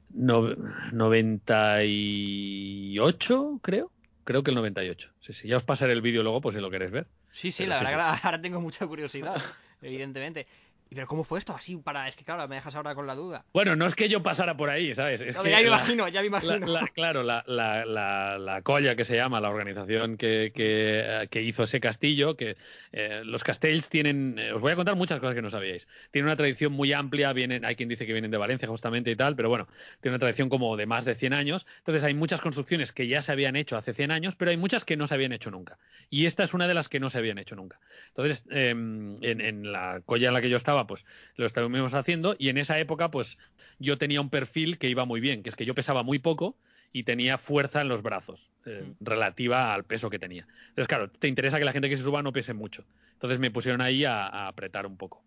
No- 0.09 0.49
98, 0.93 3.61
creo. 3.63 3.91
Creo 4.25 4.43
que 4.43 4.51
el 4.51 4.57
98. 4.57 5.13
Sí, 5.21 5.33
sí. 5.33 5.49
Ya 5.49 5.57
os 5.57 5.63
pasaré 5.63 5.93
el 5.93 6.03
vídeo 6.03 6.23
luego, 6.23 6.41
pues 6.41 6.55
si 6.55 6.61
lo 6.61 6.71
queréis 6.71 6.91
ver. 6.91 7.07
Sí, 7.33 7.53
sí, 7.53 7.65
Pero 7.65 7.75
la 7.75 7.79
sí, 7.81 7.85
verdad 7.85 8.15
sí. 8.15 8.21
ahora 8.25 8.41
tengo 8.41 8.61
mucha 8.61 8.87
curiosidad, 8.87 9.37
evidentemente. 9.83 10.47
¿Y 10.89 10.95
¿Pero 10.95 11.09
cómo 11.09 11.25
fue 11.25 11.39
esto? 11.41 11.53
Así 11.53 11.77
para... 11.77 12.07
Es 12.07 12.15
que 12.15 12.25
claro, 12.25 12.47
me 12.47 12.55
dejas 12.57 12.75
ahora 12.77 12.95
con 12.95 13.07
la 13.09 13.15
duda. 13.17 13.45
Bueno, 13.53 13.75
no 13.75 13.87
es 13.87 13.97
que 13.97 14.09
yo 14.09 14.23
pasara 14.23 14.57
por 14.57 14.71
ahí, 14.71 14.95
¿sabes? 14.95 15.21
Es 15.21 15.35
No, 15.35 15.43
que 15.43 15.51
ya 15.51 15.57
me 15.59 15.67
imagino, 15.67 16.07
ya 16.09 16.21
me 16.21 16.29
imagino. 16.29 16.65
la- 16.67 16.87
claro, 16.95 17.25
la, 17.25 17.43
la, 17.49 17.85
la, 17.85 18.39
la 18.39 18.63
colla 18.63 18.95
que 18.95 19.05
se 19.05 19.17
llama, 19.17 19.41
la 19.41 19.51
organización 19.51 20.17
que, 20.17 20.53
que, 20.55 21.27
que 21.29 21.43
hizo 21.43 21.65
ese 21.65 21.81
castillo, 21.81 22.37
que 22.37 22.57
eh, 22.93 23.23
los 23.25 23.43
castells 23.43 23.89
tienen, 23.89 24.39
eh, 24.39 24.53
os 24.53 24.63
voy 24.63 24.73
a 24.73 24.77
contar 24.77 24.95
muchas 24.95 25.19
cosas 25.19 25.35
que 25.35 25.43
no 25.43 25.51
sabíais. 25.51 25.89
Tienen 26.13 26.27
una 26.29 26.37
tradición 26.37 26.73
muy 26.73 26.93
amplia, 26.93 27.33
vienen, 27.33 27.65
hay 27.65 27.75
quien 27.75 27.89
dice 27.89 28.07
que 28.07 28.13
vienen 28.13 28.31
de 28.31 28.39
Valencia 28.39 28.69
justamente 28.69 29.11
y 29.11 29.17
tal, 29.17 29.35
pero 29.35 29.49
bueno, 29.49 29.67
tiene 30.01 30.15
una 30.15 30.21
tradición 30.21 30.49
como 30.49 30.77
de 30.77 30.87
más 30.87 31.05
de 31.05 31.17
100 31.17 31.33
años. 31.33 31.67
Entonces 31.79 32.05
hay 32.05 32.15
muchas 32.15 32.41
construcciones 32.41 32.93
que 32.93 33.09
ya 33.09 33.23
se 33.23 33.33
habían 33.33 33.57
hecho 33.57 33.77
hace 33.77 33.93
100 33.93 34.13
años, 34.13 34.37
pero 34.37 34.53
hay 34.53 34.57
muchas 34.57 34.85
que 34.85 34.97
no 34.97 35.09
se 35.09 35.15
habían 35.15 35.33
hecho 35.33 35.51
nunca. 35.51 35.79
Y 36.11 36.27
esta 36.27 36.45
es 36.45 36.55
una 36.55 36.69
de 36.69 36.75
las 36.75 36.89
que 36.89 37.01
no 37.01 37.11
se 37.11 37.19
habían 37.19 37.39
hecho 37.39 37.57
nunca. 37.57 37.81
Entonces, 38.09 38.45
eh, 38.51 38.71
en, 38.71 39.19
en 39.41 39.73
la 39.73 40.01
colla 40.05 40.29
en 40.29 40.35
la 40.35 40.41
que 40.41 40.49
yo 40.51 40.57
estaba, 40.57 40.76
pues 40.85 41.07
lo 41.37 41.47
estuvimos 41.47 41.95
haciendo 41.95 42.35
y 42.39 42.49
en 42.49 42.59
esa 42.59 42.79
época, 42.81 43.11
pues 43.11 43.39
yo 43.79 43.99
tenía 43.99 44.21
un 44.21 44.31
perfil 44.31 44.79
que 44.79 44.89
iba 44.89 45.05
muy 45.05 45.21
bien, 45.21 45.45
que 45.45 45.51
es 45.51 45.55
que 45.55 45.65
yo 45.65 45.75
pesaba 45.75 46.03
muy 46.03 46.19
poco 46.19 46.59
y 46.93 47.05
tenía 47.05 47.39
fuerza 47.39 47.81
en 47.83 47.89
los 47.89 48.03
brazos, 48.03 48.51
eh, 48.65 48.83
Mm. 48.83 49.05
relativa 49.05 49.73
al 49.73 49.85
peso 49.85 50.11
que 50.11 50.19
tenía. 50.19 50.47
Entonces, 50.69 50.89
claro, 50.89 51.09
te 51.11 51.29
interesa 51.29 51.59
que 51.59 51.65
la 51.65 51.73
gente 51.73 51.89
que 51.89 51.97
se 51.97 52.03
suba 52.03 52.23
no 52.23 52.33
pese 52.33 52.53
mucho. 52.53 52.85
Entonces 53.13 53.39
me 53.39 53.51
pusieron 53.51 53.81
ahí 53.81 54.05
a, 54.05 54.27
a 54.27 54.49
apretar 54.49 54.87
un 54.87 54.97
poco. 54.97 55.25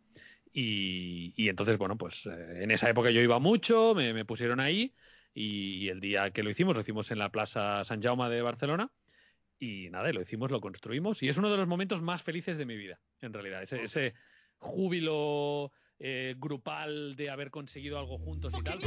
Y, 0.51 1.33
y 1.35 1.49
entonces, 1.49 1.77
bueno, 1.77 1.97
pues 1.97 2.25
eh, 2.25 2.63
en 2.63 2.71
esa 2.71 2.89
época 2.89 3.11
yo 3.11 3.21
iba 3.21 3.39
mucho, 3.39 3.93
me, 3.95 4.13
me 4.13 4.25
pusieron 4.25 4.59
ahí 4.59 4.93
y, 5.33 5.89
el 5.89 5.99
día 5.99 6.31
que 6.31 6.43
lo 6.43 6.49
hicimos, 6.49 6.75
lo 6.75 6.81
hicimos 6.81 7.11
en 7.11 7.19
la 7.19 7.31
Plaza 7.31 7.83
San 7.83 8.01
Jaume 8.01 8.29
de 8.29 8.41
Barcelona. 8.41 8.91
Y 9.59 9.89
nada, 9.89 10.11
lo 10.13 10.21
hicimos, 10.21 10.51
lo 10.51 10.61
construimos 10.61 11.21
y 11.21 11.27
es 11.27 11.37
uno 11.37 11.51
de 11.51 11.57
los 11.57 11.67
momentos 11.67 12.01
más 12.01 12.23
felices 12.23 12.57
de 12.57 12.65
mi 12.65 12.77
vida, 12.77 12.99
en 13.21 13.33
realidad. 13.33 13.61
Ese, 13.61 13.83
ese 13.83 14.13
júbilo 14.59 15.71
eh, 15.99 16.35
grupal 16.37 17.15
de 17.15 17.29
haber 17.29 17.51
conseguido 17.51 17.97
algo 17.97 18.17
juntos 18.17 18.53
y 18.57 18.63
tal. 18.63 18.79